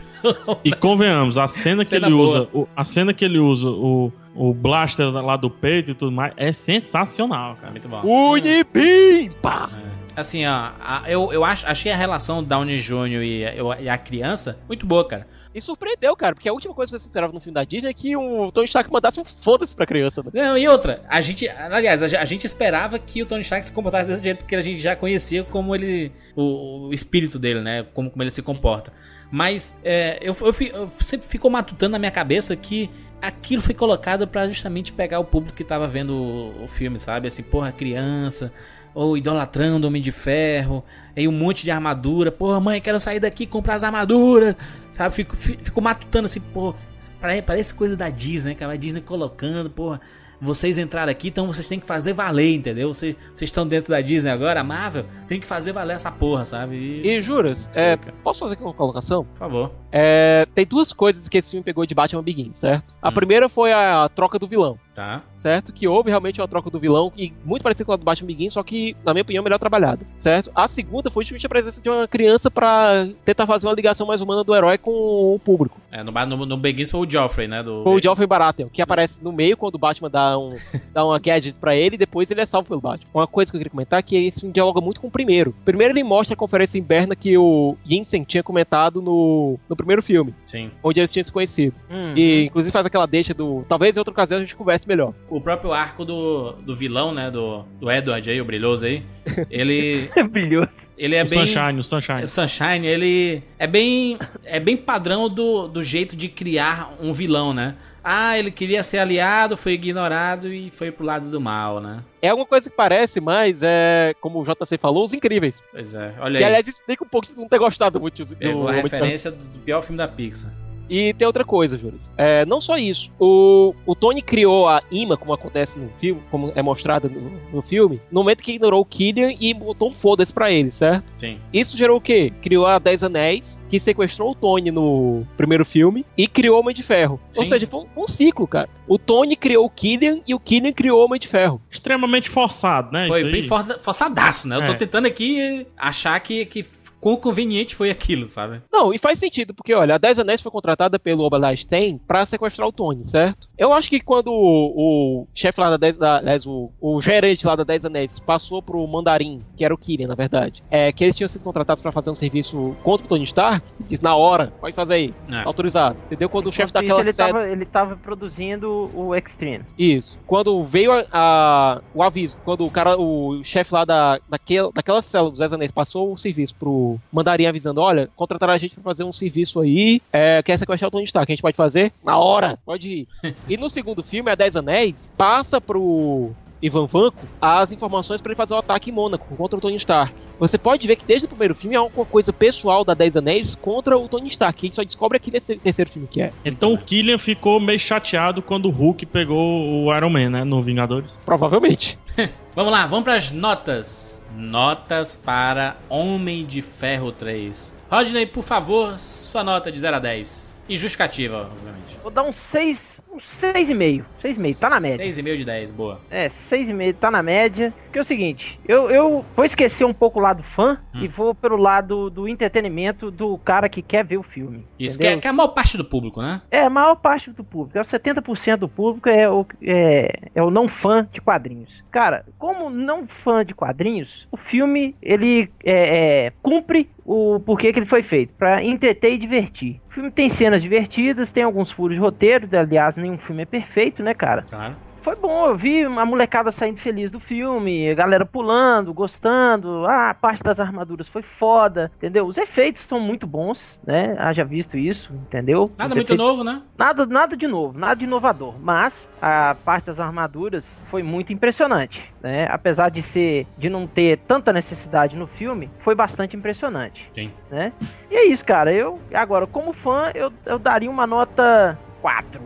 [0.64, 2.28] E convenhamos, a cena que Cena ele boa.
[2.42, 6.12] usa, o- a cena que ele usa, o, o blaster lá do peito e tudo
[6.12, 7.70] mais, é sensacional, cara.
[7.70, 8.02] Muito bom.
[8.04, 9.30] Unibim!
[9.40, 9.70] Pá!
[10.16, 10.70] Assim, ó,
[11.06, 13.22] eu, eu acho, achei a relação Downey Jr.
[13.22, 15.26] E, eu- e a criança muito boa, cara.
[15.55, 17.94] E surpreendeu, cara, porque a última coisa que você esperava no filme da Disney é
[17.94, 20.22] que o Tony Stark mandasse um foda-se pra criança.
[20.22, 20.30] Né?
[20.34, 23.64] Não, e outra, a gente, aliás, a, ge- a gente esperava que o Tony Stark
[23.64, 27.61] se comportasse desse jeito, porque a gente já conhecia como ele, o, o espírito dele,
[27.61, 28.92] né, como, como ele se comporta.
[29.30, 32.88] Mas é, eu, eu, eu sempre ficou matutando na minha cabeça que
[33.20, 37.28] aquilo foi colocado pra justamente pegar o público que tava vendo o, o filme, sabe?
[37.28, 38.51] Assim, porra, criança,
[38.95, 40.84] ou idolatrando Homem de Ferro,
[41.16, 44.55] aí um monte de armadura, porra, mãe, quero sair daqui e comprar as armaduras,
[44.93, 45.14] sabe?
[45.14, 46.74] Fico, fi- fico matutando assim, pô,
[47.20, 50.01] pare- parece coisa da Disney, cara, a Disney colocando, porra.
[50.41, 52.93] Vocês entraram aqui, então vocês têm que fazer valer, entendeu?
[52.93, 56.45] Vocês, vocês estão dentro da Disney agora, a Marvel, tem que fazer valer essa porra,
[56.45, 56.76] sabe?
[56.76, 59.24] E, E juras, é, posso fazer aqui uma colocação?
[59.24, 59.72] por favor.
[59.91, 62.95] É, tem duas coisas que esse filme pegou de Batman Begins, certo?
[63.01, 63.12] A Hum.
[63.12, 64.78] primeira foi a troca do vilão.
[64.99, 65.22] Tá.
[65.36, 65.72] certo?
[65.72, 68.53] Que houve realmente uma troca do vilão e muito parecido com a do Batman Begins,
[68.55, 70.51] só que, na minha opinião, melhor trabalhado, certo?
[70.53, 74.20] A segunda foi justamente a presença de uma criança pra tentar fazer uma ligação mais
[74.20, 75.80] humana do herói com o público.
[75.93, 77.62] É, no, no, no Begins foi o Joffrey, né?
[77.62, 80.56] Do, Foi o Geoffrey Baratheon, que aparece no meio quando o Batman dá, um,
[80.92, 83.08] dá uma gadget pra ele e depois ele é salvo pelo Batman.
[83.14, 85.54] Uma coisa que eu queria comentar é que esse filme dialoga muito com o primeiro.
[85.64, 90.34] Primeiro ele mostra a conferência interna que o Yinsen tinha comentado no, no primeiro filme,
[90.44, 90.70] Sim.
[90.82, 91.74] onde eles tinham se conhecido.
[91.90, 92.14] Hum.
[92.16, 93.62] E inclusive faz aquela deixa do.
[93.68, 95.14] Talvez em outra ocasião a gente converse melhor.
[95.28, 97.30] O próprio arco do, do vilão, né?
[97.30, 99.04] Do, do Edward aí, o brilhoso aí.
[99.50, 100.66] Ele, Brilhou.
[100.96, 101.46] ele é o bem.
[101.46, 102.26] Sunshine, o Sunshine.
[102.26, 107.76] Sunshine, ele é bem é bem padrão do, do jeito de criar um vilão, né?
[108.11, 112.02] Ah, ele queria ser aliado, foi ignorado e foi pro lado do mal, né?
[112.22, 115.62] É uma coisa que parece mais, é, como o JC falou, os incríveis.
[115.70, 116.48] Pois é, olha Que aí.
[116.48, 119.02] aliás explica um pouco de não ter gostado muito do, Pegou a Homem de Ferro.
[119.02, 120.50] referência do pior filme da Pixar.
[120.89, 122.11] E tem outra coisa, Juras.
[122.16, 123.12] É, não só isso.
[123.18, 127.62] O, o Tony criou a imã, como acontece no filme, como é mostrado no, no
[127.62, 131.12] filme, no momento que ignorou o Killian e botou um foda-se pra ele, certo?
[131.18, 131.39] Sim.
[131.53, 132.32] Isso gerou o quê?
[132.41, 136.74] Criou a Dez Anéis, que sequestrou o Tony no primeiro filme, e criou o Homem
[136.74, 137.20] de Ferro.
[137.36, 137.51] Ou Sim.
[137.51, 138.68] seja, foi um, um ciclo, cara.
[138.86, 141.61] O Tony criou o Killian e o Killian criou o Homem de Ferro.
[141.70, 143.07] Extremamente forçado, né?
[143.07, 144.57] Foi isso bem for- forçadaço, né?
[144.57, 144.74] Eu tô É.
[144.74, 146.62] tentando aqui achar que, que
[147.01, 148.61] quão conveniente foi aquilo, sabe?
[148.72, 152.68] Não, e faz sentido, porque olha, a Dez Anéis foi contratada pelo Stane pra sequestrar
[152.68, 153.49] o Tony, certo?
[153.57, 157.46] Eu acho que quando o, o chefe lá da, Dez- da aliás, o, o gerente
[157.46, 161.05] lá da Dez Anéis passou pro Mandarim, que era o Kyrian, na verdade, é que
[161.05, 164.53] eles tinham sido contratados pra fazer um serviço contra o Tony Stark, disse na hora,
[164.61, 165.42] pode fazer aí, É.
[165.44, 165.96] autorizado.
[166.07, 166.28] Entendeu?
[166.28, 169.64] Quando o chefe Enquanto daquela ele, sede- tava, ele tava produzindo o Extreme.
[169.78, 170.18] Isso.
[170.26, 175.03] Quando veio a, a- o aviso, quando o cara, o chefe lá da, daquela, daquela
[175.03, 178.84] célula dos Dez Anéis passou o serviço pro Mandarim avisando, olha, contrataram a gente pra
[178.84, 181.93] fazer um serviço aí, é, quer sequestrar o Tony Stark, a gente pode fazer?
[182.05, 183.09] Na hora, pode ir.
[183.49, 188.36] e no segundo filme, a Dez Anéis passa pro Ivan Vanko as informações pra ele
[188.36, 190.12] fazer o ataque em Mônaco contra o Tony Stark.
[190.39, 193.55] Você pode ver que desde o primeiro filme há alguma coisa pessoal da Dez Anéis
[193.55, 196.32] contra o Tony Stark, que a gente só descobre aqui nesse terceiro filme que é.
[196.45, 200.45] Então o Killian ficou meio chateado quando o Hulk pegou o Iron Man, né?
[200.45, 201.16] No Vingadores.
[201.24, 201.99] Provavelmente.
[202.55, 204.17] Vamos lá, vamos pras notas.
[204.34, 207.72] Notas para Homem de Ferro 3.
[207.90, 210.62] Rodney, por favor, sua nota de 0 a 10.
[210.68, 211.96] E justificativa, obviamente.
[212.02, 214.04] Vou dar um 6, um 6,5.
[214.22, 215.06] 6,5, tá na média.
[215.06, 216.00] 6,5 de 10, boa.
[216.10, 217.72] É, 6,5 tá na média.
[217.89, 221.01] Porque é o seguinte, eu, eu vou esquecer um pouco o lado fã Hum.
[221.03, 224.64] e vou pelo lado do entretenimento do cara que quer ver o filme.
[224.78, 226.43] Isso, que é, que é a maior parte do público, né?
[226.51, 230.43] É, a maior parte do público, é o 70% do público é o, é, é
[230.43, 231.82] o não fã de quadrinhos.
[231.91, 237.78] Cara, como não fã de quadrinhos, o filme, ele é, é, cumpre o porquê que
[237.78, 239.80] ele foi feito, pra entreter e divertir.
[239.89, 244.03] O filme tem cenas divertidas, tem alguns furos de roteiro, aliás, nenhum filme é perfeito,
[244.03, 244.45] né, cara?
[244.49, 244.76] Claro.
[245.09, 249.86] Foi bom, eu vi a molecada saindo feliz do filme, a galera pulando, gostando.
[249.86, 252.26] Ah, a parte das armaduras foi foda, entendeu?
[252.26, 254.14] Os efeitos são muito bons, né?
[254.18, 255.72] Haja visto isso, entendeu?
[255.78, 256.61] Nada Os muito efeitos- novo, né?
[256.76, 258.54] Nada, nada de novo, nada de inovador.
[258.61, 262.46] Mas a parte das armaduras foi muito impressionante, né?
[262.50, 267.32] Apesar de ser, de não ter tanta necessidade no filme, foi bastante impressionante, Sim.
[267.50, 267.72] né?
[268.11, 268.70] E é isso, cara.
[268.70, 272.40] Eu agora, como fã, eu, eu daria uma nota 4.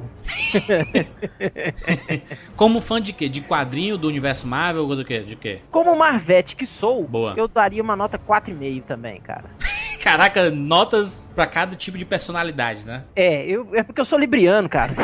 [2.56, 3.28] Como fã de quê?
[3.28, 5.20] De quadrinho do universo Marvel ou do quê?
[5.20, 5.60] De quê?
[5.70, 7.34] Como Marvete que sou, Boa.
[7.36, 9.44] eu daria uma nota 4,5 também, cara.
[10.02, 13.04] Caraca, notas pra cada tipo de personalidade, né?
[13.14, 14.92] É, eu, é porque eu sou libriano, cara.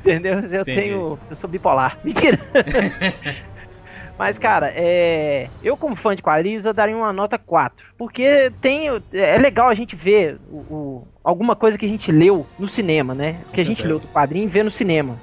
[0.00, 0.34] Entendeu?
[0.34, 0.80] Eu Entendi.
[0.80, 1.18] tenho.
[1.28, 1.98] Eu sou bipolar.
[2.04, 2.38] Mentira!
[4.16, 7.84] Mas, cara, é, eu como fã de quadrinhos, eu daria uma nota 4.
[7.98, 12.46] Porque tem, é legal a gente ver o, o- alguma coisa que a gente leu
[12.58, 13.40] no cinema, né?
[13.52, 13.88] que a gente certeza.
[13.88, 15.18] leu do quadrinho e vê no cinema.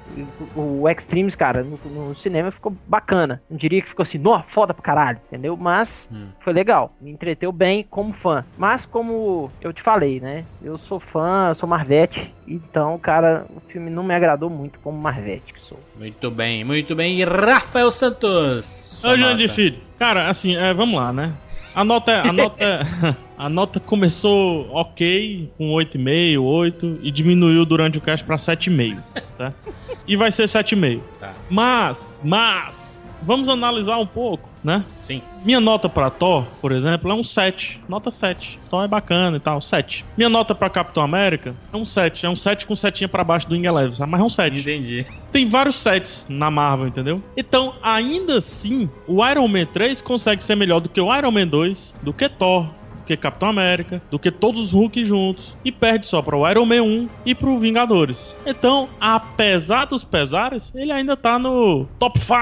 [0.54, 3.42] O, o Extremes, cara, no, no cinema ficou bacana.
[3.50, 5.56] Não diria que ficou assim, nó, foda pra caralho, entendeu?
[5.56, 6.28] Mas Hum.
[6.40, 6.94] foi legal.
[7.00, 8.44] Me entreteu bem como fã.
[8.58, 10.44] Mas como eu te falei, né?
[10.62, 12.32] Eu sou fã, eu sou Marvete.
[12.46, 15.78] Então, cara, o filme não me agradou muito como Marvete que sou.
[15.96, 17.20] Muito bem, muito bem.
[17.20, 19.02] E Rafael Santos.
[19.04, 19.50] Ô, Jandir.
[19.50, 21.32] Filho, cara, assim, é, vamos lá, né?
[21.76, 22.86] A nota, a nota,
[23.36, 29.02] a nota começou ok, com 8,5, 8, e diminuiu durante o cast pra 7,5,
[29.36, 29.74] certo?
[30.06, 31.02] E vai ser 7,5.
[31.20, 31.34] Tá.
[31.50, 34.84] Mas, mas, vamos analisar um pouco, né?
[35.02, 35.22] Sim.
[35.44, 37.80] Minha nota pra Thor, por exemplo, é um 7.
[37.88, 38.58] Nota 7.
[38.68, 40.04] Thor é bacana e tal, 7.
[40.16, 42.26] Minha nota pra Capitão América é um 7.
[42.26, 44.10] É um 7 com setinha pra baixo do Wing Eleven, sabe?
[44.10, 45.06] mas é um 7 Entendi.
[45.32, 47.22] tem vários sets na Marvel, entendeu?
[47.36, 51.46] Então, ainda assim, o Iron Man 3 consegue ser melhor do que o Iron Man
[51.46, 52.66] 2, do que Thor,
[53.06, 56.66] que Capitão América, do que todos os Hulk juntos, e perde só para o Iron
[56.66, 58.36] Man 1 e pro Vingadores.
[58.44, 62.34] Então, apesar dos pesares, ele ainda tá no top 5,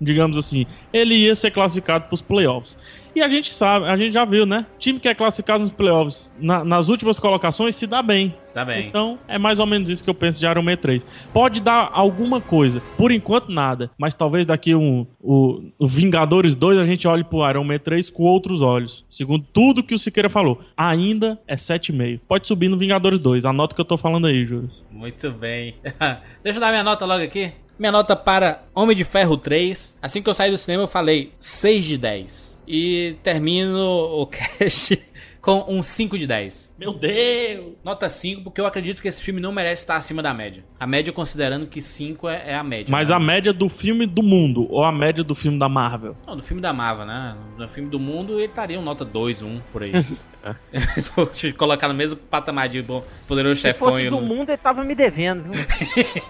[0.00, 0.66] digamos assim.
[0.92, 2.76] Ele ia ser classificado pros playoffs.
[3.14, 4.64] E a gente sabe, a gente já viu, né?
[4.78, 8.34] Time que é classificado nos playoffs na- nas últimas colocações se dá bem.
[8.42, 8.86] Você tá bem.
[8.88, 11.04] Então, é mais ou menos isso que eu penso de Iron Man 3.
[11.32, 16.78] Pode dar alguma coisa, por enquanto nada, mas talvez daqui um, o, o Vingadores 2
[16.78, 19.04] a gente olhe pro Iron Man 3 com outros olhos.
[19.08, 22.20] Segundo tudo que o Siqueira falou, ainda é 7,5.
[22.26, 24.68] Pode subir no Vingadores 2, anota o que eu tô falando aí, Júlio.
[24.90, 25.74] Muito bem.
[26.42, 27.52] Deixa eu dar minha nota logo aqui.
[27.78, 29.96] Minha nota para Homem de Ferro 3.
[30.00, 32.51] Assim que eu saí do cinema, eu falei 6 de 10.
[32.66, 34.98] E termino o cast
[35.40, 36.72] com um 5 de 10.
[36.78, 37.72] Meu Deus!
[37.82, 40.64] Nota 5, porque eu acredito que esse filme não merece estar acima da média.
[40.78, 42.92] A média considerando que 5 é, é a média.
[42.92, 43.16] Mas né?
[43.16, 46.16] a média do filme do mundo, ou a média do filme da Marvel?
[46.24, 47.36] Não, do filme da Marvel, né?
[47.58, 49.92] No filme do mundo, ele estaria um nota 2, 1, por aí.
[50.94, 54.20] Se for te colocar no mesmo patamar de bom, poderoso Se fosse chefão.
[54.20, 55.64] do mundo, ele tava me devendo, viu?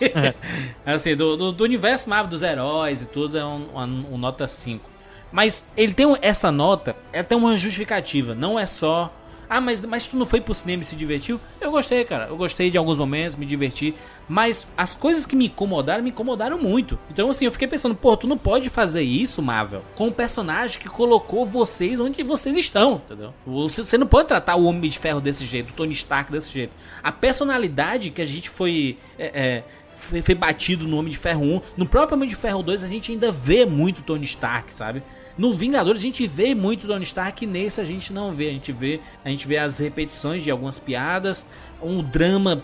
[0.84, 4.46] Assim, do, do, do universo Marvel, dos heróis e tudo, é um, um- um nota
[4.46, 4.90] 5.
[5.32, 8.34] Mas ele tem essa nota, é até uma justificativa.
[8.34, 9.12] Não é só.
[9.48, 11.38] Ah, mas, mas tu não foi pro cinema e se divertiu?
[11.60, 12.26] Eu gostei, cara.
[12.28, 13.94] Eu gostei de alguns momentos, me diverti.
[14.26, 16.98] Mas as coisas que me incomodaram, me incomodaram muito.
[17.10, 20.80] Então, assim, eu fiquei pensando, pô, tu não pode fazer isso, Marvel, com um personagem
[20.80, 23.34] que colocou vocês onde vocês estão, entendeu?
[23.46, 26.50] Você, você não pode tratar o Homem de Ferro desse jeito, o Tony Stark desse
[26.50, 26.72] jeito.
[27.02, 28.96] A personalidade que a gente foi.
[29.18, 29.64] É, é,
[29.94, 31.60] foi, foi batido no Homem de Ferro 1.
[31.76, 35.02] No próprio Homem de Ferro 2 a gente ainda vê muito Tony Stark, sabe?
[35.36, 38.48] No Vingadores a gente vê muito Tony Stark, nesse a gente não vê.
[38.48, 41.46] A gente vê, a gente vê as repetições de algumas piadas,
[41.82, 42.62] um drama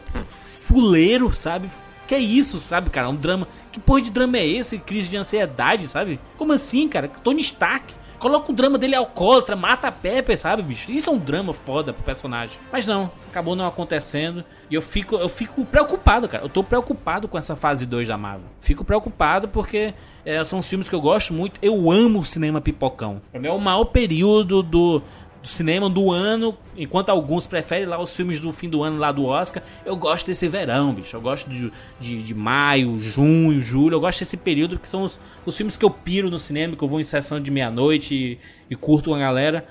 [0.63, 1.71] fuleiro, sabe?
[2.07, 3.09] Que é isso, sabe, cara?
[3.09, 3.49] Um drama.
[3.71, 4.79] Que porra de drama é esse?
[4.79, 6.19] Crise de ansiedade, sabe?
[6.37, 7.09] Como assim, cara?
[7.09, 7.95] Tony Stark.
[8.19, 10.91] Coloca o drama dele alcoólatra, mata a Pepper, sabe, bicho?
[10.91, 12.59] Isso é um drama foda pro personagem.
[12.73, 14.45] Mas não, acabou não acontecendo.
[14.71, 16.45] E eu fico, eu fico preocupado, cara.
[16.45, 18.49] Eu tô preocupado com essa fase 2 da Marvel.
[18.61, 19.95] Fico preocupado porque
[20.25, 21.59] é, são filmes que eu gosto muito.
[21.63, 23.23] Eu amo o cinema pipocão.
[23.31, 25.03] Pra mim é o maior período do,
[25.43, 29.13] do cinema do ano, enquanto alguns preferem lá os filmes do fim do ano lá
[29.13, 31.17] do Oscar, eu gosto desse verão, bicho.
[31.17, 33.95] Eu gosto de, de, de maio, junho, julho.
[33.95, 36.83] Eu gosto desse período que são os, os filmes que eu piro no cinema, que
[36.83, 38.39] eu vou em sessão de meia-noite e,
[38.69, 39.67] e curto com a galera.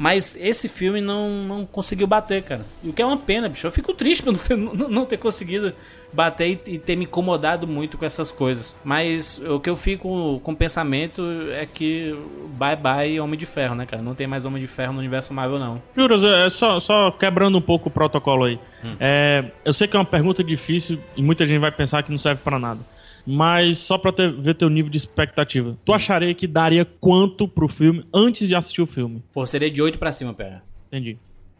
[0.00, 2.64] Mas esse filme não, não conseguiu bater, cara.
[2.84, 3.66] E o que é uma pena, bicho.
[3.66, 5.74] Eu fico triste por não ter, não, não ter conseguido
[6.12, 8.74] bater e, ter me incomodado muito com essas coisas.
[8.84, 11.22] Mas o que eu fico com o pensamento
[11.52, 12.16] é que
[12.58, 14.02] bye bye Homem de Ferro, né, cara?
[14.02, 15.82] Não tem mais Homem de Ferro no universo Marvel, não.
[15.94, 18.58] Juras, é só, só quebrando um pouco o protocolo aí.
[19.00, 22.18] É, eu sei que é uma pergunta difícil e muita gente vai pensar que não
[22.18, 22.80] serve pra nada.
[23.26, 25.76] Mas só pra ter, ver teu nível de expectativa.
[25.84, 29.22] Tu acharia que daria quanto pro filme antes de assistir o filme?
[29.34, 30.62] Pô, seria de 8 pra cima, pera.
[30.86, 31.18] Entendi.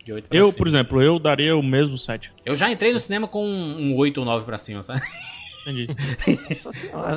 [0.09, 0.57] De 8 pra Eu, cima.
[0.57, 2.31] por exemplo, eu daria o mesmo 7.
[2.47, 5.03] Eu já entrei no cinema com um 8 ou 9 pra cima, sabe?
[5.69, 5.87] Entendi.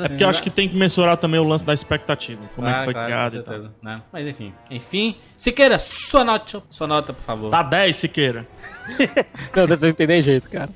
[0.04, 2.42] É porque eu acho que tem que mensurar também o lance da expectativa.
[2.56, 3.54] Como é que foi claro, criado com e tal.
[3.56, 3.74] certeza.
[3.82, 4.02] Né?
[4.12, 4.54] Mas enfim.
[4.70, 5.16] Enfim.
[5.38, 7.50] Siqueira, sua nota, sua nota, por favor.
[7.52, 8.46] Dá 10, Siqueira.
[9.56, 10.70] Não, não tem nem jeito, cara.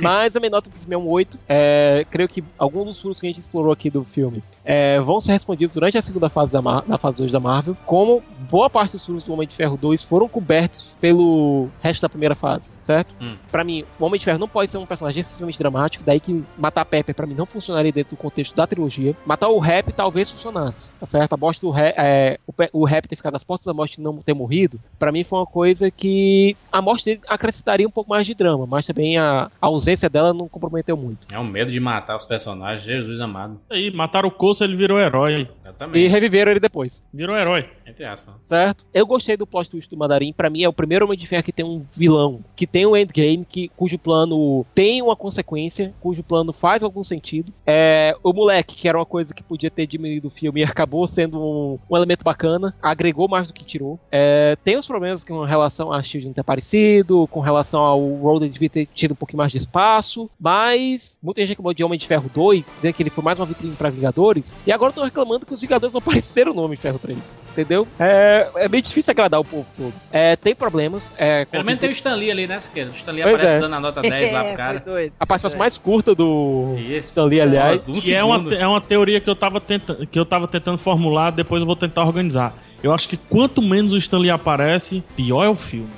[0.00, 1.38] Mas a minha nota pro filme é um 8.
[1.48, 5.20] É, creio que alguns dos furos que a gente explorou aqui do filme é, vão
[5.20, 7.76] ser respondidos durante a segunda fase da, Mar- da fase 2 da Marvel.
[7.86, 12.08] Como boa parte dos furos do Homem de Ferro 2 foram cobertos pelo resto da
[12.08, 13.12] primeira fase, certo?
[13.20, 13.34] Hum.
[13.50, 16.44] Pra mim, o Homem de Ferro não pode ser um personagem excessivamente dramático, daí que
[16.56, 19.14] matar Pepper pra mim não funcionaria dentro do contexto da trilogia.
[19.24, 21.34] Matar o Rap talvez funcionasse, tá certo?
[21.34, 24.00] A morte do Rap, é, o, o Rap ter ficado nas portas da morte e
[24.00, 28.10] não ter morrido, pra mim foi uma coisa que a morte dele acrescentaria um pouco
[28.10, 31.28] mais de drama, mas também a, a ausência dela não comprometeu muito.
[31.30, 33.60] É um medo de matar os personagens, Jesus amado.
[33.70, 35.48] Aí, mataram o Coço, ele virou herói.
[35.78, 36.04] Também.
[36.04, 37.04] E reviveram ele depois.
[37.12, 37.68] Virou herói.
[37.86, 38.34] Entre aspas.
[38.46, 38.84] certo?
[38.92, 40.32] Eu gostei do plot twist do Mandarim.
[40.32, 42.96] Pra mim é o primeiro Homem de Ferro que tem um vilão, que tem um
[42.96, 47.52] endgame, que, cujo plano tem uma consequência, cujo plano faz algum sentido.
[47.66, 51.06] É, o moleque, que era uma coisa que podia ter diminuído o filme, e acabou
[51.06, 53.98] sendo um, um elemento bacana, agregou mais do que tirou.
[54.10, 58.48] É, tem os problemas com relação a Shield não ter aparecido, com relação ao Road
[58.48, 62.06] devia ter tido um pouquinho mais de espaço, mas muita gente reclamou de Homem de
[62.06, 65.46] Ferro 2, dizendo que ele foi mais uma vitrine pra Vingadores, e agora estão reclamando
[65.46, 67.18] que os Vingadores não apareceram no Homem de Ferro 3,
[67.52, 67.86] entendeu?
[67.98, 69.92] É, é meio difícil agradar o povo todo.
[70.12, 71.12] É, tem problemas.
[71.16, 72.90] É, Pelo menos tem o Stan Lee ali, né, Siqueira?
[72.90, 73.60] O Stan Lee Pois aparece é.
[73.60, 74.80] dando a nota 10 lá pro cara.
[74.80, 75.12] Doido.
[75.18, 77.08] a participação mais curta do Isso.
[77.08, 77.88] Stan Lee, aliás.
[77.88, 80.78] Um Que é uma, é uma teoria que eu, tava tentando, que eu tava tentando
[80.78, 82.54] formular, depois eu vou tentar organizar.
[82.82, 85.88] Eu acho que quanto menos o Stanley aparece, pior é o filme.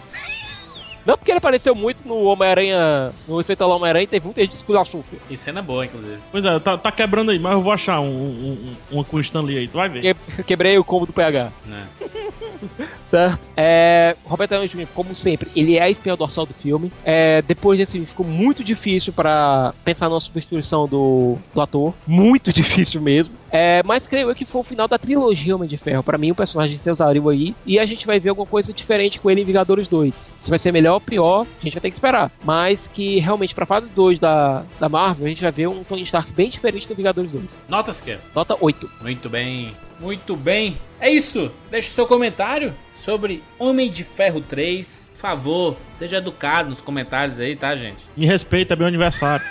[1.07, 5.01] Não porque ele apareceu muito no Homem-Aranha, no Espetacular Homem-Aranha, teve muita gente que esculachou
[5.01, 5.23] o filme.
[5.29, 6.19] E cena boa, inclusive.
[6.33, 8.51] Pois é, tá, tá quebrando aí, mas eu vou achar um, um,
[8.91, 10.15] um, uma com o Stanley aí, tu vai ver.
[10.15, 11.87] Que- Quebrei o combo do PH, Né?
[13.15, 13.49] certo?
[13.57, 16.91] É, Roberto Downey Jr., como sempre, ele é a espinha dorsal do filme.
[17.05, 21.95] É, depois desse filme ficou muito difícil pra pensar numa substituição do, do ator.
[22.07, 23.35] Muito difícil mesmo.
[23.53, 26.03] É, mas creio eu que foi o final da trilogia Homem de Ferro.
[26.03, 27.55] Pra mim, o personagem se usariu aí.
[27.65, 30.33] E a gente vai ver alguma coisa diferente com ele em Vingadores 2.
[30.37, 32.33] Se vai ser melhor ou pior, a gente vai ter que esperar.
[32.45, 36.03] Mas que realmente, pra fase 2 da, da Marvel, a gente vai ver um Tony
[36.03, 37.57] Stark bem diferente do Vingadores 2.
[37.69, 38.21] Nota, Siqueira.
[38.35, 38.91] Nota 8.
[39.03, 39.73] Muito bem.
[40.05, 40.79] Muito bem.
[41.01, 41.51] É isso.
[41.71, 45.09] Deixe seu comentário sobre Homem de Ferro 3.
[45.15, 48.05] Por favor, seja educado nos comentários aí, tá, gente?
[48.15, 49.47] Me respeita, meu aniversário.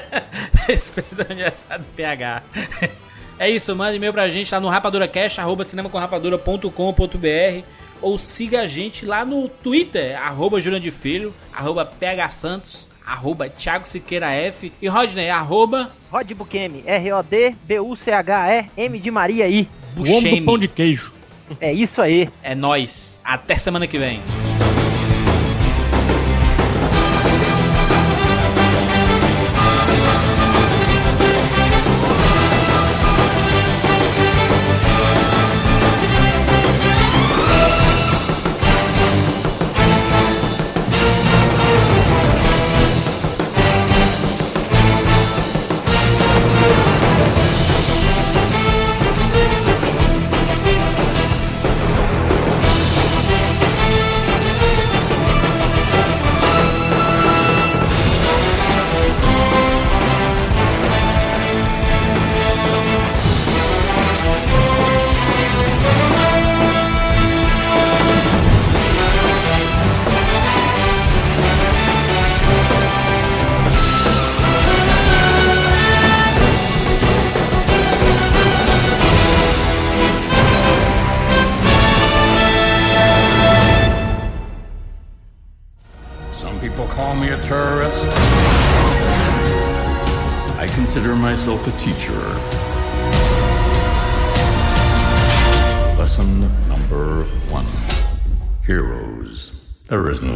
[0.68, 2.42] Respeito o aniversário do PH.
[3.36, 7.64] É isso, manda e-mail pra gente lá no rapaduracast, arroba cinemacomrapadura.com.br
[8.00, 13.88] ou siga a gente lá no Twitter, arroba de Filho, arroba PH Santos, arroba Thiago
[13.88, 19.68] Siqueira F e Rodney, arroba Rod Buchemi, R-O-D-B-U-C-H-E, M de Maria I.
[19.96, 21.12] O homem do pão de queijo.
[21.60, 22.28] É isso aí.
[22.42, 23.20] É nóis.
[23.24, 24.20] Até semana que vem.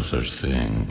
[0.09, 0.89] Such thing.